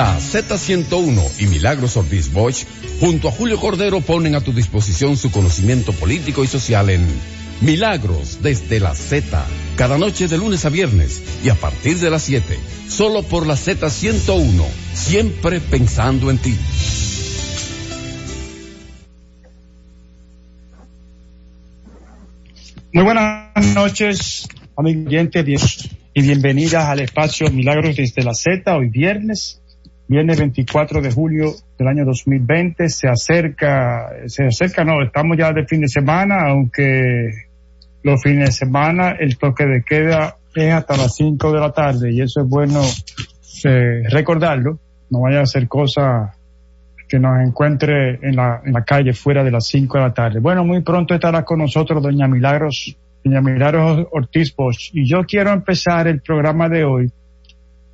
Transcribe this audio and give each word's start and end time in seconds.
La 0.00 0.18
Z101 0.18 1.42
y 1.42 1.46
Milagros 1.46 1.98
Ortiz 1.98 2.32
Bosch, 2.32 2.64
junto 3.00 3.28
a 3.28 3.32
Julio 3.32 3.60
Cordero, 3.60 4.00
ponen 4.00 4.34
a 4.34 4.40
tu 4.40 4.50
disposición 4.50 5.18
su 5.18 5.30
conocimiento 5.30 5.92
político 5.92 6.42
y 6.42 6.46
social 6.46 6.88
en 6.88 7.06
Milagros 7.60 8.38
desde 8.40 8.80
la 8.80 8.94
Z, 8.94 9.44
cada 9.76 9.98
noche 9.98 10.26
de 10.26 10.38
lunes 10.38 10.64
a 10.64 10.70
viernes 10.70 11.22
y 11.44 11.50
a 11.50 11.54
partir 11.54 11.98
de 11.98 12.08
las 12.08 12.22
7, 12.22 12.58
solo 12.88 13.22
por 13.24 13.46
la 13.46 13.56
Z101, 13.56 14.64
siempre 14.94 15.60
pensando 15.60 16.30
en 16.30 16.38
ti. 16.38 16.56
Muy 22.94 23.04
buenas 23.04 23.74
noches, 23.74 24.48
amigos 24.78 25.90
y 26.14 26.22
bienvenidas 26.22 26.86
al 26.86 27.00
espacio 27.00 27.50
Milagros 27.50 27.96
desde 27.96 28.22
la 28.22 28.32
Z, 28.32 28.74
hoy 28.74 28.88
viernes 28.88 29.59
Viene 30.10 30.34
24 30.34 31.00
de 31.00 31.12
julio 31.12 31.52
del 31.78 31.86
año 31.86 32.04
2020, 32.04 32.88
se 32.88 33.06
acerca, 33.06 34.10
se 34.26 34.44
acerca, 34.44 34.82
no, 34.82 35.00
estamos 35.04 35.36
ya 35.38 35.52
de 35.52 35.64
fin 35.66 35.82
de 35.82 35.86
semana, 35.86 36.48
aunque 36.48 37.30
los 38.02 38.20
fines 38.20 38.46
de 38.46 38.50
semana 38.50 39.12
el 39.12 39.38
toque 39.38 39.66
de 39.66 39.84
queda 39.84 40.34
es 40.52 40.74
hasta 40.74 40.96
las 40.96 41.14
5 41.14 41.52
de 41.52 41.60
la 41.60 41.70
tarde 41.70 42.12
y 42.12 42.22
eso 42.22 42.40
es 42.40 42.48
bueno 42.48 42.80
eh, 43.62 44.02
recordarlo, 44.10 44.80
no 45.10 45.20
vaya 45.20 45.42
a 45.42 45.46
ser 45.46 45.68
cosa 45.68 46.34
que 47.08 47.20
nos 47.20 47.40
encuentre 47.46 48.18
en 48.20 48.34
la, 48.34 48.62
en 48.64 48.72
la 48.72 48.82
calle 48.82 49.12
fuera 49.12 49.44
de 49.44 49.52
las 49.52 49.68
5 49.68 49.96
de 49.96 50.02
la 50.02 50.12
tarde. 50.12 50.40
Bueno, 50.40 50.64
muy 50.64 50.82
pronto 50.82 51.14
estará 51.14 51.44
con 51.44 51.60
nosotros 51.60 52.02
doña 52.02 52.26
Milagros, 52.26 52.96
doña 53.22 53.40
Milagros 53.40 54.08
Ortiz 54.10 54.56
Bosch 54.56 54.90
y 54.92 55.08
yo 55.08 55.22
quiero 55.22 55.52
empezar 55.52 56.08
el 56.08 56.20
programa 56.20 56.68
de 56.68 56.82
hoy 56.82 57.12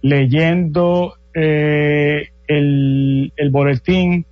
leyendo 0.01 1.13
eh, 1.39 2.31
el, 2.49 3.33
el 3.37 3.51
boletín 3.51 4.25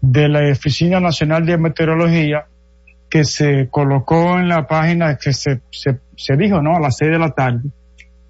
de 0.00 0.28
la 0.28 0.52
Oficina 0.52 1.00
Nacional 1.00 1.44
de 1.44 1.58
Meteorología 1.58 2.46
que 3.10 3.24
se 3.24 3.68
colocó 3.68 4.38
en 4.38 4.48
la 4.48 4.66
página 4.68 5.16
que 5.16 5.32
se, 5.32 5.62
se, 5.70 5.98
se 6.16 6.36
dijo, 6.36 6.62
¿no? 6.62 6.76
A 6.76 6.80
las 6.80 6.96
seis 6.96 7.10
de 7.10 7.18
la 7.18 7.30
tarde 7.30 7.70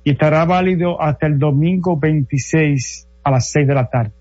y 0.04 0.12
estará 0.12 0.46
válido 0.46 1.02
hasta 1.02 1.26
el 1.26 1.38
domingo 1.38 1.98
26 1.98 3.06
a 3.24 3.30
las 3.30 3.50
seis 3.50 3.68
de 3.68 3.74
la 3.74 3.90
tarde. 3.90 4.12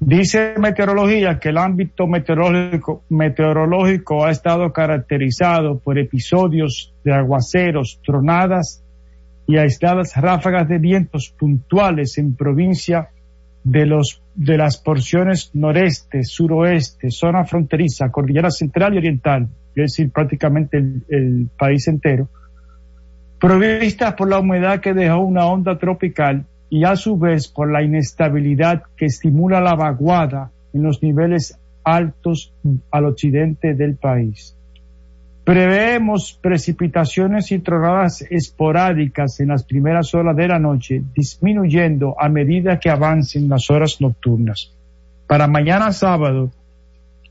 Dice 0.00 0.54
meteorología 0.58 1.38
que 1.38 1.48
el 1.48 1.56
ámbito 1.56 2.06
meteorológico, 2.06 3.04
meteorológico 3.08 4.26
ha 4.26 4.30
estado 4.30 4.70
caracterizado 4.70 5.78
por 5.78 5.98
episodios 5.98 6.92
de 7.04 7.14
aguaceros, 7.14 8.00
tronadas 8.04 8.81
y 9.46 9.56
aisladas 9.56 10.16
ráfagas 10.16 10.68
de 10.68 10.78
vientos 10.78 11.34
puntuales 11.36 12.18
en 12.18 12.34
provincia 12.34 13.10
de 13.64 13.86
los 13.86 14.22
de 14.34 14.56
las 14.56 14.78
porciones 14.78 15.50
noreste, 15.54 16.24
suroeste, 16.24 17.10
zona 17.10 17.44
fronteriza, 17.44 18.10
cordillera 18.10 18.50
central 18.50 18.94
y 18.94 18.98
oriental, 18.98 19.48
es 19.74 19.82
decir, 19.82 20.10
prácticamente 20.10 20.78
el, 20.78 21.04
el 21.08 21.48
país 21.58 21.86
entero, 21.86 22.28
provistas 23.38 24.14
por 24.14 24.30
la 24.30 24.38
humedad 24.38 24.80
que 24.80 24.94
dejó 24.94 25.18
una 25.20 25.46
onda 25.46 25.78
tropical 25.78 26.46
y 26.70 26.84
a 26.84 26.96
su 26.96 27.18
vez 27.18 27.48
por 27.48 27.70
la 27.70 27.82
inestabilidad 27.82 28.84
que 28.96 29.06
estimula 29.06 29.60
la 29.60 29.74
vaguada 29.74 30.50
en 30.72 30.82
los 30.82 31.02
niveles 31.02 31.58
altos 31.84 32.54
al 32.90 33.04
occidente 33.04 33.74
del 33.74 33.96
país. 33.96 34.56
Preveemos 35.44 36.38
precipitaciones 36.40 37.50
y 37.50 37.58
tronadas 37.58 38.22
esporádicas 38.22 39.40
en 39.40 39.48
las 39.48 39.64
primeras 39.64 40.14
horas 40.14 40.36
de 40.36 40.46
la 40.46 40.60
noche, 40.60 41.02
disminuyendo 41.14 42.14
a 42.18 42.28
medida 42.28 42.78
que 42.78 42.90
avancen 42.90 43.48
las 43.48 43.68
horas 43.68 44.00
nocturnas. 44.00 44.72
Para 45.26 45.48
mañana 45.48 45.92
sábado, 45.92 46.50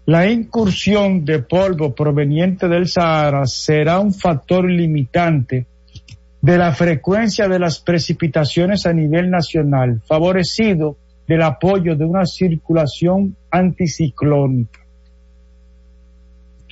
la 0.06 0.30
incursión 0.30 1.23
de 1.23 1.39
polvo 1.39 1.95
proveniente 1.95 2.67
del 2.67 2.89
Sahara 2.89 3.45
será 3.45 4.00
un 4.00 4.14
factor 4.14 4.70
limitante 4.70 5.67
de 6.42 6.58
la 6.58 6.73
frecuencia 6.73 7.48
de 7.48 7.60
las 7.60 7.80
precipitaciones 7.80 8.86
a 8.86 8.94
nivel 8.94 9.30
nacional, 9.30 10.02
favorecido 10.05 10.98
del 11.27 11.44
apoyo 11.44 11.95
de 11.95 12.04
una 12.04 12.26
circulación 12.26 13.38
anticiclónica. 13.52 14.82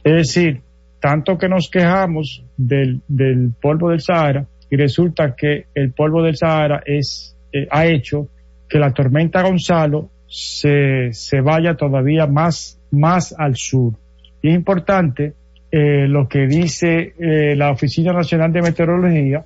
Es 0.04 0.14
decir, 0.14 0.62
tanto 1.00 1.38
que 1.38 1.50
nos 1.50 1.70
quejamos 1.70 2.44
del, 2.58 3.02
del 3.08 3.54
polvo 3.60 3.90
del 3.90 4.02
Sahara 4.02 4.46
y 4.70 4.76
resulta 4.76 5.36
que 5.36 5.66
el 5.74 5.92
polvo 5.94 6.22
del 6.22 6.36
Sahara 6.36 6.84
es, 6.86 7.36
eh, 7.52 7.68
ha 7.72 7.86
hecho 7.86 8.28
que 8.68 8.80
la 8.80 8.94
tormenta 8.94 9.42
Gonzalo 9.42 10.10
se, 10.28 11.12
se 11.12 11.42
vaya 11.42 11.76
todavía 11.76 12.28
más, 12.28 12.80
más 12.92 13.34
al 13.38 13.56
sur. 13.56 13.94
Y 14.42 14.50
es 14.50 14.56
importante 14.56 15.34
eh, 15.72 16.08
lo 16.08 16.28
que 16.28 16.46
dice 16.46 17.14
eh, 17.18 17.56
la 17.56 17.72
Oficina 17.72 18.14
Nacional 18.14 18.52
de 18.52 18.62
Meteorología, 18.62 19.44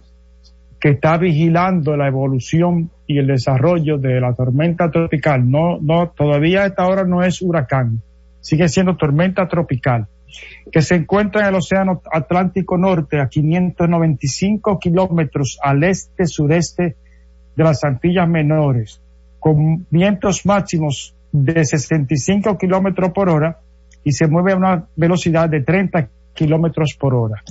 que 0.80 0.90
está 0.90 1.18
vigilando 1.18 1.96
la 1.96 2.08
evolución 2.08 2.90
y 3.08 3.18
el 3.18 3.28
desarrollo 3.28 3.98
de 3.98 4.20
la 4.20 4.34
tormenta 4.34 4.92
tropical. 4.92 5.50
No, 5.50 5.80
no, 5.80 6.10
todavía 6.10 6.64
a 6.64 6.66
esta 6.66 6.86
hora 6.86 7.06
no 7.06 7.24
es 7.24 7.42
huracán, 7.42 8.02
sigue 8.42 8.68
siendo 8.68 8.98
tormenta 8.98 9.48
tropical 9.48 10.08
que 10.72 10.82
se 10.82 10.96
encuentra 10.96 11.42
en 11.42 11.48
el 11.48 11.56
Océano 11.56 12.02
Atlántico 12.12 12.78
Norte 12.78 13.20
a 13.20 13.28
595 13.28 14.80
kilómetros 14.80 15.60
al 15.62 15.84
este-sureste 15.84 16.96
de 17.56 17.64
las 17.64 17.84
Antillas 17.84 18.28
Menores, 18.28 19.02
con 19.40 19.86
vientos 19.90 20.46
máximos 20.46 21.16
de 21.32 21.66
65 21.66 22.58
kilómetros 22.58 23.12
por 23.12 23.30
hora 23.30 23.60
y 24.04 24.12
se 24.12 24.28
mueve 24.28 24.54
a 24.54 24.58
una 24.58 24.86
velocidad 24.96 25.50
de 25.50 25.62
30 25.62 26.10
kilómetros 26.34 26.96
por 27.00 27.14
hora. 27.14 27.44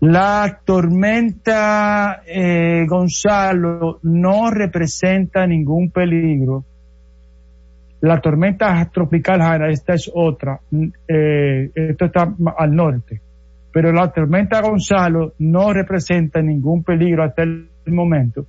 La 0.00 0.60
tormenta 0.64 2.22
eh, 2.26 2.84
Gonzalo 2.86 3.98
no 4.02 4.50
representa 4.50 5.46
ningún 5.46 5.90
peligro 5.90 6.64
la 8.00 8.20
tormenta 8.20 8.88
tropical 8.92 9.40
Hanna, 9.40 9.68
esta 9.68 9.94
es 9.94 10.10
otra, 10.14 10.60
eh, 11.08 11.70
esto 11.74 12.04
está 12.04 12.34
al 12.56 12.74
norte, 12.74 13.20
pero 13.72 13.92
la 13.92 14.12
tormenta 14.12 14.60
Gonzalo 14.60 15.34
no 15.38 15.72
representa 15.72 16.40
ningún 16.42 16.82
peligro 16.82 17.24
hasta 17.24 17.42
el 17.42 17.68
momento, 17.86 18.46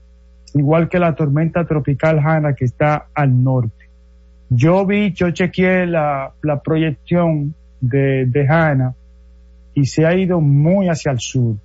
igual 0.53 0.89
que 0.89 0.99
la 0.99 1.15
tormenta 1.15 1.65
tropical 1.65 2.19
Hanna 2.19 2.53
que 2.53 2.65
está 2.65 3.07
al 3.13 3.43
norte. 3.43 3.85
Yo 4.49 4.85
vi, 4.85 5.11
yo 5.13 5.31
chequeé 5.31 5.85
la, 5.85 6.31
la 6.41 6.61
proyección 6.61 7.53
de, 7.81 8.25
de 8.25 8.47
Hanna 8.47 8.95
y 9.73 9.85
se 9.85 10.05
ha 10.05 10.15
ido 10.15 10.39
muy 10.39 10.87
hacia 10.87 11.11
el 11.11 11.19
sur. 11.19 11.55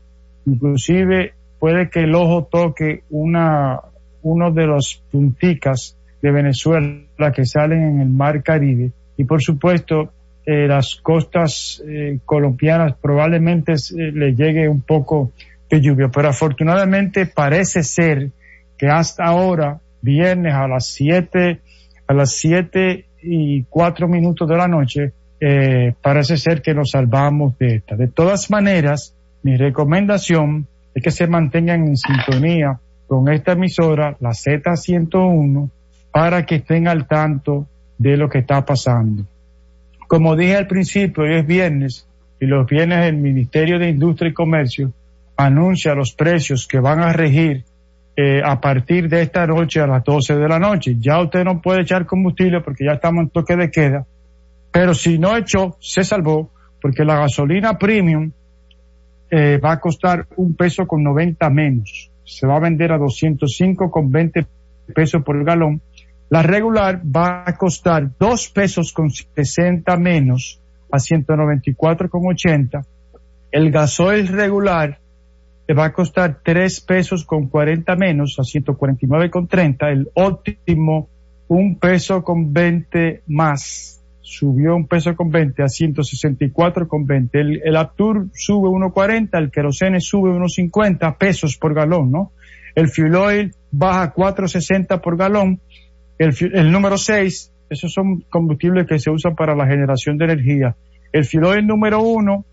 Inclusive 0.47 1.32
puede 1.59 1.88
que 1.88 2.00
el 2.00 2.15
ojo 2.15 2.44
toque 2.50 3.04
una, 3.10 3.81
uno 4.22 4.50
de 4.50 4.66
los 4.66 5.03
punticas 5.10 5.97
de 6.22 6.31
Venezuela 6.31 7.33
que 7.34 7.44
salen 7.44 7.83
en 7.83 8.00
el 8.00 8.09
mar 8.09 8.43
Caribe 8.43 8.93
y 9.16 9.25
por 9.25 9.43
supuesto 9.43 10.12
eh, 10.44 10.66
las 10.66 10.97
costas 10.97 11.83
eh, 11.87 12.19
colombianas 12.25 12.94
probablemente 13.00 13.72
eh, 13.72 14.10
le 14.12 14.34
llegue 14.34 14.69
un 14.69 14.81
poco 14.81 15.31
de 15.71 15.81
lluvia, 15.81 16.09
pero 16.09 16.28
afortunadamente 16.28 17.27
parece 17.27 17.84
ser 17.84 18.31
que 18.77 18.88
hasta 18.88 19.25
ahora, 19.25 19.81
viernes 20.00 20.53
a 20.53 20.66
las 20.66 20.87
7, 20.87 21.60
a 22.09 22.15
las 22.15 22.33
7 22.33 23.04
y 23.22 23.62
4 23.65 24.09
minutos 24.09 24.49
de 24.49 24.56
la 24.56 24.66
noche, 24.66 25.12
parece 26.00 26.37
ser 26.37 26.62
que 26.62 26.72
nos 26.72 26.91
salvamos 26.91 27.59
de 27.59 27.77
esta. 27.77 27.97
De 27.97 28.06
todas 28.06 28.50
maneras, 28.50 29.16
mi 29.43 29.56
recomendación 29.56 30.69
es 30.94 31.03
que 31.03 31.10
se 31.10 31.27
mantengan 31.27 31.84
en 31.87 31.97
sintonía 31.97 32.78
con 33.09 33.28
esta 33.33 33.53
emisora, 33.53 34.16
la 34.21 34.30
Z101, 34.30 35.71
para 36.12 36.44
que 36.44 36.56
estén 36.56 36.86
al 36.86 37.06
tanto 37.09 37.66
de 37.98 38.16
lo 38.16 38.28
que 38.28 38.38
está 38.38 38.64
pasando. 38.64 39.24
Como 40.06 40.36
dije 40.36 40.56
al 40.56 40.66
principio, 40.66 41.24
hoy 41.24 41.36
es 41.36 41.47
viernes 41.47 42.06
y 42.38 42.47
los 42.47 42.66
viernes 42.66 43.06
el 43.06 43.16
Ministerio 43.16 43.78
de 43.78 43.88
Industria 43.88 44.30
y 44.30 44.34
Comercio 44.34 44.92
anuncia 45.36 45.94
los 45.94 46.12
precios 46.12 46.66
que 46.66 46.80
van 46.80 47.00
a 47.00 47.12
regir 47.12 47.64
eh, 48.14 48.42
a 48.44 48.60
partir 48.60 49.09
de 49.09 49.22
esta 49.22 49.47
noche 49.47 49.80
a 49.80 49.86
las 49.86 50.04
12 50.04 50.36
de 50.36 50.48
la 50.48 50.59
noche. 50.59 50.97
Ya 50.98 51.20
usted 51.20 51.44
no 51.44 51.62
puede 51.62 51.82
echar 51.82 52.04
combustible 52.04 52.60
porque 52.60 52.84
ya 52.84 52.92
estamos 52.92 53.22
en 53.22 53.30
toque 53.30 53.56
de 53.56 53.70
queda, 53.70 54.06
pero 54.70 54.92
si 54.92 55.18
no 55.18 55.36
echó, 55.36 55.76
se 55.80 56.04
salvó 56.04 56.50
porque 56.80 57.04
la 57.04 57.16
gasolina 57.16 57.78
premium 57.78 58.32
eh, 59.30 59.59
va 59.59 59.72
a 59.72 59.80
costar 59.80 60.26
un 60.36 60.54
peso 60.54 60.86
con 60.86 61.03
90 61.03 61.48
menos. 61.48 62.10
Se 62.24 62.47
va 62.47 62.56
a 62.56 62.60
vender 62.60 62.92
a 62.92 62.98
205 62.98 63.91
con 63.91 64.10
20 64.10 64.47
pesos 64.94 65.22
por 65.22 65.42
galón 65.42 65.80
la 66.33 66.43
regular 66.43 67.03
va 67.05 67.45
a 67.45 67.59
costar 67.59 68.11
dos 68.19 68.49
pesos 68.49 68.95
con 68.95 69.11
60 69.11 69.95
menos 69.99 70.63
a 70.91 70.99
194 70.99 72.09
con 72.09 72.23
80. 72.25 72.81
El 73.51 73.71
gasoil 73.71 74.29
regular 74.29 74.99
te 75.67 75.75
va 75.75 75.84
a 75.84 75.93
costar 75.93 76.41
tres 76.43 76.81
pesos 76.81 77.27
con 77.27 77.49
40 77.49 77.97
menos 77.97 78.39
a 78.39 78.45
149 78.45 79.29
con 79.29 79.47
30. 79.47 79.91
El 79.91 80.09
óptimo 80.15 81.11
un 81.49 81.79
peso 81.79 82.25
con 82.25 82.51
20 82.51 83.25
más. 83.27 84.03
Subió 84.23 84.75
un 84.75 84.87
peso 84.87 85.15
con 85.15 85.31
20 85.31 85.63
a 85.63 85.69
164 85.69 86.89
con 86.89 87.05
20. 87.05 87.39
El, 87.39 87.61
el 87.63 87.77
Aptur 87.77 88.29
sube 88.33 88.71
1.40, 88.71 89.37
el 89.37 89.51
querosene 89.51 90.01
sube 90.01 90.31
1.50 90.31 91.15
pesos 91.19 91.59
por 91.59 91.75
galón, 91.75 92.11
¿no? 92.11 92.33
El 92.75 92.89
fuel 92.89 93.17
oil 93.17 93.55
baja 93.71 94.15
4.60 94.15 94.99
por 95.03 95.19
galón. 95.19 95.61
El, 96.22 96.71
número 96.71 96.97
6, 96.97 97.53
esos 97.69 97.92
son 97.92 98.21
combustibles 98.30 98.86
que 98.86 98.98
se 98.98 99.10
usan 99.10 99.34
para 99.34 99.57
la 99.57 99.66
generación 99.66 100.19
de 100.19 100.27
energía. 100.27 100.77
El 101.13 101.24
fuel 101.24 101.66
número 101.66 102.01
1 102.01 102.45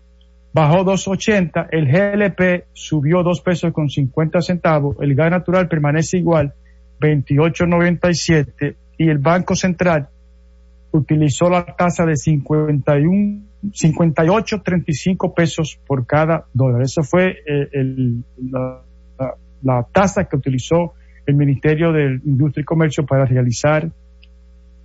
bajó 0.52 0.84
2.80, 0.84 1.68
el 1.70 1.86
GLP 1.86 2.64
subió 2.72 3.22
2 3.22 3.40
pesos 3.42 3.72
con 3.72 3.88
50 3.88 4.40
centavos, 4.40 4.96
el 5.00 5.14
gas 5.14 5.30
natural 5.30 5.68
permanece 5.68 6.18
igual, 6.18 6.52
28.97 7.00 8.74
y 8.98 9.08
el 9.08 9.18
Banco 9.18 9.54
Central 9.54 10.08
utilizó 10.90 11.48
la 11.48 11.64
tasa 11.64 12.04
de 12.04 12.16
51, 12.16 13.42
58.35 13.62 15.32
pesos 15.34 15.78
por 15.86 16.06
cada 16.06 16.46
dólar. 16.52 16.82
Eso 16.82 17.02
fue 17.02 17.38
eh, 17.46 17.68
la, 19.62 19.86
tasa 19.92 20.24
que 20.24 20.36
utilizó 20.36 20.94
el 21.30 21.36
Ministerio 21.36 21.92
de 21.92 22.20
Industria 22.24 22.62
y 22.62 22.64
Comercio 22.64 23.06
para 23.06 23.24
realizar, 23.24 23.90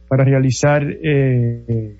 para 0.07 0.23
realizar, 0.23 0.83
eh, 0.83 1.97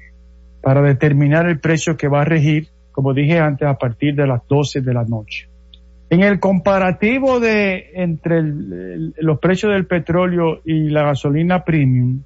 para 0.62 0.82
determinar 0.82 1.48
el 1.48 1.60
precio 1.60 1.98
que 1.98 2.08
va 2.08 2.22
a 2.22 2.26
regir 2.26 2.70
como 2.96 3.14
dije 3.14 3.40
antes, 3.40 3.68
a 3.68 3.74
partir 3.74 4.16
de 4.16 4.26
las 4.26 4.48
12 4.48 4.80
de 4.80 4.94
la 4.94 5.04
noche. 5.04 5.50
En 6.10 6.24
el 6.24 6.40
comparativo 6.40 7.42
de 7.42 7.92
entre 7.94 8.42
los 8.42 9.38
precios 9.40 9.74
del 9.74 9.86
petróleo 9.86 10.62
y 10.64 10.90
la 10.90 11.04
gasolina 11.04 11.66
premium, 11.66 12.22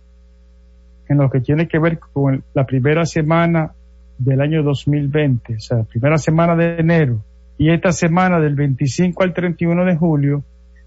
en 1.07 1.17
lo 1.17 1.27
que 1.31 1.39
tiene 1.39 1.67
que 1.67 1.79
ver 1.79 1.97
con 1.97 2.43
la 2.53 2.67
primera 2.67 3.03
semana 3.07 3.71
del 4.19 4.41
año 4.41 4.61
2020, 4.61 5.55
o 5.55 5.59
sea, 5.59 5.77
la 5.77 5.83
primera 5.85 6.19
semana 6.19 6.55
de 6.55 6.77
enero 6.77 7.23
y 7.57 7.71
esta 7.71 7.91
semana 7.91 8.39
del 8.39 8.53
25 8.53 9.23
al 9.23 9.33
31 9.33 9.85
de 9.85 9.95
julio, 9.95 10.43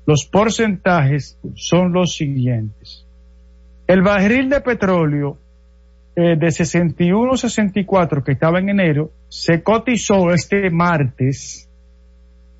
los 0.06 0.26
porcentajes 0.26 1.38
son 1.54 1.92
los 1.92 2.16
siguientes. 2.16 3.06
El 3.86 4.02
barril 4.02 4.48
de 4.48 4.60
petróleo 4.60 5.38
eh, 6.14 6.36
de 6.36 6.48
61.64 6.48 8.22
que 8.22 8.32
estaba 8.32 8.58
en 8.58 8.68
enero 8.68 9.10
se 9.28 9.62
cotizó 9.62 10.30
este 10.32 10.68
martes 10.70 11.70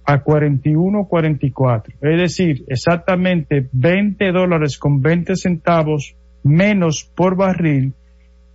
a 0.05 0.25
41.44. 0.25 1.95
Es 2.01 2.21
decir, 2.21 2.65
exactamente 2.69 3.69
20 3.73 4.33
dólares 4.33 4.79
con 4.79 5.03
20 5.03 5.37
centavos 5.37 6.17
menos 6.43 7.05
por 7.05 7.37
barril, 7.37 7.93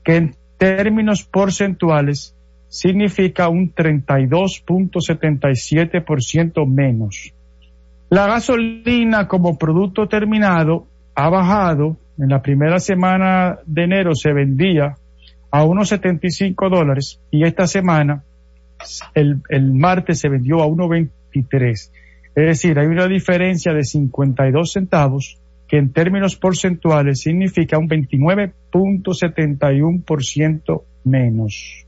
que 0.04 0.16
en 0.18 0.36
términos 0.57 1.24
porcentuales 1.24 2.36
significa 2.68 3.48
un 3.50 3.74
32.77% 3.74 6.68
menos. 6.68 7.33
La 8.09 8.27
gasolina 8.27 9.27
como 9.27 9.57
producto 9.57 10.07
terminado 10.07 10.88
ha 11.15 11.30
bajado 11.30 11.98
en 12.18 12.30
la 12.30 12.42
primera 12.42 12.80
semana 12.80 13.59
de 13.65 13.83
enero 13.83 14.15
se 14.15 14.31
vendía 14.33 14.95
a 15.51 15.63
unos 15.63 15.89
75 15.89 16.69
dólares 16.69 17.19
y 17.31 17.44
esta 17.44 17.68
semana, 17.68 18.24
el, 19.13 19.42
el 19.50 19.74
martes 19.74 20.19
se 20.19 20.30
vendió 20.30 20.62
a 20.62 20.68
1.23. 20.68 21.71
Es 21.71 21.92
decir, 22.33 22.80
hay 22.80 22.88
una 22.88 23.07
diferencia 23.07 23.74
de 23.74 23.83
52 23.83 24.71
centavos 24.71 25.38
que 25.68 25.77
en 25.77 25.92
términos 25.92 26.38
porcentuales 26.38 27.19
significa 27.19 27.77
un 27.77 27.89
29.71% 27.89 30.81
menos. 31.04 31.86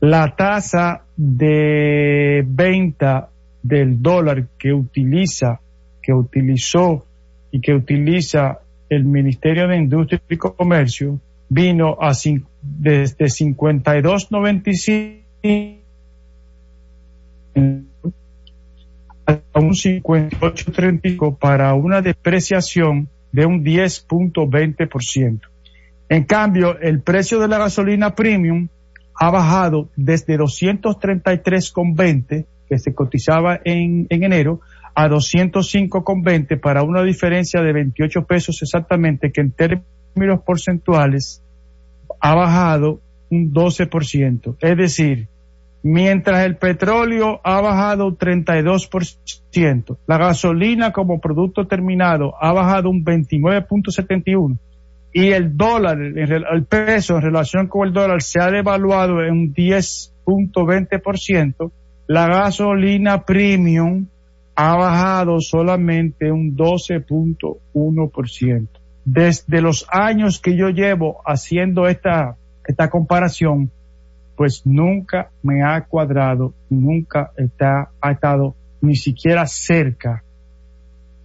La 0.00 0.36
tasa 0.36 1.02
de 1.16 2.44
venta 2.46 3.29
del 3.62 4.02
dólar 4.02 4.48
que 4.58 4.72
utiliza, 4.72 5.60
que 6.02 6.12
utilizó 6.12 7.06
y 7.50 7.60
que 7.60 7.74
utiliza 7.74 8.60
el 8.88 9.04
Ministerio 9.04 9.68
de 9.68 9.76
Industria 9.76 10.20
y 10.28 10.36
Comercio 10.36 11.20
vino 11.48 11.96
a 12.00 12.12
desde 12.62 13.26
52.95 13.26 15.76
a 19.26 19.40
un 19.58 19.70
58.35 19.70 21.38
para 21.38 21.74
una 21.74 22.02
depreciación 22.02 23.08
de 23.32 23.46
un 23.46 23.64
10.20%. 23.64 25.40
En 26.08 26.24
cambio, 26.24 26.78
el 26.80 27.02
precio 27.02 27.38
de 27.38 27.46
la 27.48 27.58
gasolina 27.58 28.14
premium 28.14 28.68
ha 29.14 29.30
bajado 29.30 29.88
desde 29.96 30.38
233.20 30.38 32.46
que 32.70 32.78
se 32.78 32.94
cotizaba 32.94 33.60
en, 33.64 34.06
en 34.08 34.22
enero 34.22 34.60
a 34.94 35.08
205,20 35.08 36.60
para 36.60 36.82
una 36.82 37.02
diferencia 37.02 37.60
de 37.60 37.72
28 37.72 38.24
pesos 38.24 38.62
exactamente 38.62 39.32
que 39.32 39.40
en 39.40 39.50
términos 39.50 40.40
porcentuales 40.46 41.42
ha 42.20 42.34
bajado 42.34 43.00
un 43.30 43.52
12%. 43.52 44.56
Es 44.60 44.76
decir, 44.76 45.26
mientras 45.82 46.44
el 46.44 46.56
petróleo 46.56 47.40
ha 47.42 47.60
bajado 47.60 48.06
un 48.06 48.16
32%, 48.16 49.96
la 50.06 50.18
gasolina 50.18 50.92
como 50.92 51.20
producto 51.20 51.66
terminado 51.66 52.34
ha 52.40 52.52
bajado 52.52 52.90
un 52.90 53.04
29.71% 53.04 54.58
y 55.12 55.32
el 55.32 55.56
dólar, 55.56 56.00
el 56.00 56.64
peso 56.66 57.16
en 57.16 57.22
relación 57.22 57.66
con 57.66 57.88
el 57.88 57.92
dólar 57.92 58.22
se 58.22 58.40
ha 58.40 58.48
devaluado 58.48 59.24
en 59.24 59.32
un 59.32 59.52
10.20%, 59.52 61.72
la 62.10 62.26
gasolina 62.26 63.24
premium 63.24 64.06
ha 64.56 64.76
bajado 64.76 65.40
solamente 65.40 66.32
un 66.32 66.56
12.1%. 66.56 68.68
Desde 69.04 69.62
los 69.62 69.86
años 69.88 70.40
que 70.40 70.56
yo 70.56 70.70
llevo 70.70 71.20
haciendo 71.24 71.86
esta, 71.86 72.36
esta 72.66 72.90
comparación, 72.90 73.70
pues 74.34 74.62
nunca 74.64 75.30
me 75.44 75.62
ha 75.62 75.84
cuadrado, 75.84 76.52
nunca 76.68 77.30
está, 77.36 77.92
ha 78.00 78.10
estado 78.10 78.56
ni 78.80 78.96
siquiera 78.96 79.46
cerca 79.46 80.24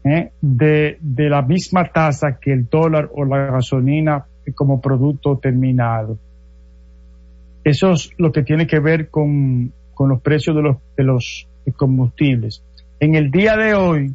¿eh? 0.04 0.34
de, 0.40 1.00
de 1.02 1.30
la 1.30 1.42
misma 1.42 1.86
tasa 1.86 2.38
que 2.39 2.54
el 2.54 2.70
dólar 2.70 3.10
o 3.12 3.25
la 3.25 3.48
gasolina 3.48 4.27
como 4.54 4.80
producto 4.80 5.39
terminado. 5.39 6.20
Eso 7.63 7.94
es 7.94 8.12
lo 8.20 8.32
que 8.32 8.44
tiene 8.44 8.68
que 8.68 8.80
ver 8.80 9.10
con, 9.10 9.74
con 9.96 10.10
los 10.10 10.22
precios 10.22 10.56
de 10.56 10.62
los, 10.62 10.78
de 10.96 11.04
los 11.04 11.48
combustibles. 11.75 12.62
En 13.00 13.16
el 13.16 13.32
día 13.32 13.58
de 13.58 13.74
hoy, 13.74 14.14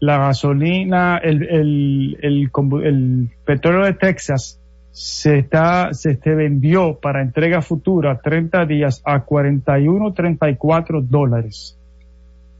la 0.00 0.18
gasolina, 0.18 1.18
el, 1.18 1.42
el, 1.42 2.18
el, 2.22 3.30
petróleo 3.44 3.84
de 3.84 3.94
Texas 3.94 4.60
se 4.90 5.38
está, 5.38 5.92
se, 5.92 6.18
vendió 6.24 6.98
para 7.00 7.22
entrega 7.22 7.62
futura 7.62 8.18
30 8.18 8.66
días 8.66 9.02
a 9.04 9.20
41, 9.20 10.12
34 10.12 11.02
dólares. 11.02 11.78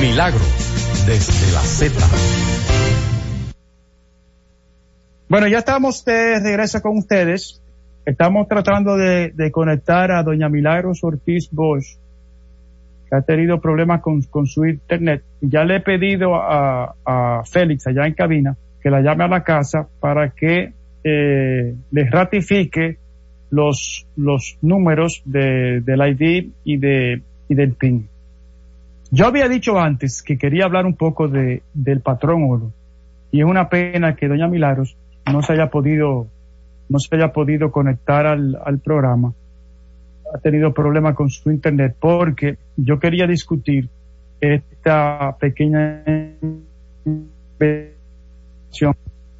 Milagros 0.00 1.04
desde 1.06 1.52
la 1.52 1.60
Z. 1.60 1.94
Bueno, 5.28 5.46
ya 5.46 5.58
estamos 5.58 6.02
de 6.06 6.40
regreso 6.40 6.80
con 6.80 6.96
ustedes. 6.96 7.62
Estamos 8.06 8.48
tratando 8.48 8.96
de, 8.96 9.50
conectar 9.52 10.10
a 10.10 10.22
doña 10.22 10.48
Milagros 10.48 11.04
Ortiz 11.04 11.50
Bosch, 11.52 11.98
que 13.10 13.16
ha 13.16 13.20
tenido 13.20 13.60
problemas 13.60 14.00
con, 14.00 14.46
su 14.46 14.64
internet. 14.64 15.22
Ya 15.42 15.64
le 15.64 15.76
he 15.76 15.80
pedido 15.80 16.34
a, 16.34 17.42
Félix 17.44 17.86
allá 17.86 18.06
en 18.06 18.14
cabina 18.14 18.56
que 18.82 18.88
la 18.88 19.02
llame 19.02 19.24
a 19.24 19.28
la 19.28 19.44
casa 19.44 19.86
para 20.00 20.30
que 20.30 20.72
eh, 21.04 21.74
les 21.90 22.10
ratifique 22.10 22.96
los, 23.50 24.06
los 24.16 24.56
números 24.62 25.20
de, 25.26 25.82
del 25.82 26.00
ID 26.00 26.52
y, 26.64 26.78
de, 26.78 27.22
y 27.50 27.54
del 27.54 27.74
PIN. 27.74 28.08
Yo 29.10 29.26
había 29.26 29.48
dicho 29.48 29.78
antes 29.78 30.22
que 30.22 30.38
quería 30.38 30.64
hablar 30.64 30.86
un 30.86 30.94
poco 30.94 31.28
de, 31.28 31.62
del 31.74 32.00
patrón 32.00 32.44
oro 32.48 32.72
y 33.32 33.40
es 33.40 33.46
una 33.46 33.68
pena 33.68 34.14
que 34.14 34.28
doña 34.28 34.48
Milagros 34.48 34.96
no 35.32 35.42
se 35.42 35.52
haya 35.52 35.68
podido 35.68 36.26
no 36.88 36.98
se 36.98 37.14
haya 37.14 37.32
podido 37.32 37.70
conectar 37.70 38.26
al, 38.26 38.58
al 38.64 38.78
programa 38.78 39.32
ha 40.32 40.38
tenido 40.38 40.72
problemas 40.72 41.14
con 41.14 41.28
su 41.28 41.50
internet 41.50 41.96
porque 41.98 42.58
yo 42.76 42.98
quería 42.98 43.26
discutir 43.26 43.88
esta 44.40 45.36
pequeña 45.38 46.02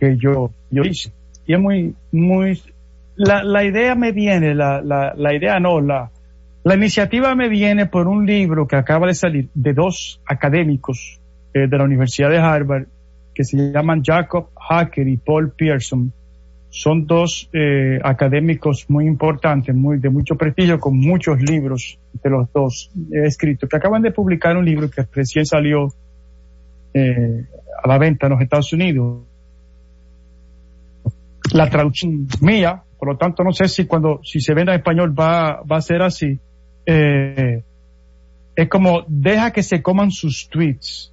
que 0.00 0.16
yo, 0.16 0.50
yo 0.70 0.82
hice. 0.82 1.12
Y 1.46 1.54
es 1.54 1.60
muy, 1.60 1.94
muy, 2.12 2.60
la, 3.16 3.42
la 3.42 3.64
idea 3.64 3.94
me 3.94 4.12
viene, 4.12 4.54
la, 4.54 4.82
la, 4.82 5.14
la 5.16 5.34
idea 5.34 5.58
no, 5.58 5.80
la, 5.80 6.10
la 6.62 6.74
iniciativa 6.74 7.34
me 7.34 7.48
viene 7.48 7.86
por 7.86 8.06
un 8.06 8.26
libro 8.26 8.66
que 8.66 8.76
acaba 8.76 9.06
de 9.06 9.14
salir 9.14 9.48
de 9.54 9.72
dos 9.72 10.20
académicos 10.26 11.20
eh, 11.54 11.66
de 11.66 11.78
la 11.78 11.84
Universidad 11.84 12.28
de 12.28 12.38
Harvard 12.38 12.86
que 13.34 13.44
se 13.44 13.72
llaman 13.72 14.02
Jacob 14.04 14.50
Hacker 14.68 15.08
y 15.08 15.16
Paul 15.16 15.52
Pearson. 15.52 16.12
Son 16.68 17.06
dos 17.06 17.48
eh, 17.52 17.98
académicos 18.02 18.88
muy 18.88 19.06
importantes, 19.06 19.74
muy 19.74 19.98
de 19.98 20.10
mucho 20.10 20.36
prestigio, 20.36 20.78
con 20.78 20.98
muchos 20.98 21.40
libros 21.40 21.98
de 22.22 22.30
los 22.30 22.52
dos 22.52 22.92
escritos, 23.10 23.68
que 23.68 23.76
acaban 23.76 24.02
de 24.02 24.12
publicar 24.12 24.56
un 24.56 24.64
libro 24.64 24.90
que 24.90 25.04
recién 25.12 25.46
salió 25.46 25.88
eh, 26.92 27.46
a 27.82 27.88
la 27.88 27.98
venta 27.98 28.26
en 28.26 28.32
los 28.32 28.42
Estados 28.42 28.72
Unidos. 28.72 29.22
La 31.52 31.68
traducción 31.70 32.28
mía, 32.40 32.82
por 32.98 33.08
lo 33.08 33.16
tanto 33.16 33.42
no 33.42 33.52
sé 33.52 33.66
si 33.66 33.86
cuando 33.86 34.20
si 34.22 34.40
se 34.40 34.54
venda 34.54 34.72
en 34.72 34.80
español 34.80 35.18
va, 35.18 35.62
va 35.62 35.78
a 35.78 35.80
ser 35.80 36.02
así. 36.02 36.38
Eh, 36.86 37.62
es 38.56 38.68
como 38.68 39.04
deja 39.06 39.52
que 39.52 39.62
se 39.62 39.82
coman 39.82 40.10
sus 40.10 40.48
tweets, 40.48 41.12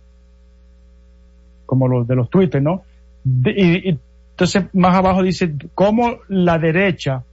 como 1.65 1.87
los 1.87 2.07
de 2.07 2.15
los 2.15 2.29
tweets, 2.29 2.61
¿no? 2.61 2.83
y, 3.25 3.97
entonces 4.31 4.65
más 4.73 4.95
abajo 4.95 5.23
dice 5.23 5.51
cómo 5.73 6.19
la 6.27 6.59
derecha 6.59 7.23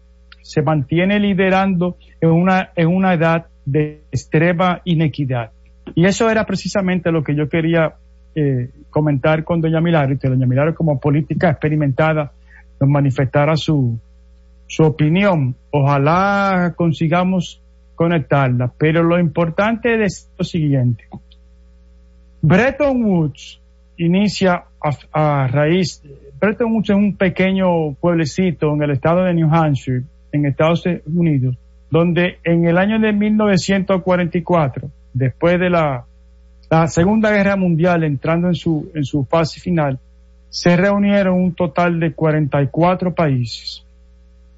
se 0.40 0.62
mantiene 0.62 1.18
liderando 1.20 1.96
en 2.20 2.30
una, 2.30 2.70
en 2.76 2.88
una 2.88 3.14
edad 3.14 3.46
de 3.64 4.00
extrema 4.10 4.80
inequidad. 4.84 5.50
Y 5.94 6.06
eso 6.06 6.30
era 6.30 6.44
precisamente 6.46 7.12
lo 7.12 7.22
que 7.22 7.34
yo 7.34 7.48
quería 7.48 7.94
eh, 8.34 8.70
comentar 8.90 9.44
con 9.44 9.60
doña 9.60 9.80
Milagro, 9.80 10.18
que 10.18 10.28
doña 10.28 10.46
Milagro 10.46 10.74
como 10.74 10.98
política 10.98 11.50
experimentada 11.50 12.32
nos 12.80 12.88
manifestara 12.88 13.56
su, 13.56 13.98
su 14.66 14.82
opinión. 14.82 15.54
Ojalá 15.70 16.74
consigamos 16.76 17.60
conectarla, 17.94 18.72
pero 18.76 19.02
lo 19.02 19.18
importante 19.18 20.02
es 20.04 20.30
lo 20.38 20.44
siguiente. 20.44 21.04
Bretton 22.42 23.02
Woods 23.04 23.60
inicia 23.96 24.64
a, 25.12 25.46
raíz, 25.46 26.02
Bretton 26.40 26.72
Woods 26.72 26.90
es 26.90 26.96
un 26.96 27.16
pequeño 27.16 27.94
pueblecito 27.94 28.74
en 28.74 28.82
el 28.82 28.90
estado 28.90 29.24
de 29.24 29.34
New 29.34 29.48
Hampshire, 29.52 30.02
en 30.32 30.46
Estados 30.46 30.84
Unidos, 31.06 31.56
donde 31.90 32.38
en 32.44 32.66
el 32.66 32.76
año 32.76 32.98
de 32.98 33.12
1944, 33.12 34.90
después 35.14 35.58
de 35.58 35.70
la 35.70 36.04
la 36.70 36.88
Segunda 36.88 37.30
Guerra 37.30 37.56
Mundial 37.56 38.04
entrando 38.04 38.48
en 38.48 38.54
su, 38.54 38.90
en 38.94 39.04
su 39.04 39.24
fase 39.24 39.60
final, 39.60 39.98
se 40.48 40.76
reunieron 40.76 41.34
un 41.34 41.54
total 41.54 42.00
de 42.00 42.12
44 42.12 43.14
países. 43.14 43.84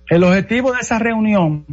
El 0.09 0.25
objetivo 0.25 0.73
de 0.73 0.81
esa 0.81 0.99
reunión 0.99 1.65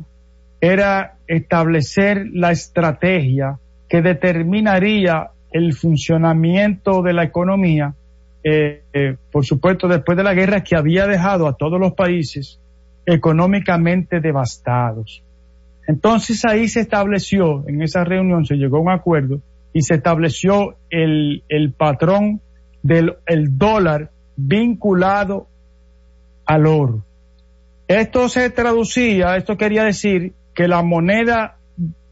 era 0.63 1.17
establecer 1.27 2.25
la 2.31 2.51
estrategia 2.51 3.59
que 3.89 4.01
determinaría 4.01 5.31
el 5.51 5.73
funcionamiento 5.73 7.01
de 7.01 7.11
la 7.11 7.25
economía, 7.25 7.93
eh, 8.45 8.83
eh, 8.93 9.17
por 9.29 9.43
supuesto 9.45 9.89
después 9.89 10.17
de 10.17 10.23
la 10.23 10.33
guerra 10.33 10.63
que 10.63 10.77
había 10.77 11.05
dejado 11.05 11.49
a 11.49 11.57
todos 11.57 11.77
los 11.81 11.91
países 11.95 12.61
económicamente 13.05 14.21
devastados. 14.21 15.21
Entonces 15.85 16.45
ahí 16.45 16.69
se 16.69 16.79
estableció, 16.79 17.67
en 17.67 17.81
esa 17.81 18.05
reunión 18.05 18.45
se 18.45 18.55
llegó 18.55 18.77
a 18.77 18.81
un 18.83 18.91
acuerdo 18.91 19.41
y 19.73 19.81
se 19.81 19.95
estableció 19.95 20.77
el, 20.89 21.43
el 21.49 21.73
patrón 21.73 22.39
del 22.83 23.17
el 23.25 23.57
dólar 23.57 24.11
vinculado 24.37 25.45
al 26.45 26.67
oro. 26.67 27.03
Esto 27.89 28.29
se 28.29 28.49
traducía, 28.49 29.35
esto 29.35 29.57
quería 29.57 29.83
decir 29.83 30.31
que 30.53 30.67
la 30.67 30.83
moneda 30.83 31.57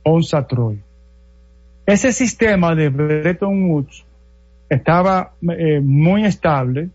onza 0.04 0.48
Troy. 0.48 0.82
Ese 1.86 2.14
sistema 2.14 2.74
de 2.76 2.90
Bretton 2.90 3.70
Woods 3.70 4.07
estaba 4.70 5.34
eh, 5.58 5.80
muy 5.82 6.26
estable, 6.26 6.90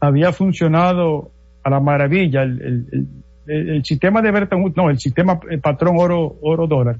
había 0.00 0.32
funcionado 0.32 1.30
a 1.62 1.70
la 1.70 1.80
maravilla. 1.80 2.42
El, 2.42 3.84
sistema 3.84 4.22
de 4.22 4.30
Bretton 4.30 4.62
Woods, 4.62 4.76
no, 4.76 4.88
el 4.88 4.98
sistema 4.98 5.38
patrón 5.62 5.96
oro, 5.98 6.36
oro 6.40 6.66
dólar. 6.66 6.96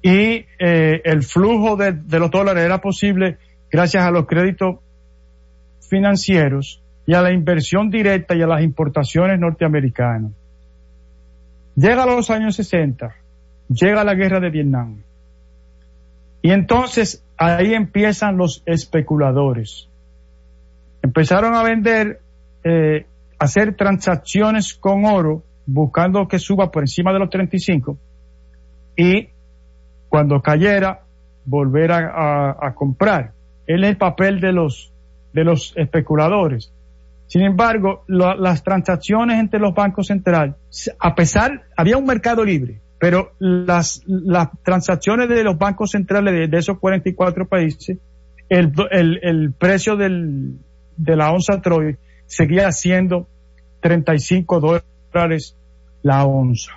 Y 0.00 0.46
eh, 0.58 1.02
el 1.04 1.22
flujo 1.22 1.76
de, 1.76 1.92
de 1.92 2.18
los 2.18 2.30
dólares 2.30 2.64
era 2.64 2.80
posible 2.80 3.36
gracias 3.70 4.04
a 4.04 4.10
los 4.10 4.26
créditos 4.26 4.76
financieros 5.80 6.82
y 7.06 7.14
a 7.14 7.22
la 7.22 7.32
inversión 7.32 7.90
directa 7.90 8.34
y 8.34 8.42
a 8.42 8.46
las 8.46 8.62
importaciones 8.62 9.38
norteamericanas. 9.38 10.32
Llega 11.76 12.06
los 12.06 12.30
años 12.30 12.56
60, 12.56 13.14
llega 13.68 14.04
la 14.04 14.14
guerra 14.14 14.40
de 14.40 14.50
Vietnam. 14.50 15.02
Y 16.42 16.50
entonces 16.52 17.24
ahí 17.36 17.74
empiezan 17.74 18.36
los 18.36 18.62
especuladores. 18.66 19.88
Empezaron 21.02 21.54
a 21.54 21.62
vender, 21.62 22.20
eh, 22.64 23.06
hacer 23.38 23.76
transacciones 23.76 24.74
con 24.74 25.04
oro, 25.04 25.42
buscando 25.66 26.28
que 26.28 26.38
suba 26.38 26.70
por 26.70 26.82
encima 26.82 27.12
de 27.12 27.18
los 27.18 27.30
35 27.30 27.98
y 28.96 29.28
cuando 30.08 30.40
cayera, 30.40 31.02
volver 31.44 31.92
a, 31.92 32.72
comprar. 32.74 33.32
Él 33.66 33.84
es 33.84 33.90
el 33.90 33.96
papel 33.96 34.40
de 34.40 34.52
los, 34.52 34.92
de 35.32 35.44
los 35.44 35.74
especuladores. 35.76 36.72
Sin 37.26 37.42
embargo, 37.42 38.04
las 38.06 38.62
transacciones 38.62 39.38
entre 39.38 39.60
los 39.60 39.74
bancos 39.74 40.06
centrales, 40.06 40.54
a 40.98 41.14
pesar, 41.14 41.64
había 41.76 41.96
un 41.98 42.06
mercado 42.06 42.44
libre, 42.44 42.80
pero 42.98 43.32
las, 43.38 44.02
las 44.06 44.48
transacciones 44.62 45.28
de 45.28 45.44
los 45.44 45.58
bancos 45.58 45.90
centrales 45.90 46.50
de, 46.50 46.58
esos 46.58 46.78
44 46.78 47.46
países, 47.46 47.98
el, 48.48 48.72
el, 48.90 49.20
el 49.22 49.52
precio 49.52 49.96
del, 49.96 50.58
de 50.96 51.16
la 51.16 51.30
onza 51.30 51.60
Troy 51.60 51.96
seguía 52.26 52.70
siendo 52.72 53.28
35 53.80 54.60
dólares 55.12 55.56
la 56.02 56.24
onza. 56.24 56.72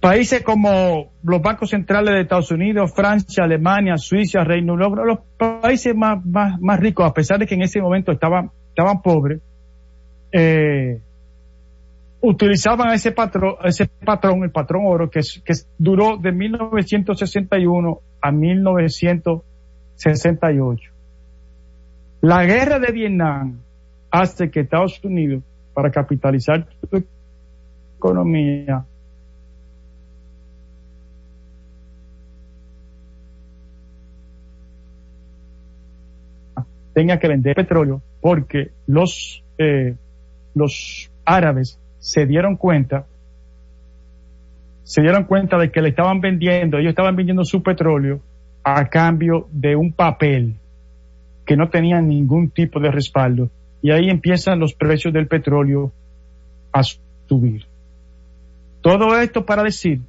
Países 0.00 0.42
como 0.42 1.12
los 1.22 1.40
bancos 1.40 1.70
centrales 1.70 2.12
de 2.12 2.20
Estados 2.20 2.50
Unidos, 2.50 2.92
Francia, 2.94 3.44
Alemania, 3.44 3.96
Suiza, 3.96 4.44
Reino 4.44 4.74
Unido, 4.74 5.04
los 5.04 5.20
países 5.38 5.94
más, 5.96 6.24
más, 6.26 6.60
más 6.60 6.78
ricos, 6.78 7.06
a 7.06 7.14
pesar 7.14 7.38
de 7.38 7.46
que 7.46 7.54
en 7.54 7.62
ese 7.62 7.80
momento 7.80 8.12
estaban 8.12 8.50
estaban 8.74 9.02
pobres, 9.02 9.40
eh, 10.32 11.00
utilizaban 12.24 12.92
ese 12.92 13.12
patrón, 13.12 13.54
ese 13.64 13.86
patrón, 13.86 14.42
el 14.44 14.50
patrón 14.50 14.84
oro, 14.86 15.10
que, 15.10 15.20
duró 15.78 16.16
de 16.16 16.32
1961 16.32 18.00
a 18.20 18.32
1968. 18.32 20.90
La 22.22 22.44
guerra 22.46 22.78
de 22.78 22.92
Vietnam 22.92 23.58
hace 24.10 24.50
que 24.50 24.60
Estados 24.60 24.98
Unidos, 25.04 25.42
para 25.74 25.90
capitalizar 25.90 26.66
su 26.90 27.04
economía, 27.98 28.86
tenga 36.94 37.18
que 37.18 37.28
vender 37.28 37.54
petróleo 37.54 38.00
porque 38.22 38.70
los, 38.86 39.44
eh, 39.58 39.94
los 40.54 41.10
árabes 41.26 41.78
se 42.04 42.26
dieron 42.26 42.56
cuenta, 42.58 43.06
se 44.82 45.00
dieron 45.00 45.24
cuenta 45.24 45.56
de 45.56 45.70
que 45.70 45.80
le 45.80 45.88
estaban 45.88 46.20
vendiendo, 46.20 46.76
ellos 46.76 46.90
estaban 46.90 47.16
vendiendo 47.16 47.46
su 47.46 47.62
petróleo 47.62 48.20
a 48.62 48.84
cambio 48.90 49.48
de 49.50 49.74
un 49.74 49.90
papel 49.90 50.56
que 51.46 51.56
no 51.56 51.70
tenía 51.70 52.02
ningún 52.02 52.50
tipo 52.50 52.78
de 52.78 52.90
respaldo. 52.90 53.48
Y 53.80 53.90
ahí 53.90 54.10
empiezan 54.10 54.60
los 54.60 54.74
precios 54.74 55.14
del 55.14 55.28
petróleo 55.28 55.92
a 56.72 56.82
subir. 56.82 57.64
Todo 58.82 59.18
esto 59.18 59.46
para 59.46 59.62
decir 59.62 60.02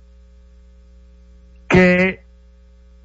que 1.70 2.20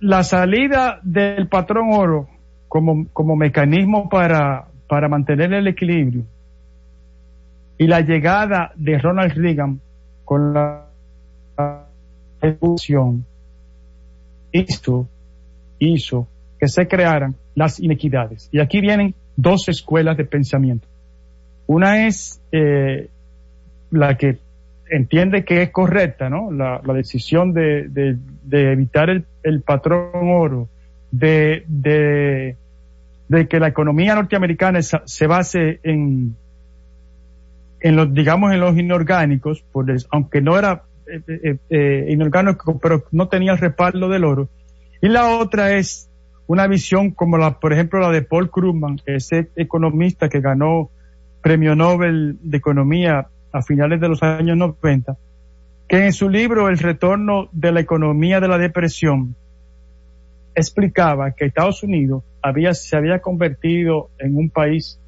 la 0.00 0.24
salida 0.24 0.98
del 1.04 1.46
patrón 1.46 1.90
oro 1.92 2.28
como, 2.66 3.06
como 3.12 3.36
mecanismo 3.36 4.08
para, 4.08 4.66
para 4.88 5.08
mantener 5.08 5.52
el 5.52 5.68
equilibrio 5.68 6.24
y 7.80 7.86
la 7.86 8.02
llegada 8.02 8.72
de 8.76 8.98
Ronald 8.98 9.32
Reagan 9.32 9.80
con 10.26 10.52
la 10.52 10.84
evolución 12.42 13.24
hizo, 14.52 15.08
hizo 15.78 16.28
que 16.58 16.68
se 16.68 16.86
crearan 16.86 17.36
las 17.54 17.80
inequidades. 17.80 18.50
Y 18.52 18.60
aquí 18.60 18.82
vienen 18.82 19.14
dos 19.34 19.70
escuelas 19.70 20.18
de 20.18 20.26
pensamiento. 20.26 20.86
Una 21.66 22.06
es 22.06 22.42
eh, 22.52 23.08
la 23.90 24.14
que 24.18 24.36
entiende 24.90 25.46
que 25.46 25.62
es 25.62 25.70
correcta, 25.70 26.28
¿no? 26.28 26.52
La, 26.52 26.82
decisión 26.92 27.54
de, 27.54 27.88
de, 27.88 28.72
evitar 28.72 29.08
el, 29.08 29.62
patrón 29.62 30.10
oro, 30.30 30.68
de, 31.10 31.64
de 31.66 33.48
que 33.48 33.58
la 33.58 33.68
economía 33.68 34.16
norteamericana 34.16 34.82
se 34.82 35.26
base 35.26 35.80
en, 35.82 36.36
en 37.80 37.96
los, 37.96 38.12
digamos, 38.12 38.52
en 38.52 38.60
los 38.60 38.76
inorgánicos, 38.76 39.64
aunque 40.10 40.40
no 40.40 40.58
era 40.58 40.84
eh, 41.06 41.22
eh, 41.26 41.56
eh, 41.70 42.06
inorgánico, 42.10 42.78
pero 42.78 43.04
no 43.10 43.28
tenía 43.28 43.52
el 43.52 43.58
respaldo 43.58 44.08
del 44.08 44.24
oro. 44.24 44.48
Y 45.00 45.08
la 45.08 45.38
otra 45.38 45.72
es 45.72 46.10
una 46.46 46.66
visión 46.66 47.10
como 47.10 47.38
la, 47.38 47.58
por 47.58 47.72
ejemplo, 47.72 48.00
la 48.00 48.10
de 48.10 48.22
Paul 48.22 48.50
Krugman, 48.50 49.00
ese 49.06 49.50
economista 49.56 50.28
que 50.28 50.40
ganó 50.40 50.90
premio 51.42 51.74
Nobel 51.74 52.38
de 52.42 52.58
Economía 52.58 53.28
a 53.52 53.62
finales 53.62 54.00
de 54.00 54.08
los 54.08 54.22
años 54.22 54.56
90, 54.56 55.16
que 55.88 56.06
en 56.06 56.12
su 56.12 56.28
libro 56.28 56.68
El 56.68 56.78
retorno 56.78 57.48
de 57.52 57.72
la 57.72 57.80
economía 57.80 58.40
de 58.40 58.48
la 58.48 58.58
depresión 58.58 59.34
explicaba 60.54 61.32
que 61.32 61.46
Estados 61.46 61.82
Unidos 61.82 62.22
había, 62.42 62.74
se 62.74 62.96
había 62.96 63.20
convertido 63.20 64.10
en 64.18 64.36
un 64.36 64.50
país 64.50 65.00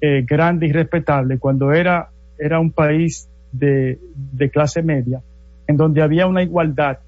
eh, 0.00 0.24
grande 0.26 0.66
y 0.66 0.72
respetable 0.72 1.38
cuando 1.38 1.72
era, 1.72 2.10
era 2.38 2.60
un 2.60 2.70
país 2.72 3.28
de, 3.52 3.98
de 4.14 4.50
clase 4.50 4.82
media, 4.82 5.20
en 5.66 5.76
donde 5.76 6.02
había 6.02 6.26
una 6.26 6.42
igualdad. 6.42 6.98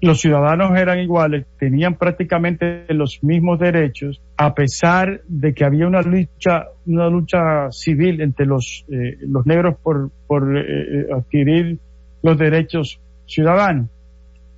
Los 0.00 0.20
ciudadanos 0.20 0.76
eran 0.78 0.98
iguales, 0.98 1.46
tenían 1.58 1.94
prácticamente 1.94 2.86
los 2.92 3.22
mismos 3.22 3.58
derechos, 3.58 4.20
a 4.36 4.54
pesar 4.54 5.22
de 5.26 5.54
que 5.54 5.64
había 5.64 5.86
una 5.86 6.02
lucha, 6.02 6.66
una 6.86 7.08
lucha 7.08 7.70
civil 7.70 8.20
entre 8.20 8.46
los, 8.46 8.84
eh, 8.90 9.16
los 9.20 9.46
negros 9.46 9.76
por, 9.82 10.10
por 10.26 10.56
eh, 10.56 11.06
adquirir 11.14 11.78
los 12.22 12.36
derechos 12.36 13.00
ciudadanos. 13.26 13.88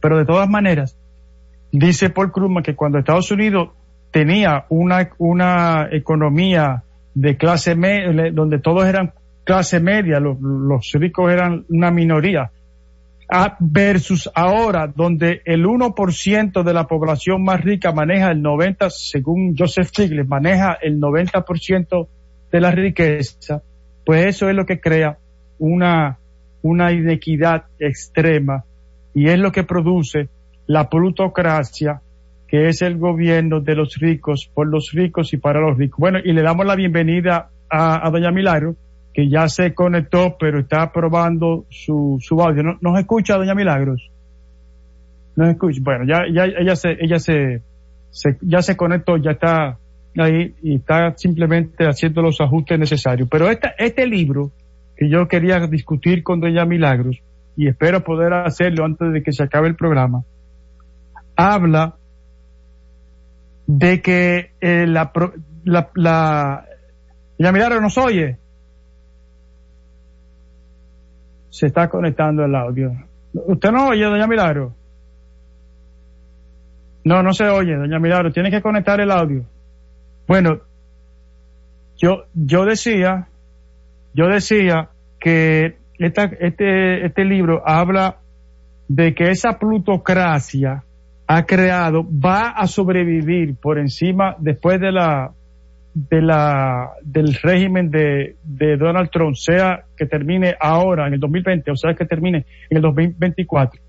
Pero 0.00 0.18
de 0.18 0.24
todas 0.24 0.48
maneras, 0.48 0.96
Dice 1.70 2.09
Paul 2.11 2.33
Krugman 2.33 2.62
que 2.62 2.74
cuando 2.74 2.98
Estados 2.98 3.31
Unidos 3.31 3.70
tenía 4.11 4.64
una, 4.70 5.11
una 5.18 5.88
economía 5.90 6.83
de 7.20 7.37
clase 7.37 7.74
media, 7.74 8.31
donde 8.33 8.61
todos 8.61 8.87
eran 8.87 9.12
clase 9.42 9.81
media, 9.81 10.20
los, 10.20 10.92
ricos 10.92 11.33
eran 11.33 11.64
una 11.68 11.90
minoría, 11.90 12.52
versus 13.59 14.31
ahora, 14.35 14.87
donde 14.87 15.42
el 15.44 15.64
1% 15.64 16.62
de 16.62 16.72
la 16.72 16.87
población 16.87 17.42
más 17.42 17.61
rica 17.61 17.92
maneja 17.92 18.31
el 18.31 18.40
90%, 18.40 18.90
según 18.90 19.57
Joseph 19.59 19.88
Stiglitz, 19.88 20.28
maneja 20.28 20.78
el 20.81 21.00
90% 21.00 22.07
de 22.52 22.61
la 22.61 22.70
riqueza, 22.70 23.62
pues 24.07 24.26
eso 24.26 24.48
es 24.48 24.54
lo 24.54 24.64
que 24.64 24.81
crea 24.81 25.18
una, 25.59 26.18
una 26.62 26.92
inequidad 26.92 27.64
extrema 27.81 28.64
y 29.12 29.28
es 29.28 29.38
lo 29.40 29.50
que 29.50 29.64
produce 29.64 30.28
la 30.68 30.88
plutocracia, 30.88 32.00
que 32.48 32.68
es 32.68 32.80
el 32.80 32.96
gobierno 32.96 33.61
de 33.61 33.74
los 33.74 33.96
ricos, 33.96 34.50
por 34.52 34.66
los 34.66 34.90
ricos 34.92 35.32
y 35.34 35.37
para 35.37 35.61
los 35.61 35.76
ricos. 35.76 36.00
Bueno, 36.00 36.18
y 36.24 36.32
le 36.32 36.42
damos 36.42 36.64
la 36.64 36.74
bienvenida 36.74 37.50
a, 37.68 38.08
doña 38.11 38.30
Milagro, 38.30 38.74
que 39.12 39.28
ya 39.28 39.48
se 39.48 39.74
conectó, 39.74 40.37
pero 40.40 40.61
está 40.61 40.90
probando 40.90 41.66
su, 41.68 42.16
su 42.20 42.40
audio. 42.40 42.62
¿No, 42.62 42.78
¿Nos 42.80 42.98
escucha, 42.98 43.37
doña 43.37 43.54
Milagros? 43.54 44.11
¿Nos 45.37 45.50
escucha? 45.50 45.78
Bueno, 45.82 46.04
ya, 46.06 46.22
ya 46.32 46.46
ella 46.46 46.74
se, 46.74 46.96
ella 46.98 47.18
se, 47.18 47.62
ya 48.40 48.62
se 48.62 48.76
conectó, 48.76 49.18
ya 49.18 49.32
está 49.32 49.78
ahí 50.16 50.54
y 50.62 50.76
está 50.76 51.14
simplemente 51.18 51.84
haciendo 51.87 52.22
los 52.22 52.40
ajustes 52.40 52.78
necesarios. 52.78 53.28
Pero 53.30 53.50
esta, 53.50 53.74
este 53.76 54.06
libro 54.06 54.52
que 54.96 55.11
yo 55.11 55.28
quería 55.28 55.61
discutir 55.66 56.22
con 56.22 56.40
doña 56.40 56.64
Milagros, 56.64 57.20
y 57.56 57.68
espero 57.68 58.02
poder 58.04 58.32
hacerlo 58.32 58.84
antes 58.84 59.12
de 59.12 59.22
que 59.22 59.32
se 59.32 59.42
acabe 59.42 59.68
el 59.68 59.74
programa, 59.74 60.22
habla 61.37 61.97
de 63.68 64.00
que 64.00 64.52
eh, 64.62 64.87
la, 64.87 65.12
la, 65.64 65.90
la, 65.94 66.64
ya 67.38 67.52
Milagro 67.52 67.81
nos 67.83 67.98
oye. 67.98 68.38
Se 71.50 71.66
está 71.66 71.88
conectando 71.88 72.44
el 72.44 72.54
audio. 72.54 72.92
¿Usted 73.35 73.70
no 73.70 73.88
oye, 73.88 74.04
doña 74.04 74.26
Milagro? 74.26 74.74
No, 77.04 77.22
no 77.22 77.33
se 77.35 77.44
oye, 77.44 77.76
doña 77.76 77.98
Milagro. 77.98 78.33
Tiene 78.33 78.50
que 78.50 78.62
conectar 78.62 79.00
el 79.00 79.11
audio. 79.11 79.44
Bueno, 80.26 80.61
yo, 81.98 82.24
yo 82.33 82.64
decía, 82.64 83.28
yo 84.14 84.28
decía 84.28 84.88
que 85.20 85.76
esta, 85.98 86.24
este, 86.24 87.04
este 87.04 87.24
libro 87.24 87.62
habla 87.66 88.16
de 88.88 89.14
que 89.14 89.31
esa 89.31 89.59
plutocracia 89.59 90.85
ha 91.31 91.45
creado 91.45 92.05
va 92.05 92.49
a 92.49 92.67
sobrevivir 92.67 93.55
por 93.57 93.79
encima 93.79 94.35
después 94.38 94.81
de 94.81 94.91
la 94.91 95.33
de 95.95 96.23
la 96.23 96.93
del 97.03 97.35
régimen 97.35 97.91
de, 97.91 98.37
de 98.43 98.77
Donald 98.77 99.11
Trump, 99.11 99.35
sea 99.35 99.85
que 99.97 100.07
termine 100.07 100.57
ahora 100.59 101.07
en 101.07 101.14
el 101.14 101.21
2020 101.21 101.71
o 101.71 101.77
sea 101.77 101.95
que 101.95 102.07
termine 102.07 102.47
en 102.71 102.77
el 102.77 102.83
2024. 102.83 103.81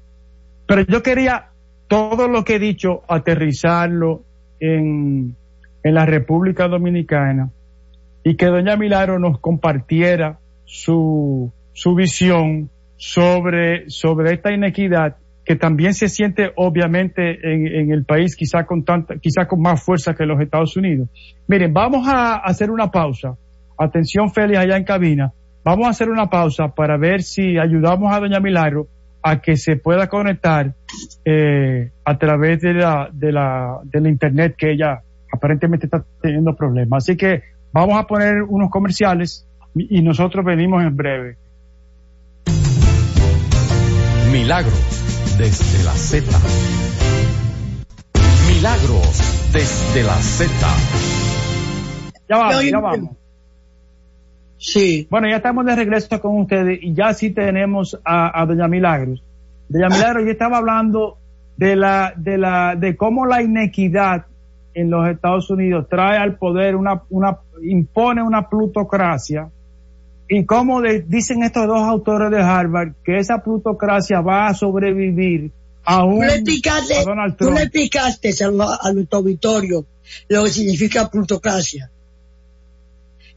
Pero 0.67 0.81
yo 0.81 1.01
quería 1.01 1.49
todo 1.87 2.27
lo 2.27 2.43
que 2.43 2.55
he 2.55 2.59
dicho 2.59 3.03
aterrizarlo 3.07 4.23
en, 4.59 5.35
en 5.81 5.93
la 5.93 6.05
República 6.05 6.67
Dominicana 6.67 7.51
y 8.23 8.35
que 8.35 8.47
doña 8.47 8.75
Milagro 8.75 9.17
nos 9.17 9.39
compartiera 9.39 10.39
su, 10.65 11.51
su 11.71 11.95
visión 11.95 12.69
sobre, 12.97 13.89
sobre 13.89 14.33
esta 14.33 14.51
inequidad 14.51 15.15
que 15.49 15.55
también 15.55 15.95
se 15.95 16.09
siente 16.09 16.51
obviamente 16.57 17.39
en, 17.41 17.91
el 17.91 18.05
país 18.05 18.35
quizá 18.35 18.67
con 18.67 18.85
tanta, 18.85 19.17
quizá 19.17 19.47
con 19.47 19.59
más 19.59 19.83
fuerza 19.83 20.13
que 20.13 20.23
los 20.23 20.39
Estados 20.39 20.77
Unidos. 20.77 21.09
Miren, 21.47 21.73
vamos 21.73 22.07
a 22.07 22.35
hacer 22.35 22.69
una 22.69 22.91
pausa. 22.91 23.35
Atención 23.75 24.29
Félix 24.29 24.59
allá 24.59 24.77
en 24.77 24.83
cabina. 24.83 25.33
Vamos 25.65 25.87
a 25.87 25.89
hacer 25.89 26.07
una 26.11 26.27
pausa 26.27 26.67
para 26.75 26.97
ver 26.97 27.23
si 27.23 27.57
ayudamos 27.57 28.13
a 28.13 28.19
Doña 28.19 28.39
Milagro 28.39 28.89
a 29.23 29.41
que 29.41 29.57
se 29.57 29.75
pueda 29.75 30.07
conectar 30.07 30.75
eh, 31.25 31.89
a 32.05 32.17
través 32.19 32.61
de 32.61 32.75
la, 32.75 33.09
de 33.11 33.31
la, 33.31 33.79
de 33.85 34.01
la 34.01 34.09
internet 34.09 34.53
que 34.55 34.73
ella 34.73 35.01
aparentemente 35.33 35.87
está 35.87 36.05
teniendo 36.21 36.55
problemas. 36.55 37.05
Así 37.05 37.17
que 37.17 37.41
vamos 37.73 37.99
a 37.99 38.03
poner 38.03 38.43
unos 38.43 38.69
comerciales 38.69 39.47
y 39.73 40.03
nosotros 40.03 40.45
venimos 40.45 40.83
en 40.83 40.95
breve. 40.95 41.37
Milagros 44.31 44.98
desde 45.39 45.85
la 45.85 45.93
Z. 45.93 46.37
Milagros 48.49 49.53
desde 49.53 50.03
la 50.03 50.15
Z. 50.15 50.51
Ya 52.27 52.37
vamos, 52.37 52.65
ya 52.65 52.79
vamos. 52.79 53.09
Sí. 54.57 55.07
Bueno, 55.09 55.29
ya 55.29 55.37
estamos 55.37 55.65
de 55.65 55.77
regreso 55.77 56.19
con 56.19 56.41
ustedes 56.41 56.79
y 56.81 56.93
ya 56.93 57.13
sí 57.13 57.29
tenemos 57.31 57.97
a, 58.03 58.45
Doña 58.45 58.67
Milagros. 58.67 59.23
Doña 59.69 59.87
ah. 59.89 59.95
Milagros, 59.95 60.25
yo 60.25 60.31
estaba 60.31 60.57
hablando 60.57 61.17
de 61.55 61.77
la, 61.77 62.11
de 62.17 62.37
la, 62.37 62.75
de 62.75 62.97
cómo 62.97 63.25
la 63.25 63.41
inequidad 63.41 64.25
en 64.73 64.89
los 64.89 65.07
Estados 65.07 65.49
Unidos 65.49 65.87
trae 65.89 66.17
al 66.17 66.35
poder 66.35 66.75
una, 66.75 67.03
una, 67.09 67.37
impone 67.63 68.21
una 68.21 68.49
plutocracia 68.49 69.49
y 70.29 70.45
cómo 70.45 70.81
dicen 70.81 71.41
estos 71.41 71.65
dos 71.67 71.81
autores 71.81 72.29
de 72.29 72.39
Harvard 72.39 72.93
que 73.03 73.17
esa 73.17 73.43
plutocracia 73.43 74.21
va 74.21 74.47
a 74.47 74.53
sobrevivir 74.53 75.51
a 75.83 76.05
un 76.05 76.23
a 76.23 76.37
Donald 77.03 77.35
Trump. 77.35 77.37
Tú 77.37 77.51
le 77.51 77.63
explicaste 77.63 78.31
al, 78.43 79.07
auditorio 79.11 79.85
lo 80.27 80.43
que 80.43 80.49
significa 80.51 81.09
plutocracia. 81.09 81.89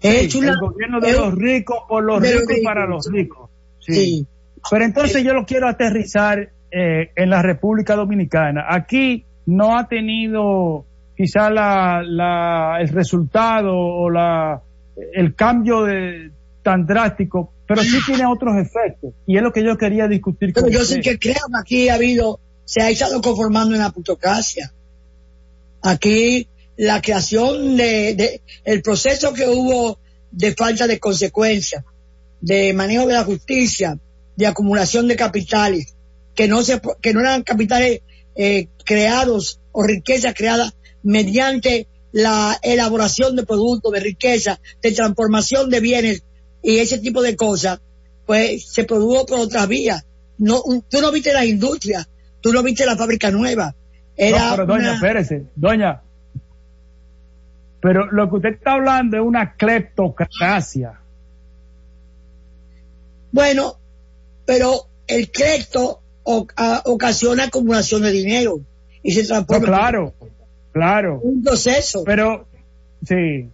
es 0.02 0.34
el 0.34 0.58
gobierno 0.58 1.00
de 1.00 1.12
los 1.12 1.34
ricos 1.34 1.78
por 1.88 2.04
los 2.04 2.20
ricos 2.20 2.58
y 2.58 2.62
para 2.62 2.86
los 2.86 3.10
ricos. 3.10 3.48
Sí. 3.80 4.26
Pero 4.70 4.84
entonces 4.84 5.24
yo 5.24 5.32
lo 5.32 5.46
quiero 5.46 5.68
aterrizar 5.68 6.50
eh, 6.70 7.10
en 7.16 7.30
la 7.30 7.40
República 7.40 7.96
Dominicana. 7.96 8.66
Aquí 8.68 9.24
no 9.46 9.78
ha 9.78 9.88
tenido 9.88 10.84
quizá 11.16 11.48
la, 11.48 12.02
la, 12.04 12.76
el 12.80 12.88
resultado 12.88 13.74
o 13.74 14.10
la, 14.10 14.60
el 15.14 15.34
cambio 15.34 15.84
de, 15.84 16.30
tan 16.62 16.86
drástico, 16.86 17.52
pero 17.66 17.82
sí 17.82 17.98
tiene 18.06 18.26
otros 18.26 18.56
efectos. 18.56 19.12
Y 19.26 19.36
es 19.36 19.42
lo 19.42 19.52
que 19.52 19.64
yo 19.64 19.76
quería 19.76 20.08
discutir 20.08 20.52
pero 20.52 20.68
yo 20.68 20.84
sí 20.84 21.00
que 21.00 21.18
creo 21.18 21.34
que 21.34 21.60
aquí 21.60 21.88
ha 21.88 21.94
habido, 21.94 22.40
se 22.64 22.82
ha 22.82 22.90
estado 22.90 23.20
conformando 23.20 23.74
una 23.74 23.90
plutocracia. 23.90 24.72
Aquí 25.82 26.48
la 26.76 27.02
creación 27.02 27.76
de, 27.76 28.14
de, 28.14 28.42
el 28.64 28.82
proceso 28.82 29.32
que 29.32 29.48
hubo 29.48 29.98
de 30.30 30.54
falta 30.54 30.86
de 30.86 30.98
consecuencia, 30.98 31.84
de 32.40 32.72
manejo 32.72 33.06
de 33.06 33.14
la 33.14 33.24
justicia, 33.24 33.98
de 34.36 34.46
acumulación 34.46 35.08
de 35.08 35.16
capitales, 35.16 35.94
que 36.34 36.48
no 36.48 36.62
se, 36.62 36.80
que 37.00 37.12
no 37.12 37.20
eran 37.20 37.42
capitales 37.42 38.00
eh, 38.34 38.68
creados 38.84 39.60
o 39.72 39.82
riqueza 39.82 40.32
creada 40.32 40.72
mediante 41.02 41.88
la 42.12 42.58
elaboración 42.62 43.36
de 43.36 43.44
productos, 43.44 43.92
de 43.92 44.00
riqueza, 44.00 44.60
de 44.82 44.92
transformación 44.92 45.70
de 45.70 45.80
bienes 45.80 46.22
y 46.62 46.78
ese 46.78 46.98
tipo 46.98 47.22
de 47.22 47.36
cosas, 47.36 47.80
pues 48.26 48.66
se 48.66 48.84
produjo 48.84 49.26
por 49.26 49.40
otras 49.40 49.66
vías. 49.68 50.04
No, 50.38 50.62
tú 50.88 51.00
no 51.00 51.12
viste 51.12 51.32
la 51.32 51.44
industria, 51.44 52.08
tú 52.40 52.52
no 52.52 52.62
viste 52.62 52.86
la 52.86 52.96
fábrica 52.96 53.30
nueva. 53.30 53.74
Era 54.16 54.50
no, 54.50 54.56
pero 54.56 54.66
doña, 54.66 54.94
espérese, 54.94 55.46
doña. 55.56 56.02
Pero 57.80 58.06
lo 58.12 58.28
que 58.30 58.36
usted 58.36 58.54
está 58.54 58.74
hablando 58.74 59.16
es 59.16 59.22
una 59.22 59.54
cleptocracia. 59.54 61.00
Bueno, 63.32 63.76
pero 64.44 64.86
el 65.06 65.30
clepto 65.30 66.00
ocasiona 66.24 67.44
acumulación 67.44 68.02
de 68.02 68.12
dinero 68.12 68.60
y 69.02 69.12
se 69.12 69.24
transforma. 69.24 69.66
claro, 69.66 70.14
claro. 70.72 71.20
Un 71.22 71.42
proceso. 71.42 72.04
Pero, 72.04 72.46
sí. 73.04 73.48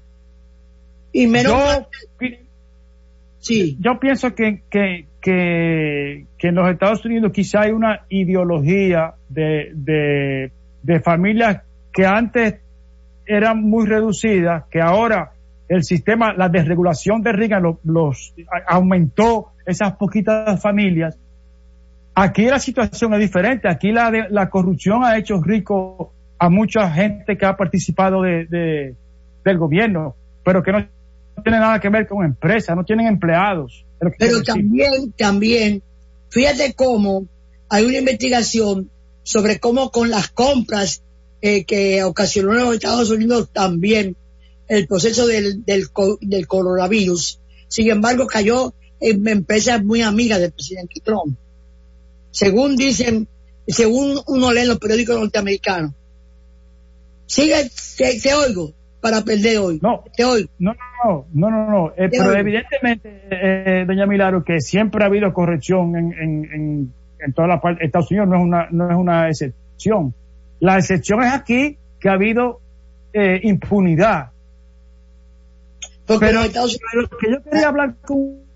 Y 1.12 1.26
menos. 1.26 1.86
Yo 3.80 3.98
pienso 3.98 4.34
que, 4.34 4.62
que, 4.70 5.06
que, 5.20 6.26
en 6.38 6.54
los 6.54 6.70
Estados 6.70 7.04
Unidos 7.04 7.32
quizá 7.32 7.62
hay 7.62 7.72
una 7.72 8.02
ideología 8.08 9.14
de, 9.28 9.70
de, 9.74 10.52
de 10.82 11.00
familias 11.00 11.62
que 11.92 12.06
antes 12.06 12.60
eran 13.26 13.62
muy 13.62 13.86
reducidas, 13.86 14.64
que 14.70 14.80
ahora 14.80 15.32
el 15.68 15.84
sistema, 15.84 16.32
la 16.32 16.48
desregulación 16.48 17.22
de 17.22 17.32
Reagan 17.32 17.62
los, 17.62 17.76
los 17.84 18.34
aumentó 18.66 19.52
esas 19.66 19.96
poquitas 19.96 20.60
familias. 20.62 21.18
Aquí 22.14 22.46
la 22.46 22.58
situación 22.58 23.14
es 23.14 23.20
diferente. 23.20 23.68
Aquí 23.68 23.92
la, 23.92 24.10
la 24.30 24.48
corrupción 24.48 25.04
ha 25.04 25.18
hecho 25.18 25.40
rico 25.42 26.12
a 26.38 26.48
mucha 26.48 26.90
gente 26.90 27.36
que 27.36 27.46
ha 27.46 27.56
participado 27.56 28.22
de, 28.22 28.46
de, 28.46 28.94
del 29.44 29.58
gobierno, 29.58 30.14
pero 30.44 30.62
que 30.62 30.72
no 30.72 30.78
tiene 31.42 31.58
nada 31.58 31.80
que 31.80 31.88
ver 31.88 32.06
con 32.06 32.24
empresas, 32.24 32.76
no 32.76 32.84
tienen 32.84 33.06
empleados. 33.06 33.84
Pero 34.18 34.42
también, 34.42 35.12
también, 35.12 35.82
fíjate 36.30 36.74
cómo 36.74 37.26
hay 37.68 37.84
una 37.84 37.98
investigación 37.98 38.90
sobre 39.22 39.58
cómo 39.58 39.90
con 39.90 40.10
las 40.10 40.28
compras 40.28 41.02
eh, 41.40 41.64
que 41.64 42.02
ocasionó 42.02 42.52
en 42.52 42.64
los 42.64 42.74
Estados 42.74 43.10
Unidos 43.10 43.50
también 43.52 44.16
el 44.68 44.86
proceso 44.86 45.26
del, 45.26 45.64
del, 45.64 45.86
del 46.20 46.46
coronavirus, 46.46 47.40
sin 47.68 47.90
embargo 47.90 48.26
cayó 48.26 48.74
en 49.00 49.26
empresas 49.28 49.82
muy 49.84 50.02
amigas 50.02 50.40
del 50.40 50.52
presidente 50.52 51.00
Trump. 51.02 51.36
Según 52.30 52.76
dicen, 52.76 53.28
según 53.66 54.20
uno 54.26 54.52
lee 54.52 54.60
en 54.60 54.68
los 54.68 54.78
periódicos 54.78 55.18
norteamericanos. 55.18 55.92
Sigue, 57.26 57.70
te, 57.96 58.34
oigo 58.34 58.72
para 59.00 59.22
perder 59.22 59.58
hoy. 59.58 59.78
No, 59.82 60.04
te 60.16 60.24
oigo. 60.24 60.48
No, 60.58 60.74
no, 61.04 61.26
no, 61.32 61.50
no, 61.50 61.70
no. 61.70 61.92
Eh, 61.96 62.08
pero 62.10 62.32
evidentemente, 62.34 63.22
eh, 63.30 63.84
doña 63.86 64.06
Milagro, 64.06 64.44
que 64.44 64.60
siempre 64.60 65.04
ha 65.04 65.06
habido 65.06 65.32
corrección 65.32 65.96
en, 65.96 66.12
en, 66.12 66.44
en, 66.52 66.92
en 67.20 67.32
toda 67.32 67.48
la 67.48 67.60
parte, 67.60 67.84
Estados 67.84 68.10
Unidos 68.10 68.28
no 68.28 68.36
es 68.36 68.42
una, 68.42 68.68
no 68.70 68.90
es 68.90 68.96
una 68.96 69.28
excepción. 69.28 70.14
La 70.60 70.76
excepción 70.76 71.22
es 71.22 71.32
aquí 71.32 71.78
que 72.00 72.08
ha 72.08 72.12
habido 72.12 72.60
eh, 73.12 73.40
impunidad. 73.44 74.30
pero 76.06 76.42
lo 76.42 77.08
que 77.08 77.30
yo 77.30 77.42
quería 77.42 77.68
hablar 77.68 77.94
con 78.04 78.48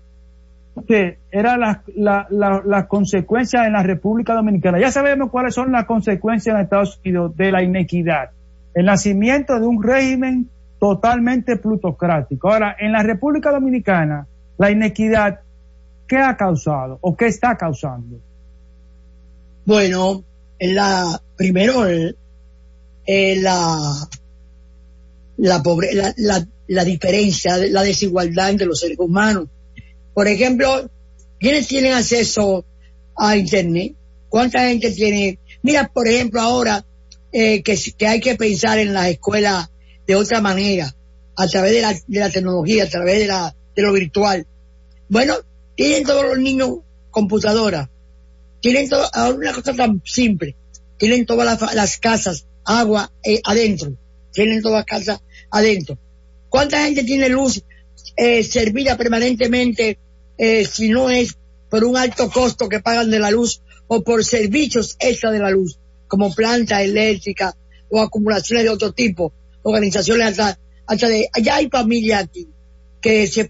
usted 0.75 1.17
era 1.31 1.57
las 1.57 1.79
la, 1.95 2.27
la, 2.29 2.87
consecuencias 2.87 3.65
en 3.65 3.73
la 3.73 3.83
República 3.83 4.33
Dominicana. 4.33 4.79
Ya 4.79 4.91
sabemos 4.91 5.29
cuáles 5.29 5.53
son 5.53 5.71
las 5.71 5.85
consecuencias 5.85 6.55
en 6.55 6.61
Estados 6.61 6.99
Unidos 7.03 7.35
de 7.37 7.51
la 7.51 7.63
inequidad. 7.63 8.31
El 8.73 8.85
nacimiento 8.85 9.59
de 9.59 9.65
un 9.65 9.81
régimen 9.81 10.49
totalmente 10.79 11.57
plutocrático. 11.57 12.51
Ahora, 12.51 12.75
en 12.79 12.91
la 12.91 13.03
República 13.03 13.51
Dominicana, 13.51 14.27
la 14.57 14.71
inequidad, 14.71 15.39
¿qué 16.07 16.17
ha 16.17 16.35
causado 16.35 16.97
o 17.01 17.15
qué 17.15 17.27
está 17.27 17.55
causando? 17.55 18.19
Bueno, 19.65 20.23
en 20.59 20.75
la, 20.75 21.21
primero, 21.37 21.85
la, 23.05 23.93
la, 25.37 25.63
pobre, 25.63 25.93
la, 25.93 26.13
la, 26.17 26.45
la 26.67 26.83
diferencia, 26.83 27.57
la 27.57 27.83
desigualdad 27.83 28.49
entre 28.49 28.67
los 28.67 28.79
seres 28.79 28.99
humanos. 28.99 29.47
Por 30.13 30.27
ejemplo, 30.27 30.89
¿quiénes 31.39 31.67
tienen 31.67 31.93
acceso 31.93 32.65
a 33.15 33.37
Internet? 33.37 33.93
¿Cuánta 34.29 34.67
gente 34.67 34.91
tiene? 34.91 35.39
Mira, 35.61 35.89
por 35.93 36.07
ejemplo, 36.07 36.41
ahora 36.41 36.83
eh, 37.33 37.63
que, 37.63 38.07
hay 38.07 38.19
que 38.19 38.35
pensar 38.35 38.79
en 38.79 38.93
las 38.93 39.07
escuelas 39.07 39.69
de 40.07 40.15
otra 40.15 40.39
manera, 40.39 40.95
a 41.35 41.47
través 41.47 41.73
de 41.73 41.81
la, 41.81 41.93
de 41.93 42.19
la 42.19 42.29
tecnología, 42.29 42.83
a 42.83 42.89
través 42.89 43.19
de, 43.19 43.27
la, 43.27 43.55
de 43.75 43.81
lo 43.81 43.91
virtual. 43.91 44.45
Bueno, 45.09 45.35
tienen 45.75 46.03
todos 46.03 46.25
los 46.25 46.37
niños 46.37 46.79
computadoras, 47.11 47.89
tienen 48.61 48.87
ahora 49.13 49.35
una 49.35 49.53
cosa 49.53 49.73
tan 49.73 50.01
simple, 50.05 50.55
tienen 50.97 51.25
todas 51.25 51.59
las, 51.73 51.97
casas, 51.97 52.45
agua 52.63 53.11
eh, 53.23 53.41
adentro, 53.43 53.97
tienen 54.31 54.61
todas 54.61 54.77
las 54.79 54.85
casas 54.85 55.21
adentro. 55.51 55.97
¿Cuánta 56.49 56.83
gente 56.85 57.03
tiene 57.03 57.29
luz 57.29 57.63
eh, 58.15 58.43
servida 58.43 58.95
permanentemente 58.95 59.97
eh, 60.37 60.65
si 60.65 60.89
no 60.89 61.09
es 61.09 61.35
por 61.69 61.83
un 61.83 61.97
alto 61.97 62.29
costo 62.29 62.69
que 62.69 62.79
pagan 62.79 63.09
de 63.09 63.19
la 63.19 63.31
luz 63.31 63.61
o 63.87 64.03
por 64.03 64.23
servicios 64.23 64.95
extra 64.99 65.31
de 65.31 65.39
la 65.39 65.49
luz, 65.49 65.79
como 66.13 66.31
planta 66.31 66.83
eléctrica 66.83 67.57
o 67.89 67.99
acumulaciones 67.99 68.65
de 68.65 68.69
otro 68.69 68.91
tipo, 68.91 69.33
organizaciones 69.63 70.27
hasta, 70.27 70.59
hasta 70.85 71.07
de, 71.07 71.27
allá 71.33 71.55
hay 71.55 71.69
familias 71.69 72.25
aquí 72.25 72.47
que 73.01 73.25
se, 73.25 73.49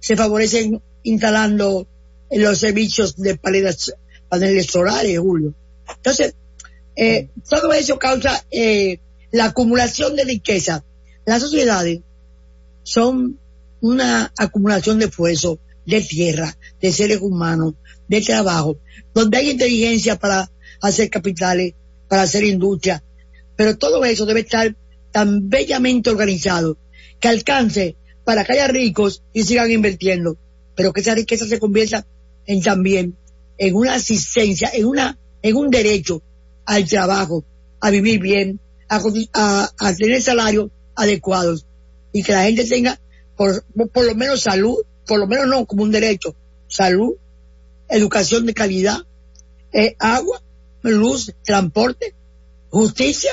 se 0.00 0.16
favorecen 0.16 0.82
instalando 1.04 1.86
los 2.32 2.58
servicios 2.58 3.14
de 3.14 3.36
paneles, 3.36 3.94
paneles 4.28 4.66
solares, 4.66 5.20
Julio. 5.20 5.54
Entonces, 5.88 6.34
eh, 6.96 7.28
todo 7.48 7.72
eso 7.74 7.96
causa 7.96 8.44
eh, 8.50 8.98
la 9.30 9.44
acumulación 9.44 10.16
de 10.16 10.24
riqueza. 10.24 10.84
Las 11.24 11.42
sociedades 11.42 12.00
son 12.82 13.38
una 13.82 14.32
acumulación 14.36 14.98
de 14.98 15.04
esfuerzo, 15.04 15.60
de 15.86 16.00
tierra, 16.00 16.58
de 16.82 16.92
seres 16.92 17.20
humanos, 17.20 17.74
de 18.08 18.20
trabajo, 18.20 18.78
donde 19.14 19.38
hay 19.38 19.50
inteligencia 19.50 20.18
para 20.18 20.50
hacer 20.80 21.10
capitales, 21.10 21.74
para 22.10 22.22
hacer 22.22 22.44
industria, 22.44 23.02
pero 23.56 23.78
todo 23.78 24.04
eso 24.04 24.26
debe 24.26 24.40
estar 24.40 24.76
tan 25.12 25.48
bellamente 25.48 26.10
organizado 26.10 26.76
que 27.20 27.28
alcance 27.28 27.96
para 28.24 28.44
que 28.44 28.52
haya 28.52 28.68
ricos 28.68 29.22
y 29.32 29.44
sigan 29.44 29.70
invirtiendo, 29.70 30.36
pero 30.74 30.92
que 30.92 31.00
esa 31.00 31.14
riqueza 31.14 31.46
se 31.46 31.58
convierta 31.58 32.04
en 32.46 32.60
también 32.60 33.16
en 33.56 33.74
una 33.74 33.94
asistencia, 33.94 34.70
en 34.74 34.86
una, 34.86 35.18
en 35.40 35.56
un 35.56 35.70
derecho 35.70 36.22
al 36.66 36.88
trabajo, 36.88 37.44
a 37.80 37.90
vivir 37.90 38.20
bien, 38.20 38.60
a, 38.88 39.70
tener 39.96 40.20
salarios 40.20 40.70
adecuados. 40.96 41.64
Y 42.12 42.24
que 42.24 42.32
la 42.32 42.44
gente 42.44 42.64
tenga 42.64 42.98
por, 43.36 43.64
por 43.92 44.04
lo 44.04 44.14
menos 44.16 44.40
salud 44.42 44.82
por 45.10 45.18
lo 45.18 45.26
menos 45.26 45.48
no 45.48 45.66
como 45.66 45.82
un 45.82 45.90
derecho, 45.90 46.36
salud, 46.68 47.14
educación 47.88 48.46
de 48.46 48.54
calidad, 48.54 48.98
eh, 49.72 49.96
agua, 49.98 50.40
luz, 50.82 51.32
transporte, 51.44 52.14
justicia 52.70 53.30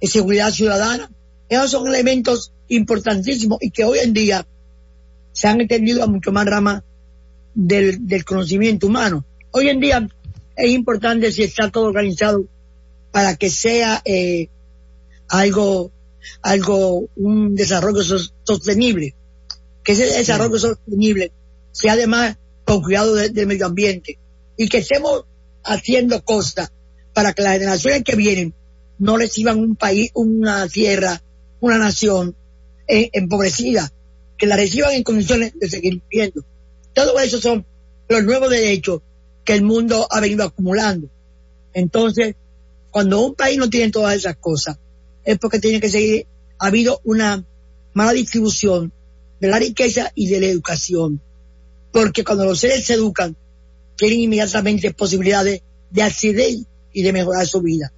y 0.00 0.08
seguridad 0.08 0.50
ciudadana. 0.50 1.10
Esos 1.48 1.70
son 1.70 1.86
elementos 1.88 2.52
importantísimos 2.68 3.58
y 3.60 3.70
que 3.70 3.84
hoy 3.84 3.98
en 4.00 4.12
día 4.12 4.46
se 5.32 5.48
han 5.48 5.60
entendido 5.60 6.02
a 6.02 6.06
mucho 6.06 6.32
más 6.32 6.46
ramas 6.46 6.82
del, 7.54 8.06
del 8.06 8.24
conocimiento 8.24 8.86
humano. 8.86 9.24
Hoy 9.52 9.68
en 9.68 9.80
día 9.80 10.08
es 10.56 10.70
importante 10.70 11.30
si 11.32 11.42
está 11.42 11.70
todo 11.70 11.84
organizado 11.84 12.44
para 13.10 13.36
que 13.36 13.50
sea 13.50 14.02
eh, 14.04 14.48
algo, 15.28 15.90
algo, 16.42 17.08
un 17.16 17.54
desarrollo 17.54 18.02
sostenible, 18.42 19.14
que 19.82 19.92
ese 19.92 20.06
desarrollo 20.06 20.58
sostenible 20.58 21.32
sea 21.72 21.92
además 21.92 22.36
con 22.64 22.82
cuidado 22.82 23.14
del 23.14 23.46
medio 23.46 23.66
ambiente 23.66 24.18
y 24.56 24.68
que 24.68 24.78
estemos 24.78 25.24
haciendo 25.66 26.22
cosas 26.24 26.72
para 27.12 27.32
que 27.32 27.42
las 27.42 27.54
generaciones 27.54 28.04
que 28.04 28.16
vienen 28.16 28.54
no 28.98 29.16
reciban 29.16 29.58
un 29.58 29.76
país, 29.76 30.10
una 30.14 30.66
tierra, 30.68 31.22
una 31.60 31.78
nación 31.78 32.34
eh, 32.88 33.10
empobrecida, 33.12 33.92
que 34.38 34.46
la 34.46 34.56
reciban 34.56 34.92
en 34.92 35.02
condiciones 35.02 35.52
de 35.58 35.68
seguir 35.68 36.02
viviendo. 36.08 36.44
Todo 36.94 37.18
eso 37.18 37.40
son 37.40 37.66
los 38.08 38.24
nuevos 38.24 38.50
derechos 38.50 39.02
que 39.44 39.54
el 39.54 39.62
mundo 39.62 40.06
ha 40.10 40.20
venido 40.20 40.44
acumulando. 40.44 41.08
Entonces, 41.72 42.36
cuando 42.90 43.20
un 43.20 43.34
país 43.34 43.58
no 43.58 43.68
tiene 43.68 43.90
todas 43.90 44.16
esas 44.16 44.36
cosas, 44.36 44.78
es 45.24 45.38
porque 45.38 45.58
tiene 45.58 45.80
que 45.80 45.90
seguir, 45.90 46.26
ha 46.58 46.66
habido 46.66 47.00
una 47.04 47.44
mala 47.92 48.12
distribución 48.12 48.92
de 49.40 49.48
la 49.48 49.58
riqueza 49.58 50.12
y 50.14 50.28
de 50.28 50.40
la 50.40 50.46
educación. 50.46 51.20
Porque 51.92 52.24
cuando 52.24 52.44
los 52.44 52.60
seres 52.60 52.84
se 52.84 52.94
educan, 52.94 53.36
tienen 53.96 54.20
inmediatamente 54.20 54.92
posibilidades 54.92 55.62
de 55.90 56.02
acceder 56.02 56.50
y 56.92 57.02
de 57.02 57.12
mejorar 57.12 57.46
su 57.46 57.60
vida. 57.62 57.92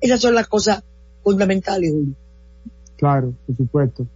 Esas 0.00 0.20
son 0.20 0.34
las 0.34 0.48
cosas 0.48 0.82
fundamentales, 1.22 1.90
Julio. 1.90 2.14
Claro, 2.96 3.32
por 3.46 3.56
supuesto. 3.56 4.06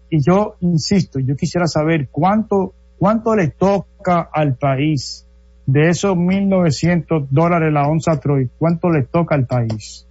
Y 0.09 0.21
yo 0.21 0.55
insisto, 0.59 1.19
yo 1.19 1.35
quisiera 1.35 1.67
saber 1.67 2.09
cuánto, 2.11 2.73
cuánto 2.99 3.35
le 3.35 3.47
toca 3.47 4.29
al 4.31 4.55
país 4.55 5.25
de 5.71 5.89
esos 5.89 6.15
1900 6.15 7.23
dólares 7.29 7.71
la 7.71 7.87
onza 7.87 8.19
Troy, 8.19 8.49
cuánto 8.57 8.89
le 8.89 9.03
toca 9.03 9.35
al 9.35 9.45
país. 9.45 10.05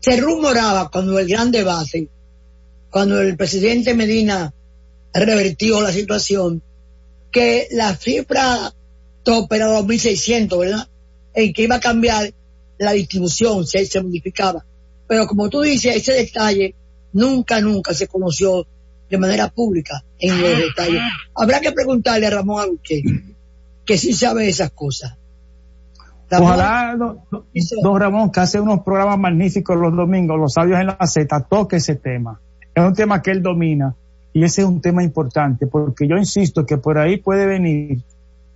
Se 0.00 0.16
rumoraba 0.18 0.90
cuando 0.90 1.18
el 1.18 1.26
gran 1.26 1.50
debate 1.50 2.08
cuando 2.94 3.20
el 3.20 3.36
presidente 3.36 3.92
Medina 3.92 4.54
revertió 5.12 5.80
la 5.80 5.90
situación, 5.90 6.62
que 7.32 7.66
la 7.72 7.96
cifra 7.96 8.72
tope 9.24 9.56
era 9.56 9.66
2.600, 9.80 10.56
¿verdad? 10.60 10.88
En 11.34 11.52
que 11.52 11.62
iba 11.62 11.74
a 11.74 11.80
cambiar 11.80 12.32
la 12.78 12.92
distribución, 12.92 13.66
si 13.66 13.84
se 13.84 14.00
modificaba. 14.00 14.64
Pero 15.08 15.26
como 15.26 15.50
tú 15.50 15.62
dices, 15.62 15.96
ese 15.96 16.12
detalle 16.12 16.76
nunca, 17.12 17.60
nunca 17.60 17.92
se 17.94 18.06
conoció 18.06 18.64
de 19.10 19.18
manera 19.18 19.48
pública 19.48 20.04
en 20.20 20.40
los 20.40 20.56
detalles. 20.56 21.02
Habrá 21.34 21.60
que 21.60 21.72
preguntarle 21.72 22.28
a 22.28 22.30
Ramón 22.30 22.62
Aluque, 22.62 23.02
que 23.84 23.98
sí 23.98 24.12
sabe 24.12 24.48
esas 24.48 24.70
cosas. 24.70 25.16
Ojalá, 26.30 26.96
don, 26.96 28.00
Ramón, 28.00 28.30
que 28.32 28.40
hace 28.40 28.58
unos 28.58 28.80
programas 28.80 29.18
magníficos 29.18 29.76
los 29.76 29.94
domingos, 29.94 30.38
los 30.38 30.52
sabios 30.52 30.80
en 30.80 30.86
la 30.86 31.06
Z, 31.06 31.46
toque 31.48 31.76
ese 31.76 31.96
tema 31.96 32.40
es 32.74 32.84
un 32.84 32.94
tema 32.94 33.22
que 33.22 33.30
él 33.30 33.42
domina 33.42 33.94
y 34.32 34.42
ese 34.42 34.62
es 34.62 34.66
un 34.66 34.80
tema 34.80 35.02
importante 35.04 35.66
porque 35.66 36.08
yo 36.08 36.16
insisto 36.16 36.66
que 36.66 36.78
por 36.78 36.98
ahí 36.98 37.18
puede 37.18 37.46
venir 37.46 38.00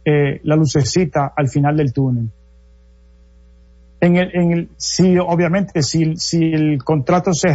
eh, 0.05 0.41
la 0.43 0.57
lucecita 0.57 1.33
al 1.37 1.49
final 1.49 1.77
del 1.77 1.93
túnel. 1.93 2.31
En 4.01 4.17
el, 4.17 4.31
en 4.35 4.53
el, 4.53 4.69
si 4.77 5.19
obviamente 5.19 5.83
si, 5.83 6.17
si 6.17 6.53
el 6.53 6.83
contrato 6.83 7.33
se, 7.33 7.49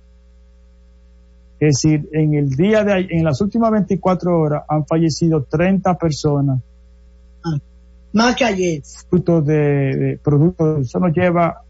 Es 1.60 1.82
decir, 1.82 2.08
en 2.12 2.32
el 2.32 2.48
día 2.48 2.84
de 2.84 3.08
en 3.10 3.22
las 3.22 3.38
últimas 3.42 3.70
24 3.70 4.40
horas 4.40 4.62
han 4.66 4.86
fallecido 4.86 5.42
30 5.42 5.98
personas. 5.98 6.58
Ah, 7.44 7.58
más 8.14 8.34
que 8.34 8.46
ayer. 8.46 8.82
Producto 9.10 9.42
de, 9.42 10.18
productos, 10.24 10.86
eso 10.86 10.98
nos 11.00 11.14
lleva, 11.14 11.63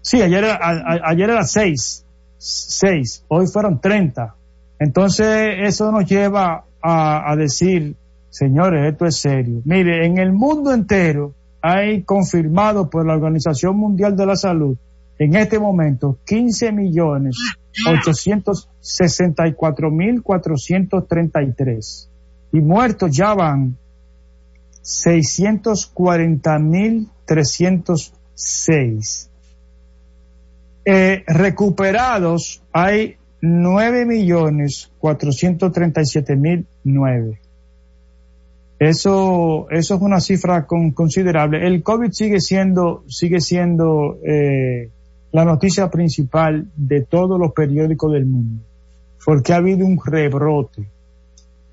sí, 0.00 0.22
ayer, 0.22 0.44
ayer 0.60 1.30
era 1.30 1.44
6, 1.44 2.04
6, 2.38 3.24
hoy 3.28 3.46
fueron 3.46 3.80
30. 3.80 4.34
Entonces, 4.78 5.54
eso 5.60 5.92
nos 5.92 6.06
lleva 6.06 6.64
a, 6.82 7.30
a 7.30 7.36
decir, 7.36 7.94
señores, 8.30 8.92
esto 8.92 9.06
es 9.06 9.16
serio. 9.16 9.60
Mire, 9.64 10.06
en 10.06 10.18
el 10.18 10.32
mundo 10.32 10.72
entero 10.72 11.34
hay 11.62 12.02
confirmado 12.02 12.88
por 12.88 13.06
la 13.06 13.14
Organización 13.14 13.76
Mundial 13.76 14.16
de 14.16 14.26
la 14.26 14.36
Salud 14.36 14.76
en 15.20 15.36
este 15.36 15.58
momento 15.58 16.18
15 16.24 16.72
millones 16.72 17.36
864 17.86 19.90
mil 19.90 20.22
433 20.22 22.10
y 22.52 22.60
muertos 22.60 23.14
ya 23.14 23.34
van 23.34 23.76
640 24.82 26.58
mil 26.58 27.10
306. 27.26 29.29
Eh, 30.84 31.24
recuperados 31.26 32.62
hay 32.72 33.16
9 33.42 34.06
millones 34.06 34.90
437 34.98 36.36
mil 36.36 36.66
9. 36.84 37.40
Eso, 38.78 39.68
eso 39.70 39.94
es 39.94 40.00
una 40.00 40.20
cifra 40.20 40.66
considerable. 40.66 41.66
El 41.66 41.82
COVID 41.82 42.12
sigue 42.12 42.40
siendo, 42.40 43.04
sigue 43.08 43.40
siendo 43.42 44.18
eh, 44.24 44.88
la 45.32 45.44
noticia 45.44 45.90
principal 45.90 46.66
de 46.76 47.02
todos 47.02 47.38
los 47.38 47.52
periódicos 47.52 48.12
del 48.12 48.24
mundo, 48.24 48.64
porque 49.24 49.52
ha 49.52 49.56
habido 49.56 49.84
un 49.84 50.00
rebrote. 50.02 50.88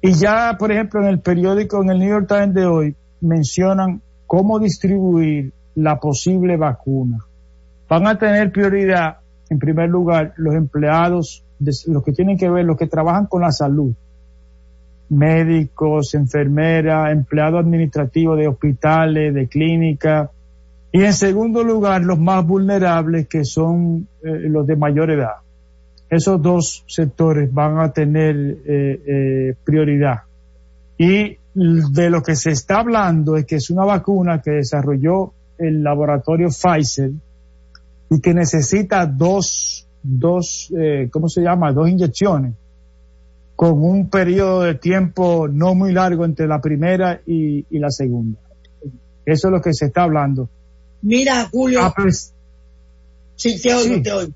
Y 0.02 0.14
ya, 0.14 0.58
por 0.60 0.72
ejemplo, 0.72 1.02
en 1.02 1.08
el 1.08 1.20
periódico, 1.20 1.82
en 1.82 1.90
el 1.92 2.00
New 2.00 2.10
York 2.10 2.28
Times 2.28 2.54
de 2.54 2.66
hoy, 2.66 2.96
mencionan 3.22 4.02
cómo 4.26 4.60
distribuir 4.60 5.54
la 5.76 6.00
posible 6.00 6.58
vacuna. 6.58 7.20
Van 7.90 8.06
a 8.08 8.18
tener 8.18 8.52
prioridad, 8.52 9.18
en 9.50 9.60
primer 9.60 9.90
lugar, 9.90 10.34
los 10.38 10.56
empleados, 10.56 11.44
los 11.60 12.04
que 12.04 12.12
tienen 12.12 12.38
que 12.38 12.50
ver, 12.50 12.66
los 12.66 12.78
que 12.78 12.88
trabajan 12.88 13.28
con 13.28 13.42
la 13.42 13.52
salud, 13.52 13.94
médicos, 15.10 16.14
enfermeras, 16.14 17.12
empleados 17.12 17.62
administrativos 17.62 18.38
de 18.38 18.48
hospitales, 18.48 19.34
de 19.34 19.48
clínicas, 19.48 20.30
y 20.92 21.04
en 21.04 21.14
segundo 21.14 21.64
lugar 21.64 22.04
los 22.04 22.20
más 22.20 22.46
vulnerables 22.46 23.28
que 23.28 23.46
son 23.46 24.08
eh, 24.24 24.50
los 24.50 24.66
de 24.68 24.76
mayor 24.76 25.12
edad. 25.12 25.36
Esos 26.10 26.42
dos 26.42 26.84
sectores 26.88 27.54
van 27.54 27.80
a 27.80 27.92
tener 27.92 28.36
eh, 28.36 29.02
eh, 29.06 29.56
prioridad. 29.64 30.22
Y 30.98 31.38
de 31.54 32.10
lo 32.10 32.24
que 32.24 32.36
se 32.36 32.52
está 32.52 32.80
hablando 32.80 33.36
es 33.36 33.46
que 33.46 33.58
es 33.58 33.70
una 33.70 33.84
vacuna 33.84 34.42
que 34.42 34.52
desarrolló 34.52 35.34
el 35.58 35.84
laboratorio 35.84 36.48
Pfizer 36.48 37.12
y 38.10 38.22
que 38.22 38.34
necesita 38.34 39.06
dos, 39.06 39.88
dos, 40.02 40.72
¿cómo 41.12 41.28
se 41.28 41.42
llama? 41.42 41.72
Dos 41.74 41.90
inyecciones 41.90 42.54
con 43.58 43.84
un 43.84 44.08
periodo 44.08 44.62
de 44.62 44.76
tiempo 44.76 45.48
no 45.48 45.74
muy 45.74 45.92
largo 45.92 46.24
entre 46.26 46.48
la 46.48 46.62
primera 46.62 47.22
y, 47.26 47.66
la 47.72 47.90
segunda. 47.90 48.40
Eso 49.26 49.48
es 49.48 49.52
lo 49.52 49.60
que 49.60 49.74
se 49.74 49.88
está 49.88 50.04
hablando. 50.04 50.48
Mira, 51.02 51.50
Julio. 51.52 51.82
Ah, 51.82 51.92
pues, 51.94 52.36
sí, 53.36 53.60
te 53.60 53.74
oigo, 53.74 54.00
te 54.04 54.12
oigo. 54.12 54.32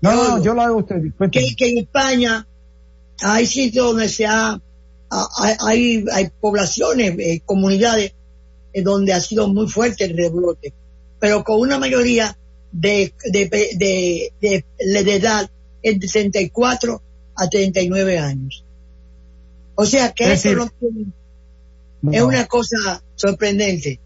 No, 0.00 0.12
no, 0.12 0.42
yo 0.42 0.54
lo 0.54 0.62
hago 0.62 0.78
usted. 0.78 0.96
Que, 1.30 1.54
que, 1.56 1.70
en 1.70 1.78
España 1.78 2.44
hay 3.22 3.46
sitios 3.46 3.86
donde 3.86 4.08
se 4.08 4.26
ha, 4.26 4.60
hay, 5.60 6.04
hay 6.12 6.30
poblaciones, 6.40 7.14
eh, 7.20 7.42
comunidades 7.46 8.12
eh, 8.72 8.82
donde 8.82 9.12
ha 9.12 9.20
sido 9.20 9.46
muy 9.46 9.68
fuerte 9.68 10.04
el 10.06 10.16
rebrote, 10.16 10.74
pero 11.20 11.44
con 11.44 11.60
una 11.60 11.78
mayoría 11.78 12.36
de, 12.72 13.14
de, 13.24 13.46
de, 13.76 14.32
de, 14.40 14.64
de 15.04 15.14
edad 15.14 15.50
entre 15.82 16.08
64 16.08 17.02
a 17.36 17.48
39 17.48 18.18
años. 18.18 18.64
O 19.74 19.84
sea 19.84 20.12
que 20.12 20.32
es 20.32 20.44
eso 20.44 20.70
es 22.10 22.22
una 22.22 22.46
cosa 22.46 23.02
sorprendente 23.14 24.00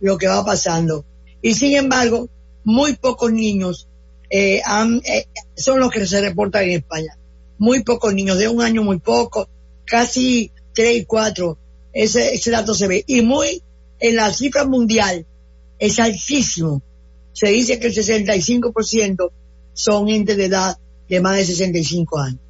lo 0.00 0.16
que 0.18 0.28
va 0.28 0.44
pasando. 0.44 1.04
Y 1.40 1.54
sin 1.54 1.76
embargo, 1.76 2.28
muy 2.64 2.94
pocos 2.94 3.32
niños 3.32 3.88
eh, 4.30 4.62
eh, 5.04 5.26
son 5.56 5.80
los 5.80 5.90
que 5.90 6.06
se 6.06 6.20
reportan 6.20 6.64
en 6.64 6.70
España. 6.70 7.18
Muy 7.58 7.82
pocos 7.82 8.14
niños, 8.14 8.38
de 8.38 8.48
un 8.48 8.62
año 8.62 8.82
muy 8.82 8.98
poco, 8.98 9.48
casi 9.84 10.50
tres 10.74 10.96
y 10.96 11.04
cuatro. 11.04 11.58
Ese, 11.92 12.34
ese 12.34 12.50
dato 12.50 12.74
se 12.74 12.88
ve. 12.88 13.04
Y 13.06 13.22
muy, 13.22 13.62
en 13.98 14.16
la 14.16 14.32
cifra 14.32 14.64
mundial, 14.64 15.26
es 15.78 15.98
altísimo. 15.98 16.82
Se 17.32 17.48
dice 17.48 17.78
que 17.78 17.88
el 17.88 17.94
65% 17.94 19.30
son 19.72 20.08
gente 20.08 20.36
de 20.36 20.46
edad 20.46 20.76
de 21.08 21.20
más 21.20 21.36
de 21.36 21.44
65 21.44 22.18
años. 22.18 22.40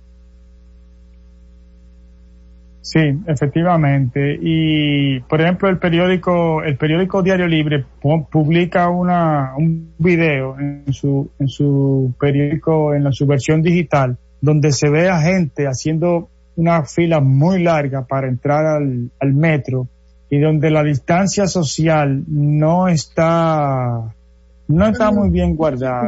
Sí, 2.83 3.01
efectivamente. 3.27 4.39
Y, 4.41 5.21
por 5.21 5.41
ejemplo, 5.41 5.69
el 5.69 5.79
periódico, 5.79 6.63
el 6.63 6.77
periódico 6.77 7.23
Diario 7.23 7.47
Libre 7.47 7.87
publica 8.31 8.91
una, 8.91 9.55
un 9.57 9.95
video 9.99 10.59
en 10.59 10.93
su, 10.93 11.31
en 11.39 11.49
su 11.49 12.13
periódico, 12.21 12.93
en 12.93 13.05
la, 13.05 13.13
su 13.13 13.27
versión 13.27 13.63
digital, 13.63 14.19
donde 14.41 14.73
se 14.73 14.91
ve 14.91 15.09
a 15.09 15.21
gente 15.23 15.67
haciendo 15.67 16.29
una 16.57 16.85
fila 16.85 17.21
muy 17.21 17.63
larga 17.63 18.05
para 18.05 18.29
entrar 18.29 18.67
al, 18.67 19.11
al 19.19 19.33
metro 19.33 19.89
y 20.29 20.39
donde 20.41 20.71
la 20.71 20.83
distancia 20.83 21.47
social 21.47 22.25
no 22.27 22.89
está, 22.89 24.15
no 24.69 24.89
está 24.89 25.11
muy 25.11 25.31
bien 25.31 25.57
guardada. 25.57 26.07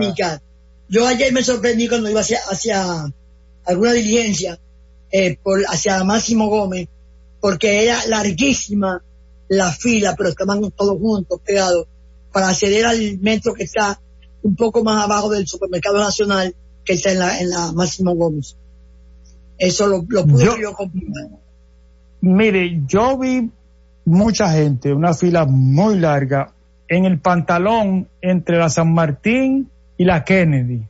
Yo 0.89 1.07
ayer 1.07 1.33
me 1.33 1.43
sorprendí 1.43 1.89
cuando 1.89 2.11
iba 2.11 2.21
hacia, 2.21 2.39
hacia 2.51 3.13
alguna 3.65 3.93
diligencia 3.93 4.59
eh, 5.11 5.39
por, 5.43 5.63
hacia 5.69 6.05
Máximo 6.05 6.49
Gómez, 6.49 6.89
porque 7.41 7.85
era 7.85 8.07
larguísima 8.07 9.03
la 9.49 9.71
fila, 9.73 10.15
pero 10.17 10.31
estaban 10.31 10.71
todos 10.71 10.99
juntos, 10.99 11.41
pegados, 11.45 11.87
para 12.33 12.49
acceder 12.49 12.87
al 12.87 13.19
metro 13.21 13.55
que 13.55 13.65
está 13.65 14.01
un 14.43 14.57
poco 14.57 14.83
más 14.83 15.03
abajo 15.03 15.31
del 15.31 15.47
supermercado 15.47 15.99
nacional, 15.99 16.55
que 16.85 16.95
está 16.95 17.13
en 17.13 17.19
la, 17.19 17.41
en 17.41 17.51
la 17.51 17.73
Máximo 17.73 18.15
Gómez. 18.15 18.57
Eso 19.57 19.87
lo, 19.87 20.05
lo 20.09 20.27
pude 20.27 20.45
yo, 20.45 20.57
yo 20.59 20.77
Mire, 22.21 22.83
yo 22.87 23.19
vi 23.19 23.51
mucha 24.07 24.51
gente, 24.51 24.93
una 24.93 25.13
fila 25.13 25.45
muy 25.45 25.99
larga, 25.99 26.54
en 26.89 27.05
el 27.05 27.19
pantalón 27.19 28.09
entre 28.21 28.59
la 28.59 28.69
San 28.69 28.93
Martín 28.93 29.71
y 29.97 30.05
la 30.05 30.25
Kennedy. 30.25 30.87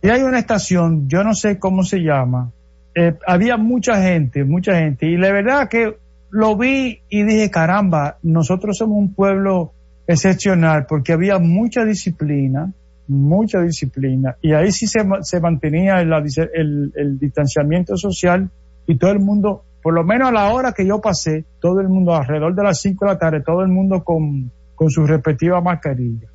Y 0.00 0.08
hay 0.08 0.22
una 0.22 0.38
estación, 0.38 1.08
yo 1.08 1.24
no 1.24 1.34
sé 1.34 1.58
cómo 1.58 1.82
se 1.82 1.98
llama, 1.98 2.52
eh, 2.94 3.14
había 3.26 3.56
mucha 3.56 4.02
gente, 4.02 4.44
mucha 4.44 4.76
gente. 4.76 5.06
Y 5.06 5.16
la 5.16 5.32
verdad 5.32 5.68
que 5.68 5.96
lo 6.30 6.56
vi 6.56 7.00
y 7.08 7.22
dije, 7.24 7.50
caramba, 7.50 8.18
nosotros 8.22 8.78
somos 8.78 8.98
un 8.98 9.14
pueblo 9.14 9.72
excepcional 10.06 10.86
porque 10.86 11.12
había 11.12 11.38
mucha 11.38 11.84
disciplina, 11.84 12.72
mucha 13.06 13.60
disciplina. 13.60 14.36
Y 14.42 14.52
ahí 14.52 14.72
sí 14.72 14.86
se, 14.86 15.00
se 15.22 15.40
mantenía 15.40 16.00
el, 16.00 17.18
distanciamiento 17.18 17.96
social 17.96 18.50
y 18.86 18.96
todo 18.96 19.12
el 19.12 19.20
mundo, 19.20 19.64
por 19.82 19.94
lo 19.94 20.04
menos 20.04 20.28
a 20.28 20.32
la 20.32 20.52
hora 20.52 20.72
que 20.72 20.86
yo 20.86 21.00
pasé, 21.00 21.44
todo 21.60 21.80
el 21.80 21.88
mundo 21.88 22.14
alrededor 22.14 22.54
de 22.54 22.62
las 22.62 22.80
5 22.80 23.04
de 23.04 23.10
la 23.12 23.18
tarde, 23.18 23.42
todo 23.44 23.62
el 23.62 23.68
mundo 23.68 24.02
con, 24.04 24.50
con 24.74 24.90
su 24.90 25.06
respectiva 25.06 25.60
mascarilla. 25.60 26.28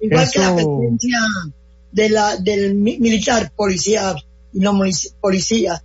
Igual 0.00 0.30
que 0.30 0.38
la 0.38 0.54
presencia 0.54 1.18
de 1.92 2.08
la, 2.10 2.36
del 2.36 2.74
militar, 2.74 3.52
policía 3.56 4.14
y 4.52 4.60
no 4.60 4.72
policía 5.20 5.82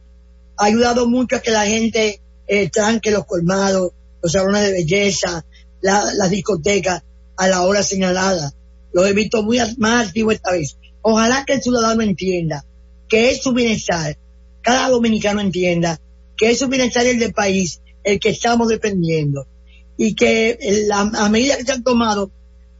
ha 0.58 0.66
ayudado 0.66 1.08
mucho 1.08 1.36
a 1.36 1.40
que 1.40 1.52
la 1.52 1.66
gente 1.66 2.22
eh, 2.48 2.70
tranque 2.70 3.12
los 3.12 3.26
colmados, 3.26 3.92
los 4.22 4.32
salones 4.32 4.64
de 4.64 4.72
belleza, 4.72 5.46
las 5.82 6.30
discotecas 6.30 7.04
a 7.36 7.48
la 7.48 7.64
hora 7.64 7.84
señalada. 7.84 8.54
Lo 8.94 9.06
he 9.06 9.14
visto 9.14 9.44
muy 9.44 9.58
más 9.78 10.08
activo 10.08 10.32
esta 10.32 10.52
vez. 10.52 10.78
Ojalá 11.02 11.44
que 11.46 11.54
el 11.54 11.62
ciudadano 11.62 12.02
entienda 12.04 12.64
que 13.10 13.32
es 13.32 13.44
su 13.44 13.54
bienestar, 13.54 14.18
cada 14.62 14.90
dominicano 14.90 15.42
entienda 15.42 16.00
que 16.44 16.52
es 16.52 16.60
su 16.60 16.68
bienestar 16.68 17.06
el 17.06 17.20
del 17.20 17.32
país 17.32 17.80
el 18.04 18.20
que 18.20 18.30
estamos 18.30 18.68
dependiendo 18.68 19.48
y 19.96 20.14
que 20.14 20.86
las 20.88 21.32
medidas 21.32 21.58
que 21.58 21.64
se 21.64 21.72
han 21.72 21.84
tomado 21.84 22.32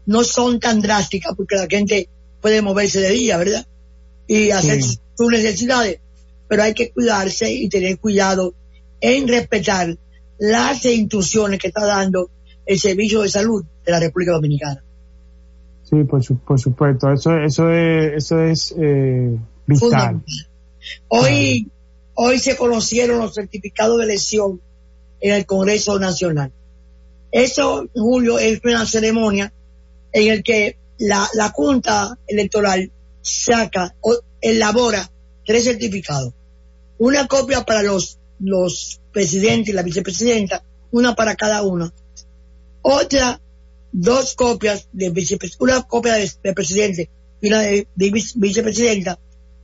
no 0.06 0.26
son 0.26 0.60
tan 0.60 0.82
drásticas 0.82 1.34
porque 1.38 1.56
la 1.56 1.68
gente 1.68 2.10
puede 2.42 2.62
moverse 2.62 3.00
de 3.00 3.12
día, 3.12 3.38
¿verdad? 3.38 3.66
Y 4.28 4.52
hacer 4.52 4.82
sus 4.84 5.32
necesidades 5.32 6.00
pero 6.50 6.64
hay 6.64 6.74
que 6.74 6.92
cuidarse 6.92 7.52
y 7.54 7.70
tener 7.70 7.98
cuidado 8.00 8.54
en 9.00 9.30
respetar 9.30 9.98
las 10.40 10.84
instrucciones 10.84 11.58
que 11.58 11.70
está 11.70 11.86
dando 11.86 12.30
el 12.66 12.78
Servicio 12.78 13.22
de 13.22 13.30
Salud 13.30 13.64
de 13.86 13.92
la 13.92 14.00
República 14.02 14.34
Dominicana. 14.34 14.84
Sí, 15.84 16.04
por, 16.04 16.22
por 16.42 16.60
supuesto, 16.60 17.12
eso, 17.14 17.38
eso 17.38 17.70
es, 17.72 18.14
eso 18.18 18.44
es 18.44 18.76
eh, 18.78 19.38
vital. 19.66 20.22
Hoy, 21.08 21.72
hoy 22.16 22.40
se 22.40 22.56
conocieron 22.56 23.20
los 23.20 23.34
certificados 23.34 23.98
de 23.98 24.06
elección 24.06 24.62
en 25.20 25.34
el 25.34 25.46
Congreso 25.46 26.00
Nacional. 26.00 26.52
Eso, 27.32 27.88
Julio, 27.96 28.40
es 28.40 28.62
una 28.64 28.86
ceremonia 28.86 29.54
en 30.12 30.32
el 30.32 30.44
que 30.44 30.78
la, 31.00 31.28
la 31.34 31.50
Junta 31.50 32.18
Electoral 32.28 32.92
saca 33.22 33.96
o 34.02 34.18
elabora 34.42 35.10
tres 35.46 35.64
certificados 35.64 36.34
una 37.00 37.28
copia 37.28 37.64
para 37.64 37.82
los 37.82 38.20
los 38.40 39.02
presidentes 39.12 39.70
y 39.70 39.76
la 39.76 39.84
vicepresidenta, 39.84 40.64
una 40.92 41.16
para 41.16 41.36
cada 41.36 41.64
uno. 41.64 41.92
Otra, 42.82 43.40
dos 43.92 44.36
copias 44.36 44.90
de 44.92 45.10
vicepresidente, 45.10 45.64
una 45.64 45.84
copia 45.84 46.16
de, 46.16 46.54
presidente 46.54 47.10
y 47.42 47.48
una 47.48 47.62
de, 47.62 47.88
vicepresidenta, 47.96 49.20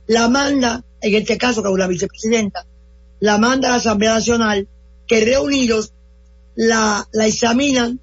la 0.06 0.28
manda, 0.28 0.84
en 1.00 1.14
este 1.14 1.38
caso 1.38 1.62
con 1.62 1.78
la 1.78 1.86
vicepresidenta, 1.86 2.66
la 3.20 3.38
manda 3.38 3.68
a 3.68 3.72
la 3.72 3.76
Asamblea 3.76 4.14
Nacional, 4.14 4.68
que 5.06 5.24
reunidos 5.24 5.92
la, 6.54 7.06
la 7.12 7.26
examinan, 7.26 8.00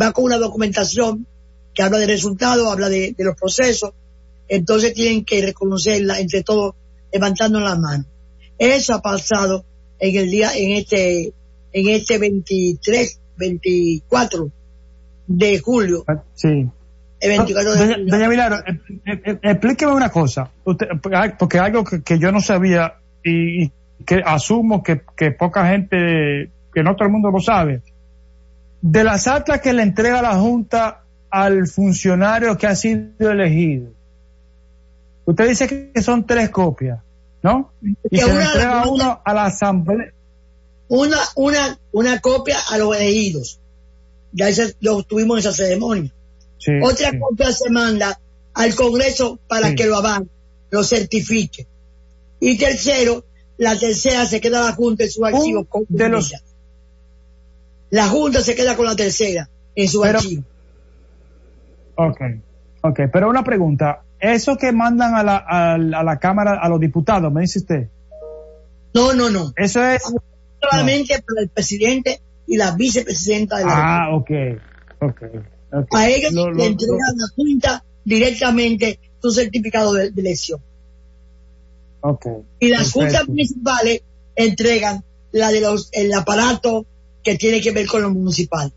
va 0.00 0.12
con 0.12 0.24
una 0.24 0.38
documentación 0.38 1.26
que 1.74 1.82
habla 1.82 1.98
de 1.98 2.06
resultados, 2.06 2.70
habla 2.70 2.88
de, 2.88 3.14
los 3.18 3.36
procesos, 3.36 3.92
entonces 4.48 4.94
tienen 4.94 5.24
que 5.24 5.42
reconocerla 5.42 6.20
entre 6.20 6.42
todos 6.42 6.74
levantando 7.12 7.60
la 7.60 7.76
mano. 7.76 8.04
Eso 8.58 8.94
ha 8.94 9.02
pasado 9.02 9.64
en 9.98 10.16
el 10.16 10.30
día, 10.30 10.56
en 10.56 10.72
este, 10.72 11.32
en 11.72 11.88
este 11.88 12.18
23, 12.18 13.20
24 13.36 14.50
de 15.26 15.58
julio. 15.58 16.04
Sí. 16.34 16.68
El 17.20 17.30
24 17.30 17.72
de 17.72 17.78
julio. 17.78 18.06
Doña 18.06 18.28
Milagro, 18.28 18.56
eh, 18.66 18.80
eh, 19.06 19.22
eh, 19.24 19.38
explíqueme 19.42 19.92
una 19.92 20.10
cosa, 20.10 20.50
usted, 20.64 20.86
porque 21.38 21.58
algo 21.58 21.84
que, 21.84 22.18
yo 22.18 22.32
no 22.32 22.40
sabía 22.40 22.94
y, 23.22 23.70
que 24.06 24.22
asumo 24.24 24.82
que, 24.82 25.02
que 25.16 25.30
poca 25.30 25.68
gente, 25.68 26.50
que 26.72 26.82
no 26.82 26.96
todo 26.96 27.06
el 27.06 27.12
mundo 27.12 27.30
lo 27.30 27.40
sabe. 27.40 27.82
De 28.80 29.04
las 29.04 29.28
actas 29.28 29.60
que 29.60 29.74
le 29.74 29.82
entrega 29.82 30.22
la 30.22 30.36
Junta 30.36 31.02
al 31.30 31.66
funcionario 31.66 32.56
que 32.56 32.66
ha 32.66 32.74
sido 32.74 33.30
elegido, 33.30 33.92
usted 35.26 35.48
dice 35.48 35.92
que 35.92 36.02
son 36.02 36.26
tres 36.26 36.48
copias. 36.48 37.00
¿no? 37.42 37.72
Y 38.10 38.18
se 38.18 38.24
una, 38.24 38.44
entrega 38.44 38.86
uno 38.86 39.20
a 39.24 39.34
la 39.34 39.44
asamblea. 39.46 40.12
Una, 40.88 41.18
una, 41.36 41.78
una 41.92 42.20
copia 42.20 42.58
a 42.68 42.78
los 42.78 42.96
elegidos. 42.96 43.60
Ya 44.32 44.48
ese, 44.48 44.74
lo 44.80 45.02
tuvimos 45.02 45.36
en 45.36 45.38
esa 45.40 45.52
ceremonia. 45.52 46.12
Otra 46.82 47.18
copia 47.18 47.52
se 47.52 47.70
manda 47.70 48.20
al 48.54 48.74
Congreso 48.74 49.38
para 49.48 49.74
que 49.74 49.86
lo 49.86 49.96
avance, 49.96 50.30
lo 50.70 50.84
certifique. 50.84 51.66
Y 52.40 52.58
tercero, 52.58 53.24
la 53.58 53.78
tercera 53.78 54.26
se 54.26 54.40
queda 54.40 54.64
la 54.64 54.72
Junta 54.72 55.04
en 55.04 55.10
su 55.10 55.24
archivo. 55.24 55.64
Con 55.64 55.84
de 55.88 56.08
los... 56.08 56.34
La 57.90 58.08
Junta 58.08 58.40
se 58.40 58.54
queda 58.54 58.76
con 58.76 58.86
la 58.86 58.96
tercera 58.96 59.48
en 59.74 59.88
su 59.88 60.02
archivo. 60.04 60.44
Ok, 61.96 62.20
ok, 62.82 63.00
pero 63.12 63.28
una 63.28 63.44
pregunta, 63.44 64.02
eso 64.18 64.56
que 64.56 64.72
mandan 64.72 65.14
a 65.14 65.22
la, 65.22 65.36
a, 65.36 65.76
la 65.78 66.18
Cámara, 66.18 66.58
a 66.60 66.68
los 66.68 66.80
diputados, 66.80 67.32
me 67.32 67.42
dice 67.42 67.58
usted. 67.58 67.88
No, 68.94 69.12
no, 69.12 69.30
no. 69.30 69.52
Eso 69.56 69.84
es. 69.84 70.02
Solamente 70.60 71.22
para 71.26 71.42
el 71.42 71.48
presidente 71.48 72.20
y 72.46 72.56
la 72.56 72.72
vicepresidenta 72.72 73.58
de 73.58 73.64
la 73.64 73.72
Ah, 73.72 74.14
ok, 74.14 74.30
ok. 75.00 75.22
A 75.72 76.08
ellos 76.08 76.32
le 76.32 76.66
entregan 76.66 77.00
a 77.00 77.12
la 77.16 77.28
Junta 77.34 77.84
directamente 78.04 78.98
su 79.20 79.30
certificado 79.30 79.92
de, 79.94 80.12
elección. 80.16 80.60
Ok. 82.00 82.26
Y 82.58 82.68
las 82.68 82.92
juntas 82.92 83.28
municipales 83.28 84.02
entregan 84.34 85.04
la 85.32 85.52
de 85.52 85.60
los, 85.60 85.90
el 85.92 86.12
aparato 86.12 86.86
que 87.22 87.36
tiene 87.36 87.60
que 87.60 87.70
ver 87.70 87.86
con 87.86 88.02
lo 88.02 88.10
municipal. 88.10 88.72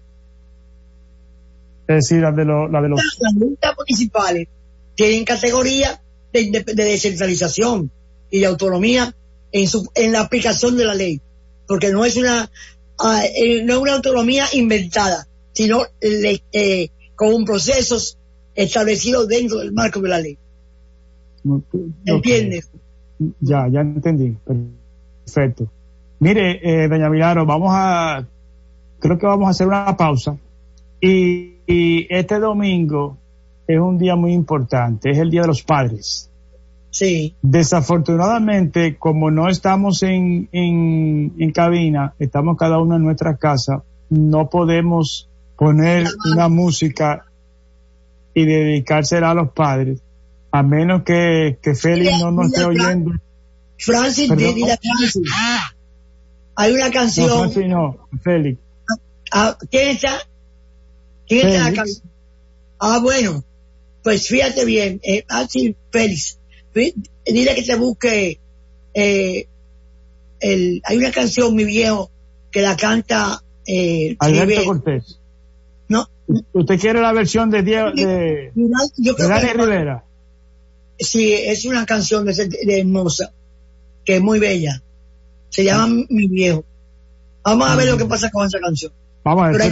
Es 1.87 1.95
decir, 1.95 2.21
la 2.21 2.31
de, 2.31 2.45
lo, 2.45 2.67
la 2.67 2.81
de 2.81 2.89
los... 2.89 2.99
Las 3.19 3.33
juntas 3.33 3.73
municipales 3.77 4.47
tienen 4.95 5.25
categoría 5.25 6.01
de, 6.31 6.63
descentralización 6.75 7.91
y 8.29 8.39
de 8.39 8.45
autonomía 8.45 9.15
en, 9.51 9.67
su, 9.67 9.89
en 9.95 10.11
la 10.11 10.21
aplicación 10.21 10.77
de 10.77 10.85
la 10.85 10.95
ley, 10.95 11.21
porque 11.67 11.91
no 11.91 12.05
es 12.05 12.17
una, 12.17 12.49
ah, 12.99 13.23
eh, 13.35 13.63
no 13.63 13.73
es 13.73 13.79
una 13.79 13.93
autonomía 13.93 14.45
inventada, 14.53 15.27
sino 15.54 15.82
eh, 16.01 16.89
con 17.16 17.45
procesos 17.45 18.18
establecidos 18.56 19.28
dentro 19.28 19.60
del 19.60 19.72
marco 19.74 20.01
de 20.01 20.10
la 20.10 20.20
ley. 20.20 20.38
¿Entiendes? 22.06 22.70
Ya, 23.39 23.68
ya 23.70 23.82
entendí. 23.82 24.36
Perfecto. 25.26 25.68
Mire, 26.20 26.60
eh, 26.62 26.88
doña 26.88 27.10
Milagro, 27.10 27.45
vamos 27.45 27.70
a, 27.74 28.26
creo 28.99 29.18
que 29.18 29.26
vamos 29.26 29.47
a 29.47 29.51
hacer 29.51 29.68
una 29.68 29.95
pausa. 29.95 30.38
y 31.01 32.08
este 32.10 32.39
domingo 32.39 33.18
es 33.68 33.80
un 33.80 33.97
día 33.97 34.16
muy 34.16 34.34
importante, 34.34 35.12
es 35.12 35.18
el 35.18 35.30
Día 35.30 35.41
de 35.41 35.47
los 35.47 35.64
Padres. 35.64 36.30
Sí. 36.93 37.34
Desafortunadamente, 37.41 38.97
como 38.97 39.32
no 39.32 39.49
estamos 39.49 40.04
en, 40.04 40.47
en, 40.51 41.51
cabina, 41.51 42.14
estamos 42.20 42.56
cada 42.56 42.80
uno 42.80 42.97
en 42.97 43.04
nuestra 43.04 43.36
casa, 43.38 43.84
no 44.10 44.47
podemos 44.47 45.28
poner 45.58 46.08
una 46.32 46.47
música 46.49 47.26
y 48.34 48.45
dedicársela 48.45 49.32
a 49.32 49.34
los 49.34 49.51
padres, 49.51 49.99
a 50.51 50.64
menos 50.64 51.04
que, 51.04 51.58
que 51.62 51.76
Félix 51.76 52.20
no 52.20 52.32
nos 52.32 52.47
esté 52.47 52.66
oyendo. 52.66 53.12
Francis, 53.78 54.30
dile 54.36 54.78
Francis. 54.78 55.32
Hay 56.56 56.74
una 56.74 56.91
canción. 56.91 57.28
No, 57.28 57.38
Francis 57.39 57.68
no, 57.68 58.08
Félix. 58.24 58.60
Ah, 59.32 59.58
¿Quién 59.70 59.89
está? 59.89 60.20
¿Quién 61.28 61.47
está 61.47 61.70
la 61.70 61.74
canción? 61.74 62.10
Ah, 62.80 62.99
bueno. 63.01 63.43
Pues 64.04 64.28
fíjate 64.28 64.66
bien, 64.66 64.99
eh, 65.01 65.24
así, 65.30 65.78
Félix, 65.89 66.38
dile 66.74 67.56
que 67.56 67.64
te 67.64 67.76
busque, 67.76 68.38
eh, 68.93 69.47
el, 70.41 70.82
hay 70.84 70.97
una 70.97 71.12
canción, 71.12 71.56
mi 71.56 71.64
viejo, 71.64 72.12
que 72.51 72.62
la 72.62 72.76
canta 72.76 73.41
eh, 73.66 74.18
Alberto 74.20 74.66
Cortés. 74.66 75.20
¿Usted 76.28 76.80
quiere 76.80 77.01
la 77.01 77.11
versión 77.11 77.49
de 77.49 77.63
Diego 77.63 77.91
de, 77.91 78.51
yo 78.97 79.13
de 79.13 79.28
Dani 79.28 79.49
Rivera? 79.49 80.03
Sí, 80.97 81.34
es 81.34 81.65
una 81.65 81.86
canción 81.86 82.26
de, 82.26 82.34
de, 82.34 82.80
hermosa, 82.80 83.34
que 84.05 84.17
es 84.17 84.21
muy 84.21 84.39
bella. 84.39 84.82
Se 85.49 85.63
llama 85.63 86.05
Mi 86.09 86.28
Viejo. 86.28 86.63
Vamos 87.43 87.69
a 87.69 87.76
ver 87.76 87.88
lo 87.88 87.97
que 87.97 88.05
pasa 88.05 88.32
con 88.32 88.47
esa 88.47 88.59
canción. 88.59 88.91
Vamos 89.24 89.43
a 89.43 89.49
ver. 89.49 89.71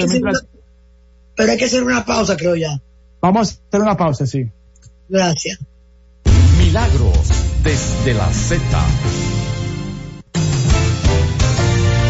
pero 1.36 1.52
hay 1.52 1.58
que 1.58 1.66
hacer 1.66 1.84
una 1.84 2.06
pausa, 2.06 2.36
creo 2.36 2.56
ya. 2.56 2.82
Vamos 3.22 3.50
a 3.50 3.68
hacer 3.68 3.82
una 3.82 3.96
pausa, 3.96 4.26
sí. 4.26 4.46
Gracias. 5.08 5.60
Milagros 6.58 7.30
desde 7.64 8.14
la 8.14 8.32
Z. 8.32 8.62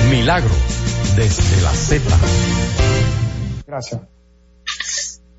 Milagros 0.09 0.51
desde 1.15 1.61
la 1.61 1.73
Z. 1.73 2.03
Gracias. 3.67 4.01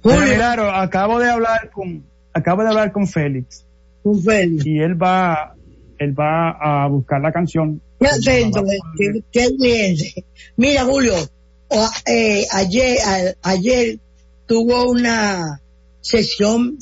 Julio. 0.03 0.70
acabo 0.70 1.18
de 1.18 1.30
hablar 1.30 1.70
con, 1.70 2.05
acabo 2.32 2.62
de 2.62 2.68
hablar 2.68 2.92
con 2.92 3.07
Félix. 3.07 3.64
Con 4.03 4.20
Félix. 4.22 4.66
Y 4.66 4.78
él 4.80 5.00
va, 5.00 5.55
él 5.98 6.18
va 6.18 6.50
a 6.50 6.88
buscar 6.88 7.20
la 7.20 7.32
canción. 7.32 7.80
Qué 8.00 8.09
atento, 8.09 8.64
qué, 8.98 9.22
qué 9.30 10.24
Mira, 10.57 10.84
Julio, 10.84 11.14
eh, 12.07 12.46
ayer, 12.50 12.98
ayer 13.42 13.98
tuvo 14.46 14.90
una 14.90 15.61
sesión 16.00 16.78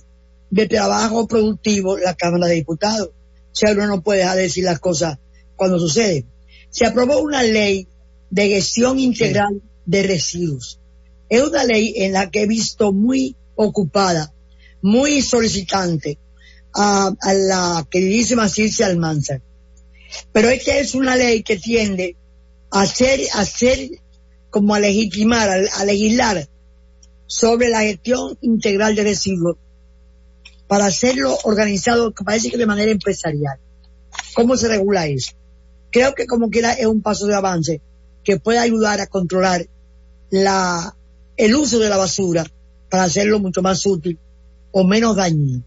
de 0.50 0.66
trabajo 0.66 1.28
productivo 1.28 1.98
la 1.98 2.14
Cámara 2.14 2.46
de 2.46 2.54
Diputados. 2.54 3.08
O 3.08 3.54
sea, 3.54 3.72
uno 3.72 3.86
no 3.86 4.02
puede 4.02 4.20
dejar 4.20 4.36
de 4.36 4.42
decir 4.42 4.64
las 4.64 4.80
cosas 4.80 5.18
cuando 5.56 5.78
sucede. 5.78 6.24
Se 6.70 6.86
aprobó 6.86 7.18
una 7.20 7.42
ley 7.42 7.86
de 8.30 8.48
gestión 8.48 8.98
integral 8.98 9.60
de 9.84 10.02
residuos. 10.04 10.80
Es 11.30 11.42
una 11.42 11.64
ley 11.64 11.94
en 11.96 12.12
la 12.12 12.28
que 12.28 12.42
he 12.42 12.46
visto 12.46 12.92
muy 12.92 13.36
ocupada, 13.54 14.34
muy 14.82 15.22
solicitante 15.22 16.18
a, 16.74 17.14
la 17.22 17.86
queridísima 17.88 18.48
Circe 18.48 18.84
Almanzar. 18.84 19.40
Pero 20.32 20.48
es 20.48 20.64
que 20.64 20.80
es 20.80 20.94
una 20.94 21.14
ley 21.14 21.44
que 21.44 21.56
tiende 21.56 22.16
a 22.72 22.82
hacer, 22.82 23.20
a 23.32 23.40
hacer 23.40 23.90
como 24.50 24.74
a 24.74 24.80
legitimar, 24.80 25.48
a 25.72 25.84
legislar 25.84 26.48
sobre 27.28 27.68
la 27.68 27.82
gestión 27.82 28.36
integral 28.40 28.96
de 28.96 29.04
residuos 29.04 29.56
para 30.66 30.86
hacerlo 30.86 31.38
organizado, 31.44 32.12
parece 32.12 32.50
que 32.50 32.56
de 32.56 32.66
manera 32.66 32.90
empresarial. 32.90 33.58
¿Cómo 34.34 34.56
se 34.56 34.66
regula 34.66 35.06
eso? 35.06 35.32
Creo 35.92 36.14
que 36.14 36.26
como 36.26 36.50
quiera 36.50 36.72
es 36.72 36.86
un 36.86 37.02
paso 37.02 37.26
de 37.26 37.36
avance 37.36 37.80
que 38.24 38.38
puede 38.38 38.58
ayudar 38.58 39.00
a 39.00 39.06
controlar 39.06 39.68
la, 40.30 40.96
el 41.40 41.54
uso 41.54 41.78
de 41.78 41.88
la 41.88 41.96
basura 41.96 42.44
para 42.90 43.04
hacerlo 43.04 43.40
mucho 43.40 43.62
más 43.62 43.86
útil 43.86 44.18
o 44.72 44.84
menos 44.84 45.16
dañino. 45.16 45.64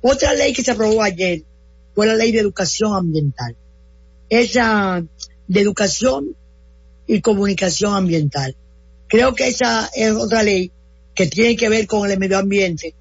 Otra 0.00 0.32
ley 0.34 0.52
que 0.52 0.62
se 0.62 0.70
aprobó 0.70 1.02
ayer 1.02 1.42
fue 1.96 2.06
la 2.06 2.14
ley 2.14 2.30
de 2.30 2.38
educación 2.38 2.94
ambiental. 2.94 3.56
Esa 4.28 5.04
de 5.48 5.60
educación 5.60 6.36
y 7.08 7.20
comunicación 7.20 7.94
ambiental. 7.94 8.54
Creo 9.08 9.34
que 9.34 9.48
esa 9.48 9.90
es 9.96 10.12
otra 10.12 10.44
ley 10.44 10.70
que 11.12 11.26
tiene 11.26 11.56
que 11.56 11.68
ver 11.68 11.88
con 11.88 12.08
el 12.08 12.18
medio 12.20 12.38
ambiente 12.38 12.94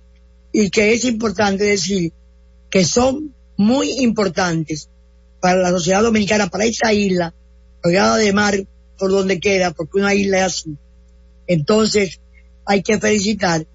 y 0.52 0.72
que 0.72 0.94
es 0.94 1.06
importante 1.06 1.64
decir 1.64 2.12
que 2.72 2.86
son 2.86 3.36
muy 3.56 4.02
importantes 4.02 4.90
para 5.40 5.60
la 5.60 5.70
sociedad 5.70 6.02
dominicana, 6.02 6.48
para 6.48 6.66
esta 6.66 6.92
isla, 6.92 7.36
rodeada 7.84 8.18
de 8.18 8.34
mar 8.34 8.66
por 8.98 9.12
donde 9.12 9.40
queda, 9.40 9.72
porque 9.72 10.00
una 10.00 10.16
isla 10.16 10.40
es 10.40 10.44
así. 10.44 10.76
Entonces, 11.48 12.20
hay 12.66 12.82
que 12.82 13.00
felicitar 13.00 13.66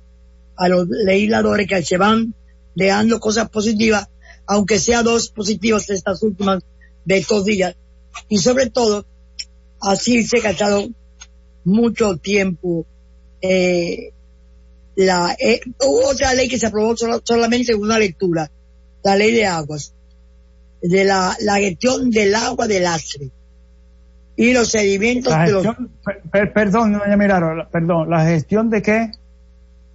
a 0.56 0.68
los 0.68 0.88
legisladores 0.88 1.66
que 1.66 1.82
se 1.82 1.96
van 1.96 2.34
dejando 2.74 3.20
cosas 3.20 3.48
positivas, 3.48 4.08
aunque 4.46 4.78
sea 4.78 5.02
dos 5.02 5.30
positivas 5.30 5.88
estas 5.90 6.22
últimas 6.22 6.62
de 7.04 7.18
estos 7.18 7.44
días. 7.44 7.76
Y 8.28 8.38
sobre 8.38 8.68
todo, 8.70 9.06
así 9.80 10.24
se 10.24 10.46
ha 10.46 10.50
estado 10.50 10.88
mucho 11.64 12.16
tiempo 12.16 12.86
eh, 13.42 14.12
la 14.96 15.34
eh, 15.38 15.60
hubo 15.80 16.08
otra 16.08 16.34
ley 16.34 16.48
que 16.48 16.58
se 16.58 16.66
aprobó 16.66 16.94
solamente 17.24 17.72
en 17.72 17.80
una 17.80 17.98
lectura, 17.98 18.50
la 19.02 19.16
ley 19.16 19.32
de 19.32 19.46
aguas, 19.46 19.94
de 20.82 21.04
la, 21.04 21.36
la 21.40 21.56
gestión 21.56 22.10
del 22.10 22.34
agua 22.34 22.66
del 22.66 22.82
lastre 22.82 23.30
y 24.40 24.54
los 24.54 24.70
sedimentos 24.70 25.34
de 25.38 25.52
los... 25.52 25.66
perdón, 26.54 26.94
doña 26.94 27.14
Miraro, 27.14 27.68
perdón, 27.70 28.08
¿la 28.08 28.24
gestión 28.24 28.70
de 28.70 28.80
qué? 28.80 29.10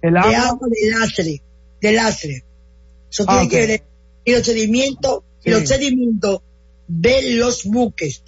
El 0.00 0.16
agua, 0.16 0.30
de 0.30 0.36
agua 0.36 0.68
del 0.70 0.90
lastre, 0.92 1.42
del 1.80 1.96
lastre. 1.96 2.44
Eso 3.10 3.26
tiene 3.26 3.40
ah, 3.42 3.48
que 3.50 3.66
ver 3.66 3.82
y 4.24 4.30
los 4.30 4.46
sedimentos, 4.46 5.24
y 5.42 5.50
los 5.50 5.68
sedimentos 5.68 6.42
de 6.86 7.34
los 7.34 7.64
buques. 7.64 8.22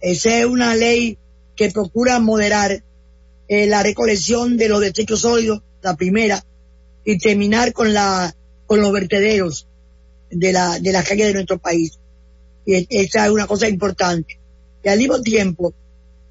Esa 0.00 0.38
es 0.38 0.46
una 0.46 0.74
ley 0.74 1.18
que 1.54 1.70
procura 1.70 2.18
moderar 2.18 2.82
eh, 3.46 3.66
la 3.66 3.82
recolección 3.82 4.56
de 4.56 4.70
los 4.70 4.80
desechos 4.80 5.20
sólidos, 5.20 5.60
la 5.82 5.96
primera, 5.96 6.42
y 7.04 7.18
terminar 7.18 7.74
con 7.74 7.92
la 7.92 8.34
con 8.64 8.80
los 8.80 8.90
vertederos 8.90 9.68
de 10.30 10.50
la 10.54 10.78
de 10.78 10.92
la 10.92 11.04
calle 11.04 11.26
de 11.26 11.34
nuestro 11.34 11.58
país. 11.58 11.98
Y 12.64 12.86
esa 12.88 13.26
es 13.26 13.30
una 13.30 13.46
cosa 13.46 13.68
importante. 13.68 14.38
Y 14.82 14.88
al 14.88 14.98
mismo 14.98 15.20
tiempo, 15.22 15.74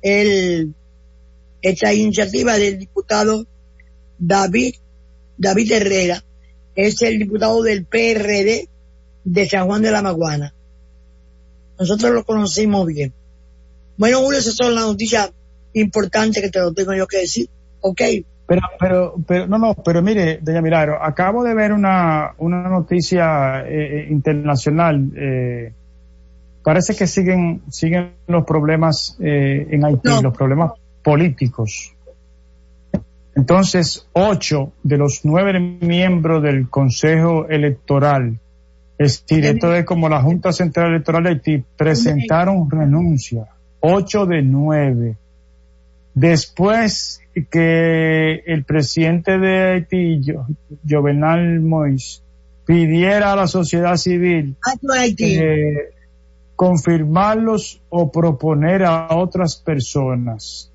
el, 0.02 0.74
esta 1.62 1.94
iniciativa 1.94 2.58
del 2.58 2.78
diputado 2.78 3.46
David, 4.18 4.76
David 5.38 5.72
Herrera, 5.72 6.24
es 6.76 7.02
el 7.02 7.20
diputado 7.20 7.62
del 7.64 7.86
PRD 7.86 8.68
de 9.24 9.50
San 9.50 9.68
Juan 9.68 9.82
de 9.82 9.92
la 9.92 10.02
Maguana. 10.02 10.54
Nosotros 11.80 12.12
lo 12.12 12.24
conocimos 12.24 12.86
bien. 12.88 13.14
Bueno, 13.98 14.22
uno, 14.22 14.38
esas 14.38 14.56
son 14.56 14.76
las 14.76 14.86
noticias 14.86 15.32
importantes 15.74 16.42
que 16.42 16.50
te 16.50 16.60
lo 16.60 16.74
tengo 16.74 16.94
yo 16.94 17.08
que 17.08 17.18
decir. 17.20 17.50
Ok. 17.82 18.02
Pero, 18.48 18.62
pero, 18.80 19.16
pero, 19.26 19.48
no, 19.48 19.58
no, 19.58 19.76
pero 19.76 20.02
mire, 20.02 20.40
doña 20.42 20.62
Milagro, 20.62 21.02
acabo 21.02 21.44
de 21.44 21.54
ver 21.54 21.72
una, 21.72 22.36
una 22.40 22.68
noticia 22.68 23.62
eh, 23.62 24.00
eh, 24.00 24.08
internacional 24.10 25.10
eh, 25.16 25.74
parece 26.64 26.96
que 26.96 27.08
siguen, 27.08 27.62
siguen 27.70 28.14
los 28.28 28.46
problemas 28.46 29.18
eh, 29.20 29.68
en 29.72 29.86
Haití, 29.86 30.10
los 30.22 30.36
problemas 30.36 30.74
políticos. 31.04 31.94
Entonces, 33.36 34.08
ocho 34.14 34.74
de 34.84 34.98
los 34.98 35.22
nueve 35.24 35.60
miembros 35.60 36.44
del 36.44 36.70
Consejo 36.70 37.48
Electoral, 37.48 38.40
es 38.98 39.26
decir, 39.26 39.46
esto 39.46 39.74
es 39.74 39.86
como 39.86 40.10
la 40.10 40.22
Junta 40.22 40.52
Central 40.52 40.90
Electoral 40.92 41.24
de 41.24 41.30
Haití, 41.30 41.64
presentaron 41.78 42.70
renuncia. 42.70 43.48
Ocho 43.80 44.26
de 44.26 44.44
nueve. 44.44 45.18
Después 46.14 47.22
que 47.50 48.44
el 48.46 48.64
presidente 48.66 49.40
de 49.40 49.72
Haití, 49.72 50.22
Jovenal 50.88 51.62
Moïse, 51.62 52.22
pidiera 52.66 53.34
a 53.34 53.36
la 53.36 53.48
sociedad 53.48 53.96
civil 53.96 54.56
confirmarlos 56.62 57.82
o 57.90 58.12
proponer 58.12 58.84
a 58.84 59.16
otras 59.16 59.56
personas. 59.56 60.72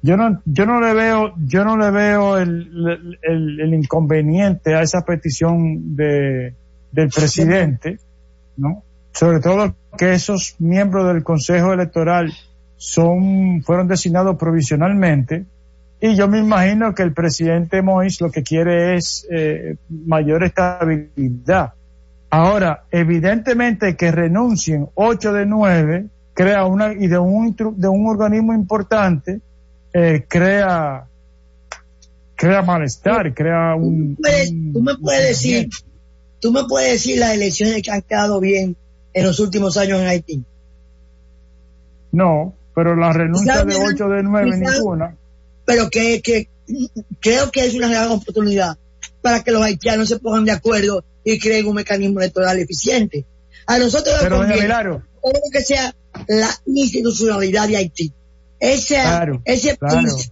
Yo 0.00 0.16
no, 0.16 0.40
yo 0.46 0.64
no 0.64 0.80
le 0.80 0.94
veo, 0.94 1.34
yo 1.36 1.62
no 1.62 1.76
le 1.76 1.90
veo 1.90 2.38
el, 2.38 3.18
el, 3.20 3.74
inconveniente 3.74 4.74
a 4.74 4.80
esa 4.80 5.04
petición 5.04 5.94
de, 5.94 6.54
del 6.90 7.10
presidente, 7.10 7.98
¿no? 8.56 8.82
Sobre 9.12 9.40
todo 9.40 9.74
que 9.98 10.14
esos 10.14 10.56
miembros 10.58 11.06
del 11.06 11.22
Consejo 11.22 11.74
Electoral 11.74 12.32
son, 12.78 13.62
fueron 13.62 13.88
designados 13.88 14.36
provisionalmente, 14.38 15.44
y 16.00 16.16
yo 16.16 16.28
me 16.28 16.38
imagino 16.38 16.94
que 16.94 17.02
el 17.02 17.12
presidente 17.12 17.82
Moïse 17.82 18.24
lo 18.24 18.30
que 18.30 18.42
quiere 18.42 18.94
es 18.94 19.26
eh, 19.30 19.76
mayor 19.90 20.44
estabilidad. 20.44 21.74
Ahora, 22.36 22.84
evidentemente 22.90 23.96
que 23.96 24.10
renuncien 24.12 24.90
ocho 24.94 25.32
de 25.32 25.46
nueve 25.46 26.04
crea 26.34 26.66
una 26.66 26.92
y 26.92 27.06
de 27.06 27.18
un 27.18 27.56
de 27.56 27.88
un 27.88 28.06
organismo 28.06 28.52
importante 28.52 29.40
eh, 29.90 30.26
crea 30.28 31.06
crea 32.34 32.60
malestar, 32.60 33.32
crea 33.32 33.74
un, 33.74 34.18
tú, 34.70 34.82
me 34.82 34.98
puedes 34.98 35.28
decir, 35.28 35.70
tú 36.38 36.52
me 36.52 36.64
puedes 36.64 36.92
decir 36.92 37.20
las 37.20 37.32
elecciones 37.32 37.80
que 37.82 37.90
han 37.90 38.02
quedado 38.02 38.38
bien 38.38 38.76
en 39.14 39.24
los 39.24 39.40
últimos 39.40 39.78
años 39.78 40.02
en 40.02 40.06
Haití. 40.06 40.44
No, 42.12 42.52
pero 42.74 42.94
la 42.96 43.14
renuncia 43.14 43.64
de 43.64 43.76
ocho 43.76 44.10
de 44.10 44.22
nueve 44.22 44.58
ninguna. 44.58 45.16
Pero 45.64 45.88
que, 45.88 46.20
que 46.20 46.50
creo 47.18 47.50
que 47.50 47.64
es 47.64 47.74
una 47.74 47.88
gran 47.88 48.10
oportunidad 48.10 48.76
para 49.22 49.42
que 49.42 49.52
los 49.52 49.62
haitianos 49.62 50.10
se 50.10 50.18
pongan 50.18 50.44
de 50.44 50.52
acuerdo 50.52 51.02
y 51.26 51.40
creen 51.40 51.66
un 51.66 51.74
mecanismo 51.74 52.20
electoral 52.20 52.56
eficiente. 52.60 53.26
A 53.66 53.78
nosotros 53.78 54.14
nos 54.22 54.38
conviene 54.38 54.68
todo 54.68 55.32
lo 55.32 55.50
que 55.50 55.60
sea 55.60 55.92
la 56.28 56.48
institucionalidad 56.66 57.66
de 57.66 57.76
Haití. 57.76 58.12
Ese, 58.60 58.96
ese 59.44 59.76
país 59.76 60.30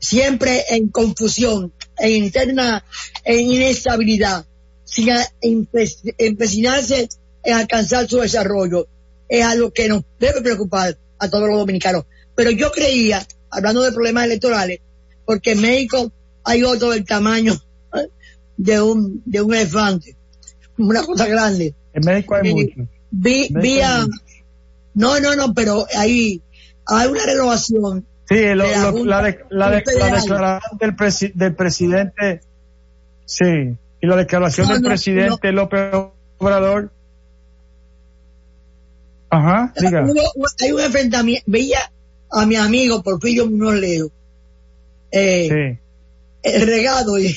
siempre 0.00 0.64
en 0.70 0.88
confusión, 0.88 1.72
en 1.98 2.24
interna, 2.24 2.84
en 3.24 3.40
inestabilidad, 3.48 4.44
sin 4.84 5.10
empecinarse 6.18 7.08
en 7.44 7.54
alcanzar 7.54 8.08
su 8.08 8.18
desarrollo, 8.18 8.88
es 9.28 9.44
algo 9.44 9.70
que 9.70 9.88
nos 9.88 10.02
debe 10.18 10.42
preocupar 10.42 10.98
a 11.20 11.30
todos 11.30 11.48
los 11.48 11.58
dominicanos. 11.58 12.06
Pero 12.34 12.50
yo 12.50 12.72
creía, 12.72 13.24
hablando 13.50 13.82
de 13.82 13.92
problemas 13.92 14.24
electorales, 14.24 14.80
porque 15.24 15.52
en 15.52 15.60
México 15.60 16.10
hay 16.42 16.64
otro 16.64 16.90
del 16.90 17.04
tamaño 17.04 17.56
de 18.58 18.82
un, 18.82 19.22
de 19.24 19.40
un 19.40 19.54
elefante, 19.54 20.16
una 20.76 21.02
cosa 21.02 21.26
grande. 21.26 21.74
En 21.94 22.04
México 22.04 22.34
hay 22.34 22.52
mucho. 22.52 22.88
Vi, 23.10 23.48
no, 24.94 25.20
no, 25.20 25.36
no, 25.36 25.54
pero 25.54 25.86
ahí 25.96 26.42
hay 26.84 27.08
una 27.08 27.24
renovación. 27.24 28.04
Sí, 28.28 28.54
la, 28.54 28.92
la, 29.48 29.70
declaración 29.70 30.60
del, 30.78 30.94
del 31.34 31.54
presidente, 31.54 32.42
sí, 33.24 33.76
y 34.00 34.06
la 34.06 34.16
declaración 34.16 34.68
del 34.68 34.82
presidente 34.82 35.52
López 35.52 35.94
Obrador. 36.36 36.92
Ajá, 39.30 39.72
diga. 39.78 40.06
hay 40.60 40.72
un 40.72 40.80
enfrentamiento, 40.80 41.44
veía 41.46 41.78
a 42.30 42.44
mi 42.44 42.56
amigo 42.56 43.02
Porfirio 43.02 43.46
Munoz 43.46 43.74
Leo, 43.76 44.10
eh, 45.10 45.78
el 46.42 46.66
regado 46.66 47.18
y, 47.20 47.34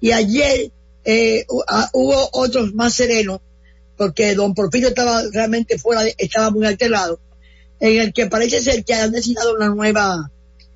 y 0.00 0.12
ayer 0.12 0.70
eh, 1.04 1.44
hubo 1.92 2.28
otros 2.32 2.74
más 2.74 2.94
serenos, 2.94 3.40
porque 3.96 4.34
don 4.34 4.54
Porfirio 4.54 4.88
estaba 4.88 5.22
realmente 5.32 5.78
fuera, 5.78 6.02
estaba 6.16 6.50
muy 6.50 6.66
alterado, 6.66 7.18
en 7.80 8.00
el 8.00 8.12
que 8.12 8.26
parece 8.26 8.60
ser 8.60 8.84
que 8.84 8.94
han 8.94 9.12
designado 9.12 9.54
una 9.54 9.68
nueva, 9.68 10.30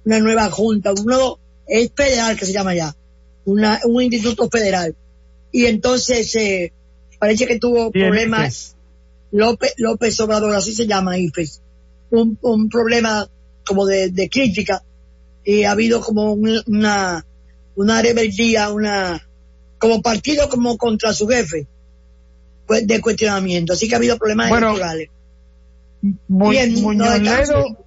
una 0.05 0.19
nueva 0.19 0.51
junta, 0.51 0.93
un 0.93 1.05
nuevo, 1.05 1.39
es 1.67 1.91
federal 1.95 2.37
que 2.37 2.47
se 2.47 2.53
llama 2.53 2.75
ya, 2.75 2.97
una, 3.45 3.81
un 3.85 4.03
instituto 4.03 4.49
federal. 4.49 4.97
Y 5.53 5.67
entonces, 5.67 6.35
eh, 6.37 6.73
parece 7.19 7.47
que 7.47 7.59
tuvo 7.59 7.91
problemas, 7.91 8.77
López, 9.31 9.75
López 9.77 10.19
Obrador, 10.21 10.55
así 10.55 10.75
se 10.75 10.87
llama 10.87 11.19
IFES, 11.19 11.61
un, 12.11 12.39
un 12.43 12.69
problema 12.69 13.29
como 13.65 13.87
de, 13.87 14.11
de 14.11 14.29
crítica, 14.29 14.83
y 15.45 15.65
ha 15.65 15.73
habido 15.73 16.01
como 16.01 16.33
una, 16.33 17.27
una 17.77 18.03
rebeldía, 18.03 18.71
una, 18.71 19.27
como 19.79 20.01
partido 20.03 20.49
como 20.49 20.77
contra 20.77 21.13
su 21.13 21.27
jefe 21.27 21.67
pues, 22.67 22.87
de 22.87 23.01
cuestionamiento. 23.01 23.73
Así 23.73 23.89
que 23.89 23.95
ha 23.95 23.99
habido 23.99 24.17
problemas 24.17 24.49
bueno, 24.49 24.69
electorales. 24.69 25.09
Muñoz 26.29 27.21
Ledo, 27.21 27.87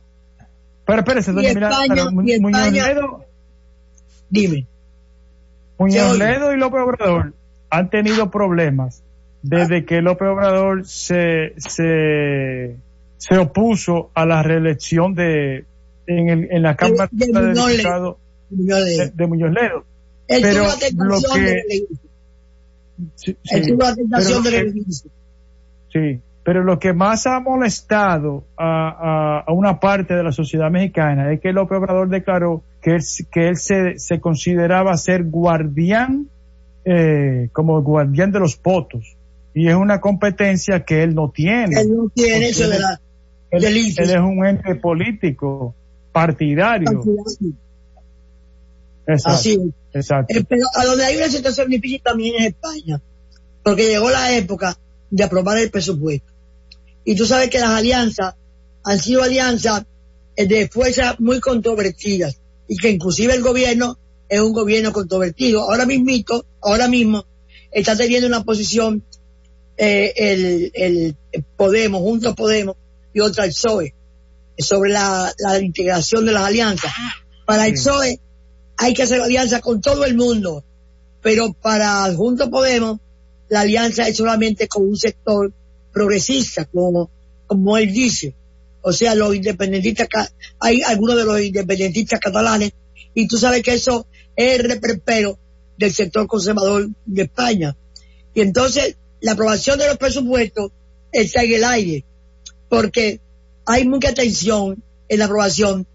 pero 0.86 1.00
espérese, 1.00 1.32
doña 1.32 1.50
España, 1.50 2.12
Muñoz 2.12 2.72
Ledo, 2.72 3.26
dime. 4.30 4.68
Muñoz 5.78 6.18
Ledo 6.18 6.54
y 6.54 6.58
López 6.58 6.82
Obrador 6.82 7.34
han 7.70 7.90
tenido 7.90 8.32
problemas 8.32 9.04
desde 9.42 9.86
que 9.86 10.02
López 10.02 10.30
Obrador 10.30 10.86
se, 10.86 11.54
se, 11.58 12.78
se 13.18 13.38
opuso 13.38 14.12
a 14.14 14.26
la 14.26 14.42
reelección 14.42 15.14
de 15.14 15.66
en, 16.08 16.30
el, 16.30 16.48
en 16.52 16.62
la 16.62 16.76
Cámara 16.76 17.10
de, 17.12 17.26
de, 17.26 17.42
de 17.42 17.54
Diputados 17.54 18.18
de, 18.50 19.12
de 19.14 19.28
Muñoz 19.28 19.52
Ledo. 19.52 19.86
Él 20.28 20.42
pero 20.42 20.64
lo 20.98 21.22
que... 21.34 21.64
Sí, 23.16 23.38
sí, 23.44 23.76
sí, 25.92 26.22
pero 26.44 26.64
lo 26.64 26.80
que 26.80 26.94
más 26.94 27.28
ha 27.28 27.40
molestado 27.40 28.46
a, 28.58 29.44
una 29.50 29.80
parte 29.80 30.14
de 30.14 30.24
la 30.24 30.32
sociedad 30.32 30.72
mexicana 30.72 31.34
es 31.34 31.42
que 31.42 31.52
López 31.52 31.80
Obrador 31.80 32.08
declaró 32.08 32.64
que 32.82 32.92
él, 32.92 33.02
que 33.32 33.48
él 33.50 33.58
se, 33.58 34.00
se 34.00 34.22
consideraba 34.22 34.96
ser 34.96 35.26
guardián, 35.26 36.30
eh, 36.86 37.50
como 37.52 37.82
guardián 37.82 38.32
de 38.32 38.40
los 38.40 38.56
potos. 38.56 39.18
Y 39.54 39.68
es 39.68 39.76
una 39.76 40.00
competencia 40.00 40.86
que 40.86 41.04
él 41.04 41.16
no 41.16 41.32
tiene. 41.32 41.82
Él 41.82 41.96
no 41.96 42.10
tiene 42.10 42.50
eso 42.50 42.70
de 42.70 42.80
la, 42.80 43.00
él, 43.52 43.64
él, 43.64 43.94
es 43.98 44.16
un 44.16 44.46
ente 44.46 44.76
político, 44.76 45.74
partidario. 46.12 47.04
Exacto, 49.08 49.30
Así 49.30 49.60
Exacto. 49.96 50.36
Eh, 50.36 50.44
pero 50.48 50.66
a 50.76 50.86
donde 50.86 51.06
hay 51.06 51.16
una 51.16 51.30
situación 51.30 51.70
difícil 51.70 52.02
también 52.04 52.36
es 52.38 52.48
España, 52.48 53.02
porque 53.64 53.88
llegó 53.88 54.10
la 54.10 54.36
época 54.36 54.78
de 55.10 55.24
aprobar 55.24 55.58
el 55.58 55.72
presupuesto. 55.72 56.28
Y 57.06 57.16
tú 57.16 57.26
sabes 57.26 57.50
que 57.50 57.60
las 57.60 57.70
alianzas 57.70 58.36
han 58.84 59.00
sido 59.00 59.24
alianzas 59.24 59.86
eh, 60.36 60.48
de 60.48 60.68
fuerzas 60.68 61.18
muy 61.20 61.40
controvertidas 61.40 62.38
y 62.68 62.76
que 62.76 62.90
inclusive 62.90 63.34
el 63.34 63.42
gobierno 63.42 63.98
es 64.28 64.42
un 64.42 64.52
gobierno 64.52 64.92
controvertido. 64.92 65.62
Ahora 65.62 65.86
mismito, 65.86 66.46
ahora 66.62 66.90
mismo, 66.90 67.26
está 67.72 67.96
teniendo 67.96 68.28
una 68.28 68.44
posición 68.44 69.02
eh, 69.78 70.14
el, 70.16 70.72
el, 70.74 71.16
Podemos, 71.56 72.02
junto 72.02 72.30
a 72.30 72.36
Podemos 72.36 72.76
y 73.14 73.22
otra 73.22 73.46
el 73.46 73.52
PSOE, 73.52 73.94
sobre 74.58 74.92
la, 74.92 75.34
la 75.38 75.60
integración 75.60 76.26
de 76.26 76.34
las 76.34 76.44
alianzas. 76.44 76.92
Para 77.46 77.68
el 77.68 77.74
PSOE 77.74 78.20
hay 78.78 78.94
que 78.94 79.04
hacer 79.04 79.22
alianza 79.22 79.62
con 79.62 79.82
todo 79.82 80.06
el 80.06 80.16
mundo, 80.16 80.64
pero 81.22 81.54
para 81.54 82.14
Junto 82.14 82.50
Podemos 82.50 83.00
la 83.50 83.62
alianza 83.62 84.08
es 84.08 84.18
solamente 84.18 84.68
con 84.68 84.88
un 84.88 84.98
sector 84.98 85.54
progresista, 85.94 86.66
como, 86.66 87.10
como 87.48 87.78
él 87.78 87.94
dice. 87.94 88.34
O 88.82 88.92
sea, 88.92 89.16
los 89.16 89.36
independentistas, 89.36 90.34
hay 90.60 90.82
algunos 90.82 91.16
de 91.16 91.26
los 91.26 91.42
independentistas 91.42 92.20
catalanes, 92.20 92.72
y 93.14 93.28
tú 93.28 93.38
sabes 93.38 93.64
que 93.64 93.74
eso 93.74 94.08
es 94.36 94.60
el 94.60 94.70
reperpero 94.70 95.40
del 95.78 95.94
sector 95.94 96.28
conservador 96.28 96.90
de 97.06 97.24
España. 97.24 97.76
Y 98.34 98.42
entonces, 98.42 98.98
la 99.22 99.34
aprobación 99.34 99.80
de 99.80 99.88
los 99.88 99.98
presupuestos 99.98 100.72
está 101.12 101.44
en 101.44 101.54
el 101.54 101.64
aire, 101.64 102.06
porque 102.70 103.22
hay 103.66 103.88
mucha 103.88 104.14
tensión 104.14 104.84
en 105.08 105.20
la 105.20 105.26
aprobación. 105.26 105.88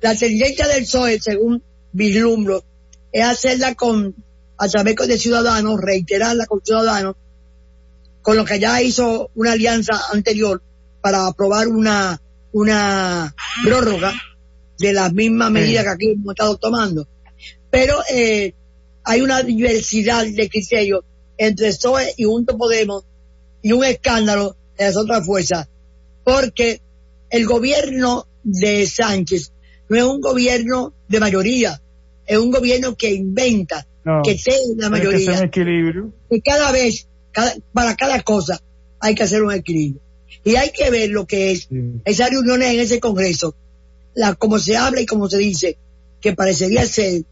La 0.00 0.14
tendencia 0.14 0.68
del 0.68 0.84
PSOE, 0.84 1.20
según 1.20 1.62
vislumbro, 1.92 2.64
es 3.12 3.24
hacerla 3.24 3.74
con, 3.74 4.14
a 4.56 4.68
través 4.68 4.96
de 4.96 5.18
ciudadanos, 5.18 5.80
reiterarla 5.80 6.46
con 6.46 6.60
ciudadanos, 6.64 7.16
con 8.22 8.36
lo 8.36 8.44
que 8.44 8.58
ya 8.58 8.82
hizo 8.82 9.30
una 9.34 9.52
alianza 9.52 9.94
anterior 10.12 10.62
para 11.00 11.26
aprobar 11.26 11.68
una, 11.68 12.20
una 12.52 13.34
prórroga 13.64 14.12
de 14.78 14.92
las 14.92 15.12
mismas 15.12 15.50
medidas 15.50 15.84
que 15.84 15.90
aquí 15.90 16.10
hemos 16.10 16.32
estado 16.32 16.56
tomando. 16.56 17.08
Pero 17.70 17.98
eh, 18.12 18.54
hay 19.04 19.20
una 19.20 19.42
diversidad 19.42 20.26
de 20.26 20.48
criterios 20.48 21.04
entre 21.36 21.68
PSOE 21.68 22.14
y 22.16 22.24
Junto 22.24 22.56
Podemos 22.58 23.04
y 23.62 23.72
un 23.72 23.84
escándalo 23.84 24.56
de 24.76 24.84
las 24.84 24.96
otras 24.96 25.24
fuerzas, 25.24 25.68
porque 26.24 26.80
el 27.30 27.46
gobierno 27.46 28.26
de 28.42 28.86
Sánchez 28.86 29.52
no 29.88 29.96
es 29.96 30.02
un 30.02 30.20
gobierno 30.20 30.92
de 31.08 31.20
mayoría, 31.20 31.80
es 32.26 32.38
un 32.38 32.50
gobierno 32.50 32.96
que 32.96 33.12
inventa, 33.12 33.86
que 34.24 34.34
tiene 34.34 34.60
la 34.76 34.90
mayoría. 34.90 35.38
equilibrio. 35.40 36.12
Y 36.30 36.40
cada 36.40 36.72
vez 36.72 37.08
para 37.72 37.94
cada 37.96 38.22
cosa 38.22 38.60
hay 39.00 39.14
que 39.14 39.22
hacer 39.22 39.42
un 39.42 39.52
equilibrio. 39.52 40.00
Y 40.44 40.56
hay 40.56 40.70
que 40.70 40.90
ver 40.90 41.10
lo 41.10 41.26
que 41.26 41.52
es 41.52 41.68
esas 42.04 42.30
reuniones 42.30 42.74
en 42.74 42.80
ese 42.80 43.00
Congreso, 43.00 43.54
la, 44.14 44.34
como 44.34 44.58
se 44.58 44.76
habla 44.76 45.00
y 45.00 45.06
como 45.06 45.28
se 45.28 45.38
dice, 45.38 45.78
que 46.20 46.34
parecería 46.34 46.84
ser 46.86 47.22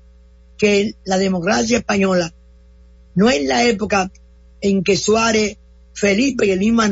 que 0.57 0.94
la 1.04 1.18
democracia 1.18 1.78
española 1.78 2.32
no 3.14 3.30
es 3.30 3.44
la 3.46 3.64
época 3.64 4.11
en 4.61 4.82
que 4.82 4.96
Suárez, 4.96 5.57
Felipe 5.94 6.46
y 6.46 6.50
el 6.50 6.59
mismo 6.59 6.82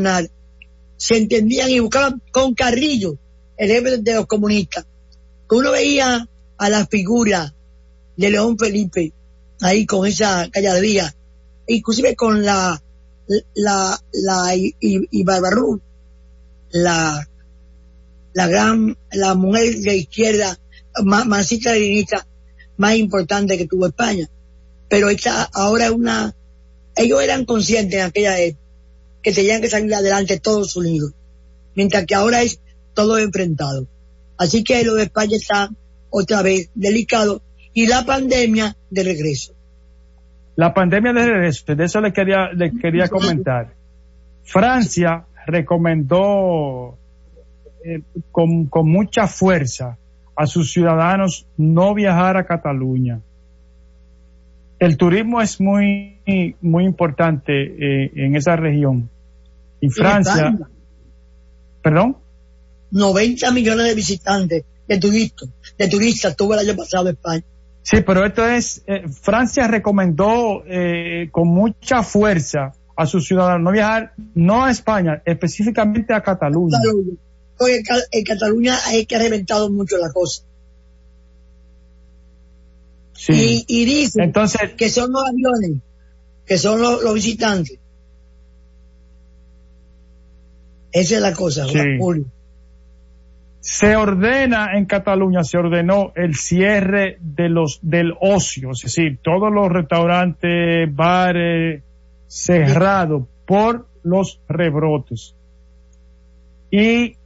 se 0.96 1.16
entendían 1.16 1.70
y 1.70 1.80
buscaban 1.80 2.22
con 2.30 2.54
Carrillo, 2.54 3.18
el 3.56 3.70
jefe 3.70 3.98
de 3.98 4.14
los 4.14 4.26
comunistas, 4.26 4.84
que 4.84 4.93
uno 5.50 5.72
veía 5.72 6.28
a 6.58 6.68
la 6.70 6.86
figura 6.86 7.54
de 8.16 8.30
León 8.30 8.58
Felipe 8.58 9.12
ahí 9.60 9.86
con 9.86 10.06
esa 10.06 10.48
calladría, 10.50 11.14
inclusive 11.66 12.14
con 12.16 12.44
la 12.44 12.80
la, 13.54 13.98
la 14.12 14.56
y, 14.56 14.74
y 14.80 15.24
la, 16.70 17.28
la 18.32 18.48
gran, 18.48 18.96
la 19.12 19.34
mujer 19.34 19.76
de 19.76 19.96
izquierda, 19.96 20.58
más, 21.02 21.26
más 21.26 21.46
más 22.76 22.96
importante 22.96 23.56
que 23.56 23.66
tuvo 23.66 23.86
España. 23.86 24.28
Pero 24.88 25.08
esta, 25.08 25.44
ahora 25.44 25.86
es 25.86 25.92
una, 25.92 26.34
ellos 26.96 27.22
eran 27.22 27.44
conscientes 27.44 27.98
en 27.98 28.06
aquella 28.06 28.38
época 28.38 28.62
que 29.22 29.32
tenían 29.32 29.62
que 29.62 29.70
salir 29.70 29.94
adelante 29.94 30.38
todos 30.38 30.76
unidos, 30.76 31.12
mientras 31.74 32.04
que 32.04 32.14
ahora 32.14 32.42
es 32.42 32.60
todo 32.92 33.18
enfrentado. 33.18 33.86
Así 34.38 34.64
que 34.64 34.84
lo 34.84 34.94
de 34.94 35.04
España 35.04 35.36
está 35.36 35.68
otra 36.10 36.42
vez 36.42 36.70
delicado 36.74 37.42
y 37.72 37.86
la 37.86 38.04
pandemia 38.04 38.76
de 38.90 39.02
regreso. 39.02 39.54
La 40.56 40.72
pandemia 40.72 41.12
de 41.12 41.26
regreso, 41.26 41.74
de 41.74 41.84
eso 41.84 42.00
le 42.00 42.12
quería, 42.12 42.52
le 42.52 42.70
quería 42.72 43.08
comentar. 43.08 43.74
Francia 44.44 45.24
recomendó 45.46 46.96
eh, 47.84 48.00
con, 48.30 48.66
con, 48.66 48.88
mucha 48.88 49.26
fuerza 49.26 49.98
a 50.36 50.46
sus 50.46 50.72
ciudadanos 50.72 51.46
no 51.56 51.94
viajar 51.94 52.36
a 52.36 52.46
Cataluña. 52.46 53.20
El 54.78 54.96
turismo 54.96 55.40
es 55.40 55.60
muy, 55.60 56.18
muy 56.60 56.84
importante 56.84 57.52
eh, 57.52 58.12
en 58.14 58.36
esa 58.36 58.56
región. 58.56 59.08
Y 59.80 59.88
Francia, 59.88 60.56
perdón. 61.82 62.16
90 62.94 63.50
millones 63.50 63.86
de 63.86 63.94
visitantes, 63.94 64.64
de 64.86 64.98
turistas, 64.98 65.48
de 65.76 65.88
turistas 65.88 66.36
tuvo 66.36 66.54
el 66.54 66.60
año 66.60 66.76
pasado 66.76 67.08
en 67.08 67.16
España. 67.16 67.44
Sí, 67.82 67.96
pero 68.06 68.24
esto 68.24 68.46
es, 68.46 68.82
eh, 68.86 69.02
Francia 69.08 69.66
recomendó 69.66 70.62
eh, 70.66 71.28
con 71.32 71.48
mucha 71.48 72.02
fuerza 72.02 72.72
a 72.96 73.06
sus 73.06 73.26
ciudadanos 73.26 73.62
no 73.62 73.72
viajar, 73.72 74.14
no 74.34 74.64
a 74.64 74.70
España, 74.70 75.20
específicamente 75.26 76.14
a 76.14 76.22
Cataluña. 76.22 76.78
Porque 77.58 77.82
en 78.12 78.24
Cataluña 78.24 78.78
hay 78.86 79.04
que 79.06 79.16
ha 79.16 79.18
reventado 79.18 79.70
mucho 79.70 79.98
la 79.98 80.12
cosa. 80.12 80.44
Sí. 83.12 83.64
Y, 83.66 83.82
y 83.82 83.84
dicen 83.84 84.22
Entonces, 84.22 84.72
que 84.76 84.88
son 84.88 85.12
los 85.12 85.24
aviones, 85.28 85.82
que 86.46 86.58
son 86.58 86.80
los, 86.80 87.12
visitantes. 87.12 87.78
Esa 90.92 91.16
es 91.16 91.20
la 91.20 91.32
cosa, 91.32 91.66
sí. 91.66 91.78
Julio 91.98 92.26
se 93.64 93.96
ordena 93.96 94.76
en 94.76 94.84
Cataluña, 94.84 95.42
se 95.42 95.56
ordenó 95.56 96.12
el 96.16 96.34
cierre 96.34 97.16
de 97.20 97.48
los, 97.48 97.78
del 97.80 98.12
ocio, 98.20 98.72
es 98.72 98.82
decir, 98.82 99.18
todos 99.22 99.50
los 99.50 99.70
restaurantes, 99.70 100.94
bares 100.94 101.82
cerrados 102.26 103.22
por 103.46 103.86
los 104.02 104.38
rebrotes. 104.50 105.34
Y 106.70 107.16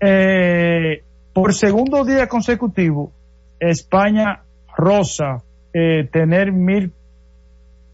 eh, 0.00 1.04
por 1.32 1.54
segundo 1.54 2.04
día 2.04 2.26
consecutivo, 2.26 3.12
España 3.60 4.42
rosa 4.76 5.44
eh, 5.72 6.08
tener 6.10 6.50
mil, 6.50 6.90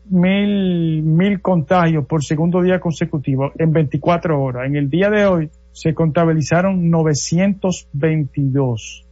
mil, 0.08 1.02
mil 1.02 1.42
contagios 1.42 2.06
por 2.06 2.24
segundo 2.24 2.62
día 2.62 2.80
consecutivo 2.80 3.52
en 3.58 3.72
24 3.72 4.40
horas. 4.40 4.66
En 4.66 4.76
el 4.76 4.88
día 4.88 5.10
de 5.10 5.26
hoy, 5.26 5.50
se 5.78 5.94
contabilizaron 5.94 6.90
922. 6.90 9.06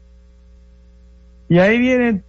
Y 1.48 1.60
ahí 1.60 1.78
vienen 1.78 2.24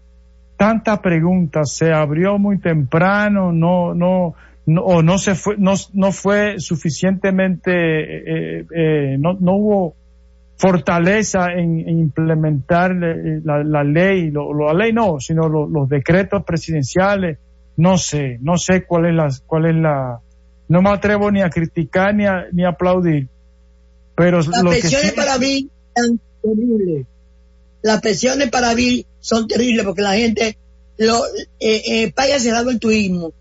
tantas 0.58 1.00
preguntas, 1.00 1.74
se 1.74 1.92
abrió 1.92 2.38
muy 2.38 2.60
temprano, 2.60 3.52
no, 3.52 3.96
no, 3.96 4.36
no 4.68 4.82
o 4.84 5.02
no 5.02 5.18
se 5.18 5.34
fue, 5.34 5.56
no, 5.58 5.74
no 5.94 6.12
fue 6.12 6.60
suficientemente, 6.60 7.72
eh, 7.72 8.66
eh, 8.76 9.18
no, 9.18 9.34
no 9.40 9.56
hubo 9.56 9.96
fortaleza 10.56 11.54
en, 11.54 11.90
implementar 11.90 12.96
la, 12.96 13.64
la 13.64 13.84
ley, 13.84 14.30
lo, 14.30 14.54
la 14.54 14.74
ley 14.74 14.94
no, 14.94 15.20
sino 15.20 15.50
los 15.50 15.90
decretos 15.90 16.44
presidenciales, 16.44 17.40
no 17.76 17.98
sé, 17.98 18.38
no 18.42 18.58
sé 18.58 18.86
cuál 18.86 19.08
es 19.08 19.16
la, 19.16 19.30
cuál 19.48 19.66
es 19.66 19.76
la, 19.76 20.20
no 20.70 20.82
me 20.84 20.92
atrevo 20.92 21.32
ni 21.32 21.42
a 21.42 21.50
criticar 21.50 22.14
ni 22.14 22.28
a, 22.28 22.46
ni 22.52 22.66
a 22.66 22.70
aplaudir, 22.70 23.30
pero 24.18 24.42
las 24.42 24.64
pensiones 24.64 25.14
para 25.14 25.38
mí 25.38 25.70
son 25.96 26.20
terribles. 26.42 27.06
Las 27.84 28.02
pensiones 28.02 28.50
para 28.50 28.74
mí 28.74 29.06
son 29.20 29.48
terribles 29.48 29.86
porque 29.86 30.02
la 30.02 30.16
gente 30.16 30.58
lo 30.98 31.24
eh, 31.28 31.84
eh, 31.86 32.12
paga 32.14 32.40
cerrado 32.40 32.72
el 32.72 32.80
turismo. 32.80 33.32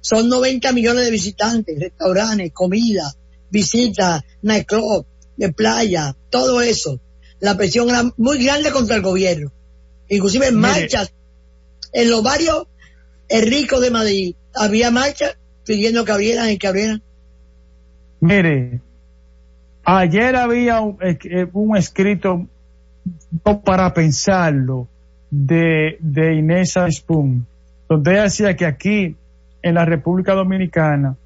Son 0.00 0.28
90 0.28 0.72
millones 0.72 1.04
de 1.04 1.12
visitantes, 1.12 1.78
restaurantes, 1.78 2.50
comida, 2.52 3.14
visitas, 3.48 4.22
nightclub, 4.42 5.06
de 5.36 5.52
playa, 5.52 6.16
todo 6.30 6.60
eso. 6.60 7.00
La 7.38 7.56
presión 7.56 7.88
era 7.88 8.02
muy 8.16 8.44
grande 8.44 8.72
contra 8.72 8.96
el 8.96 9.02
gobierno. 9.02 9.52
Inclusive 10.08 10.50
marchas 10.50 11.12
en 11.92 12.10
los 12.10 12.24
barrios 12.24 12.66
ricos 13.30 13.80
de 13.80 13.90
Madrid. 13.92 14.34
Había 14.52 14.90
marchas 14.90 15.36
pidiendo 15.64 16.04
que 16.04 16.10
abrieran 16.10 16.50
y 16.50 16.58
que 16.58 16.66
abrieran. 16.66 17.02
Mire, 18.18 18.80
ayer 19.84 20.36
había 20.36 20.80
un, 20.80 20.98
un 21.52 21.76
escrito 21.76 22.46
para 23.64 23.92
pensarlo 23.92 24.88
de, 25.30 25.96
de 26.00 26.34
Inés 26.34 26.78
Spoon, 26.90 27.46
donde 27.88 28.12
ella 28.12 28.22
decía 28.24 28.56
que 28.56 28.66
aquí 28.66 29.16
en 29.62 29.74
la 29.74 29.84
República 29.84 30.34
Dominicana 30.34 31.16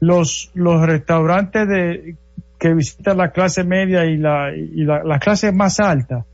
los, 0.00 0.50
los 0.54 0.80
restaurantes 0.82 1.68
de, 1.68 2.16
que 2.58 2.74
visitan 2.74 3.16
la 3.18 3.30
clase 3.30 3.64
media 3.64 4.04
y 4.04 4.16
la, 4.16 4.54
y 4.54 4.84
la, 4.84 5.18
clase 5.18 5.52
más 5.52 5.80
alta 5.80 6.24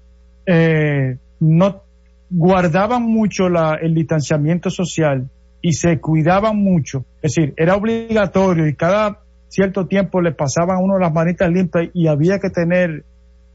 eh, 0.46 1.16
no 1.40 1.82
guardaban 2.30 3.02
mucho 3.02 3.48
la, 3.48 3.74
el 3.74 3.94
distanciamiento 3.94 4.70
social 4.70 5.28
y 5.60 5.74
se 5.74 6.00
cuidaban 6.00 6.56
mucho. 6.56 7.04
Es 7.20 7.34
decir, 7.34 7.54
era 7.56 7.76
obligatorio 7.76 8.66
y 8.66 8.74
cada 8.74 9.21
cierto 9.52 9.86
tiempo 9.86 10.22
le 10.22 10.32
pasaban 10.32 10.78
a 10.78 10.80
uno 10.80 10.98
las 10.98 11.12
manitas 11.12 11.50
limpias 11.50 11.90
y 11.92 12.08
había 12.08 12.38
que 12.38 12.48
tener 12.48 13.04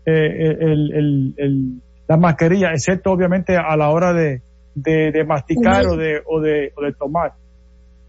eh, 0.06 0.56
el, 0.60 1.34
el, 1.36 1.82
la 2.08 2.18
mascarilla, 2.18 2.70
excepto 2.72 3.12
obviamente 3.12 3.58
a 3.58 3.76
la 3.76 3.90
hora 3.90 4.14
de, 4.14 4.42
de, 4.76 5.24
masticar 5.26 5.88
o 5.88 5.98
de, 5.98 6.22
o 6.24 6.40
de, 6.40 6.72
o 6.76 6.82
de 6.84 6.94
tomar. 6.94 7.34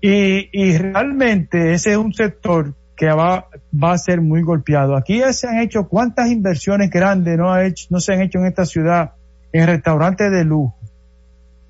Y, 0.03 0.51
y 0.53 0.76
realmente 0.76 1.72
ese 1.72 1.93
es 1.93 1.97
un 1.97 2.12
sector 2.12 2.74
que 2.95 3.07
va, 3.07 3.47
va 3.72 3.93
a 3.93 3.99
ser 3.99 4.20
muy 4.20 4.43
golpeado. 4.43 4.95
Aquí 4.95 5.20
ya 5.20 5.32
se 5.32 5.49
han 5.49 5.61
hecho 5.61 5.89
cuántas 5.89 6.30
inversiones 6.30 6.91
grandes 6.91 7.39
no, 7.39 7.51
ha 7.51 7.64
hecho, 7.64 7.86
no 7.91 8.01
se 8.01 8.12
han 8.12 8.20
hecho 8.20 8.39
en 8.39 8.47
esta 8.47 8.66
ciudad 8.66 9.12
en 9.51 9.66
restaurantes 9.66 10.30
de 10.30 10.45
lujo. 10.45 10.76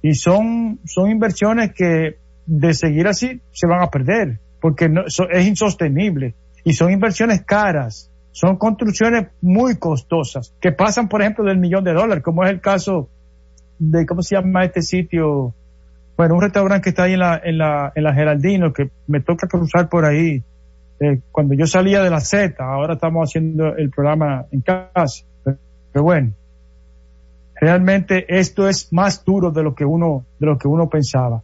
Y 0.02 0.14
son, 0.14 0.80
son 0.84 1.10
inversiones 1.10 1.72
que 1.72 2.16
de 2.44 2.74
seguir 2.74 3.06
así 3.06 3.40
se 3.52 3.66
van 3.68 3.82
a 3.82 3.86
perder 3.88 4.40
porque 4.60 4.88
no, 4.88 5.04
es 5.06 5.46
insostenible. 5.46 6.34
Y 6.64 6.74
son 6.74 6.90
inversiones 6.90 7.42
caras, 7.44 8.10
son 8.32 8.56
construcciones 8.56 9.28
muy 9.40 9.76
costosas 9.76 10.54
que 10.60 10.72
pasan, 10.72 11.08
por 11.08 11.22
ejemplo, 11.22 11.44
del 11.44 11.58
millón 11.58 11.84
de 11.84 11.92
dólares, 11.92 12.22
como 12.22 12.44
es 12.44 12.50
el 12.50 12.60
caso 12.60 13.08
de, 13.78 14.06
¿cómo 14.06 14.22
se 14.22 14.34
llama 14.34 14.64
este 14.64 14.82
sitio? 14.82 15.54
Bueno, 16.16 16.34
un 16.34 16.42
restaurante 16.42 16.82
que 16.82 16.90
está 16.90 17.04
ahí 17.04 17.14
en 17.14 17.20
la, 17.20 17.40
en 17.42 17.58
la, 17.58 17.92
en 17.94 18.04
la 18.04 18.12
Geraldino, 18.12 18.72
que 18.72 18.90
me 19.06 19.20
toca 19.20 19.46
cruzar 19.46 19.88
por 19.88 20.04
ahí. 20.04 20.42
Eh, 21.00 21.20
cuando 21.30 21.54
yo 21.54 21.66
salía 21.66 22.02
de 22.02 22.10
la 22.10 22.20
Z, 22.20 22.56
ahora 22.58 22.94
estamos 22.94 23.28
haciendo 23.28 23.76
el 23.76 23.90
programa 23.90 24.46
en 24.50 24.60
casa. 24.62 25.24
Pero, 25.44 26.02
bueno, 26.02 26.32
realmente 27.60 28.26
esto 28.28 28.68
es 28.68 28.92
más 28.92 29.24
duro 29.24 29.52
de 29.52 29.62
lo 29.62 29.74
que 29.74 29.84
uno, 29.84 30.24
de 30.40 30.46
lo 30.46 30.58
que 30.58 30.66
uno 30.66 30.88
pensaba. 30.88 31.42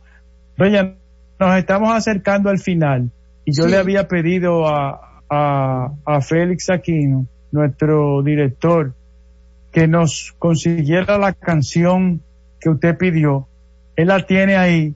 Nos 1.39 1.57
estamos 1.57 1.95
acercando 1.95 2.51
al 2.51 2.59
final 2.59 3.11
y 3.45 3.53
yo 3.57 3.66
le 3.66 3.76
había 3.76 4.09
pedido 4.09 4.66
a, 4.66 5.22
a, 5.28 5.93
a 6.05 6.20
Félix 6.20 6.70
Aquino, 6.70 7.26
nuestro 7.53 8.22
director, 8.22 8.95
que 9.70 9.87
nos 9.89 10.35
consiguiera 10.39 11.18
la 11.18 11.32
canción 11.32 12.22
que 12.61 12.70
usted 12.70 12.97
pidió. 12.97 13.49
Él 13.97 14.09
la 14.09 14.24
tiene 14.24 14.57
ahí. 14.57 14.95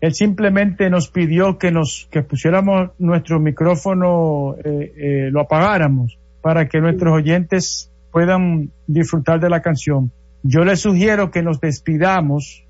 Él 0.00 0.14
simplemente 0.14 0.90
nos 0.90 1.08
pidió 1.08 1.58
que 1.58 1.70
nos 1.70 2.06
que 2.10 2.22
pusiéramos 2.22 2.90
nuestro 2.98 3.40
micrófono, 3.40 4.56
eh, 4.62 4.92
eh, 4.96 5.28
lo 5.30 5.40
apagáramos 5.40 6.18
para 6.42 6.68
que 6.68 6.80
nuestros 6.80 7.14
oyentes 7.14 7.90
puedan 8.12 8.70
disfrutar 8.86 9.40
de 9.40 9.48
la 9.48 9.62
canción. 9.62 10.12
Yo 10.42 10.64
le 10.64 10.76
sugiero 10.76 11.30
que 11.30 11.42
nos 11.42 11.60
despidamos. 11.60 12.65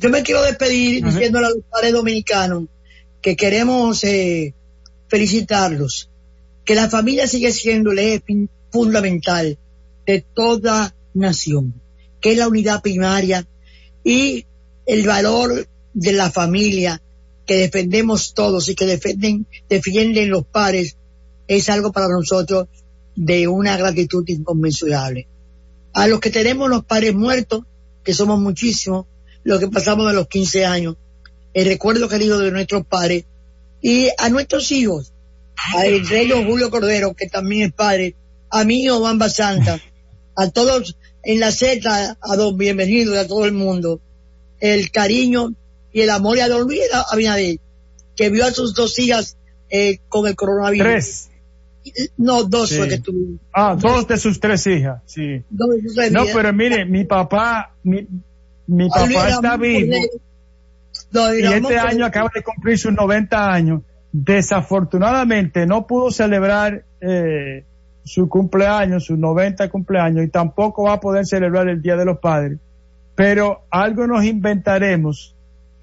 Yo 0.00 0.08
me 0.08 0.22
quiero 0.22 0.42
despedir 0.42 1.04
diciéndole 1.04 1.46
a 1.46 1.50
los 1.50 1.64
padres 1.70 1.92
dominicanos 1.92 2.64
que 3.20 3.36
queremos 3.36 4.02
eh, 4.04 4.54
felicitarlos, 5.08 6.08
que 6.64 6.74
la 6.74 6.88
familia 6.88 7.26
sigue 7.26 7.52
siendo 7.52 7.92
el 7.92 7.98
eje 7.98 8.48
fundamental 8.72 9.58
de 10.06 10.24
toda 10.34 10.94
nación, 11.12 11.74
que 12.18 12.32
es 12.32 12.38
la 12.38 12.48
unidad 12.48 12.80
primaria 12.80 13.46
y 14.02 14.46
el 14.86 15.06
valor 15.06 15.68
de 15.92 16.12
la 16.12 16.30
familia 16.30 17.02
que 17.44 17.56
defendemos 17.56 18.32
todos 18.32 18.70
y 18.70 18.74
que 18.74 18.86
defienden, 18.86 19.46
defienden 19.68 20.30
los 20.30 20.46
pares 20.46 20.96
es 21.46 21.68
algo 21.68 21.92
para 21.92 22.08
nosotros 22.08 22.68
de 23.16 23.48
una 23.48 23.76
gratitud 23.76 24.24
inconmensurable. 24.28 25.28
A 25.92 26.06
los 26.06 26.20
que 26.20 26.30
tenemos 26.30 26.70
los 26.70 26.86
padres 26.86 27.14
muertos, 27.14 27.64
que 28.02 28.14
somos 28.14 28.40
muchísimos, 28.40 29.04
los 29.44 29.60
que 29.60 29.68
pasamos 29.68 30.06
de 30.06 30.14
los 30.14 30.28
15 30.28 30.64
años, 30.66 30.96
el 31.54 31.66
recuerdo 31.66 32.08
querido 32.08 32.38
de 32.38 32.50
nuestros 32.50 32.86
padres 32.86 33.24
y 33.80 34.08
a 34.18 34.28
nuestros 34.28 34.70
hijos, 34.72 35.12
a 35.74 35.86
el 35.86 36.06
rey 36.08 36.30
Julio 36.30 36.70
Cordero, 36.70 37.14
que 37.14 37.28
también 37.28 37.68
es 37.68 37.72
padre, 37.72 38.14
a 38.50 38.64
mí 38.64 38.88
Obamba 38.88 39.28
Santa, 39.28 39.80
a 40.36 40.50
todos 40.50 40.96
en 41.22 41.40
la 41.40 41.50
Z, 41.50 42.16
a 42.20 42.36
don 42.36 42.56
bienvenido 42.56 43.14
y 43.14 43.18
a 43.18 43.26
todo 43.26 43.44
el 43.44 43.52
mundo, 43.52 44.00
el 44.60 44.90
cariño 44.90 45.54
y 45.92 46.02
el 46.02 46.10
amor 46.10 46.36
y 46.38 46.40
a 46.40 46.48
don 46.48 46.62
Luis 46.62 46.80
Abinader, 47.10 47.58
que 48.16 48.30
vio 48.30 48.44
a 48.44 48.50
sus 48.50 48.74
dos 48.74 48.98
hijas 48.98 49.36
eh, 49.68 49.98
con 50.08 50.26
el 50.26 50.36
coronavirus. 50.36 50.86
Tres. 50.86 51.26
No, 52.18 52.44
dos 52.44 52.76
fue 52.76 52.88
que 52.88 52.98
tuvo. 52.98 53.38
Ah, 53.52 53.74
dos 53.78 54.06
de 54.06 54.18
sus 54.18 54.38
tres 54.38 54.66
hijas, 54.66 55.02
sí. 55.06 55.42
no, 55.50 56.24
pero 56.32 56.52
mire, 56.52 56.84
mi 56.84 57.04
papá, 57.04 57.74
mi, 57.82 58.06
mi 58.70 58.88
papá 58.88 59.28
está 59.28 59.56
vivo. 59.56 59.92
y 59.92 61.44
este 61.44 61.78
año 61.78 62.04
acaba 62.06 62.30
de 62.32 62.42
cumplir 62.42 62.78
sus 62.78 62.92
90 62.92 63.52
años. 63.52 63.82
Desafortunadamente 64.12 65.66
no 65.66 65.86
pudo 65.86 66.10
celebrar 66.10 66.84
eh, 67.00 67.64
su 68.04 68.28
cumpleaños, 68.28 69.06
su 69.06 69.16
90 69.16 69.68
cumpleaños, 69.70 70.24
y 70.24 70.28
tampoco 70.28 70.84
va 70.84 70.94
a 70.94 71.00
poder 71.00 71.26
celebrar 71.26 71.68
el 71.68 71.82
Día 71.82 71.96
de 71.96 72.04
los 72.04 72.18
Padres. 72.18 72.58
Pero 73.16 73.62
algo 73.70 74.06
nos 74.06 74.24
inventaremos, 74.24 75.34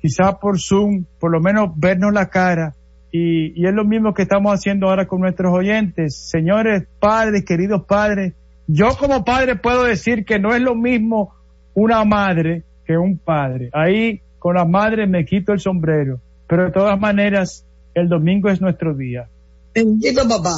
quizá 0.02 0.40
por 0.40 0.60
Zoom, 0.60 1.06
por 1.20 1.32
lo 1.32 1.42
menos 1.42 1.72
vernos 1.76 2.14
la 2.14 2.30
cara, 2.30 2.74
y, 3.12 3.62
y 3.62 3.68
es 3.68 3.74
lo 3.74 3.84
mismo 3.84 4.14
que 4.14 4.24
estamos 4.24 4.54
haciendo 4.54 4.88
ahora 4.88 5.08
con 5.08 5.22
nuestros 5.22 5.54
oyentes. 5.54 6.16
Señores 6.16 6.88
padres, 7.00 7.44
queridos 7.46 7.86
padres, 7.86 8.34
yo 8.66 8.90
como 8.98 9.26
padre 9.26 9.56
puedo 9.56 9.84
decir 9.84 10.26
que 10.26 10.40
no 10.40 10.56
es 10.56 10.62
lo 10.62 10.76
mismo 10.76 11.34
una 11.74 12.04
madre 12.06 12.64
que 12.88 12.98
un 12.98 13.18
padre. 13.18 13.70
Ahí 13.74 14.22
con 14.40 14.56
la 14.56 14.66
madre 14.66 15.06
me 15.06 15.26
quito 15.26 15.52
el 15.52 15.60
sombrero, 15.60 16.22
pero 16.48 16.64
de 16.64 16.72
todas 16.72 16.98
maneras 16.98 17.66
el 17.94 18.08
domingo 18.08 18.50
es 18.50 18.62
nuestro 18.62 18.96
día. 18.96 19.28
Bendito 19.76 20.28
papá. 20.28 20.58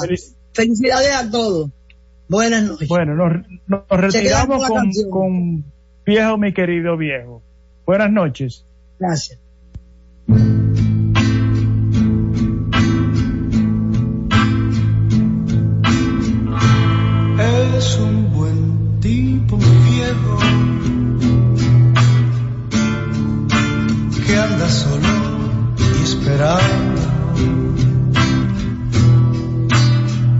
Felicidades 0.53 1.11
a 1.11 1.29
todos. 1.29 1.71
Buenas 2.29 2.63
noches. 2.63 2.87
Bueno, 2.87 3.15
nos, 3.15 3.81
retiramos 3.89 4.63
con, 4.67 4.91
con 5.09 5.65
viejo, 6.05 6.37
mi 6.37 6.53
querido 6.53 6.95
viejo. 6.95 7.41
Buenas 7.85 8.11
noches. 8.11 8.63
Gracias. 8.99 9.39
Es 17.77 17.97
un 17.97 18.33
buen 18.33 18.99
tipo 18.99 19.57
viejo 19.57 20.38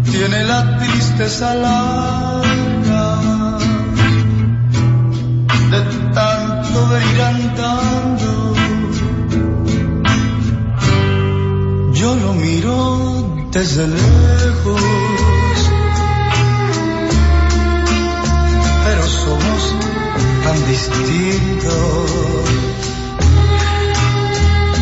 tiene 0.09 0.43
la 0.45 0.77
tristeza 0.77 1.53
larga 1.55 3.19
de 5.71 5.81
tanto 6.13 6.87
de 6.87 6.97
ir 7.11 7.21
andando. 7.21 8.29
Yo 11.93 12.15
lo 12.15 12.33
miro 12.33 12.77
desde 13.51 13.87
lejos, 13.87 14.81
pero 18.85 19.03
somos 19.03 19.75
tan 20.45 20.65
distintos. 20.65 22.09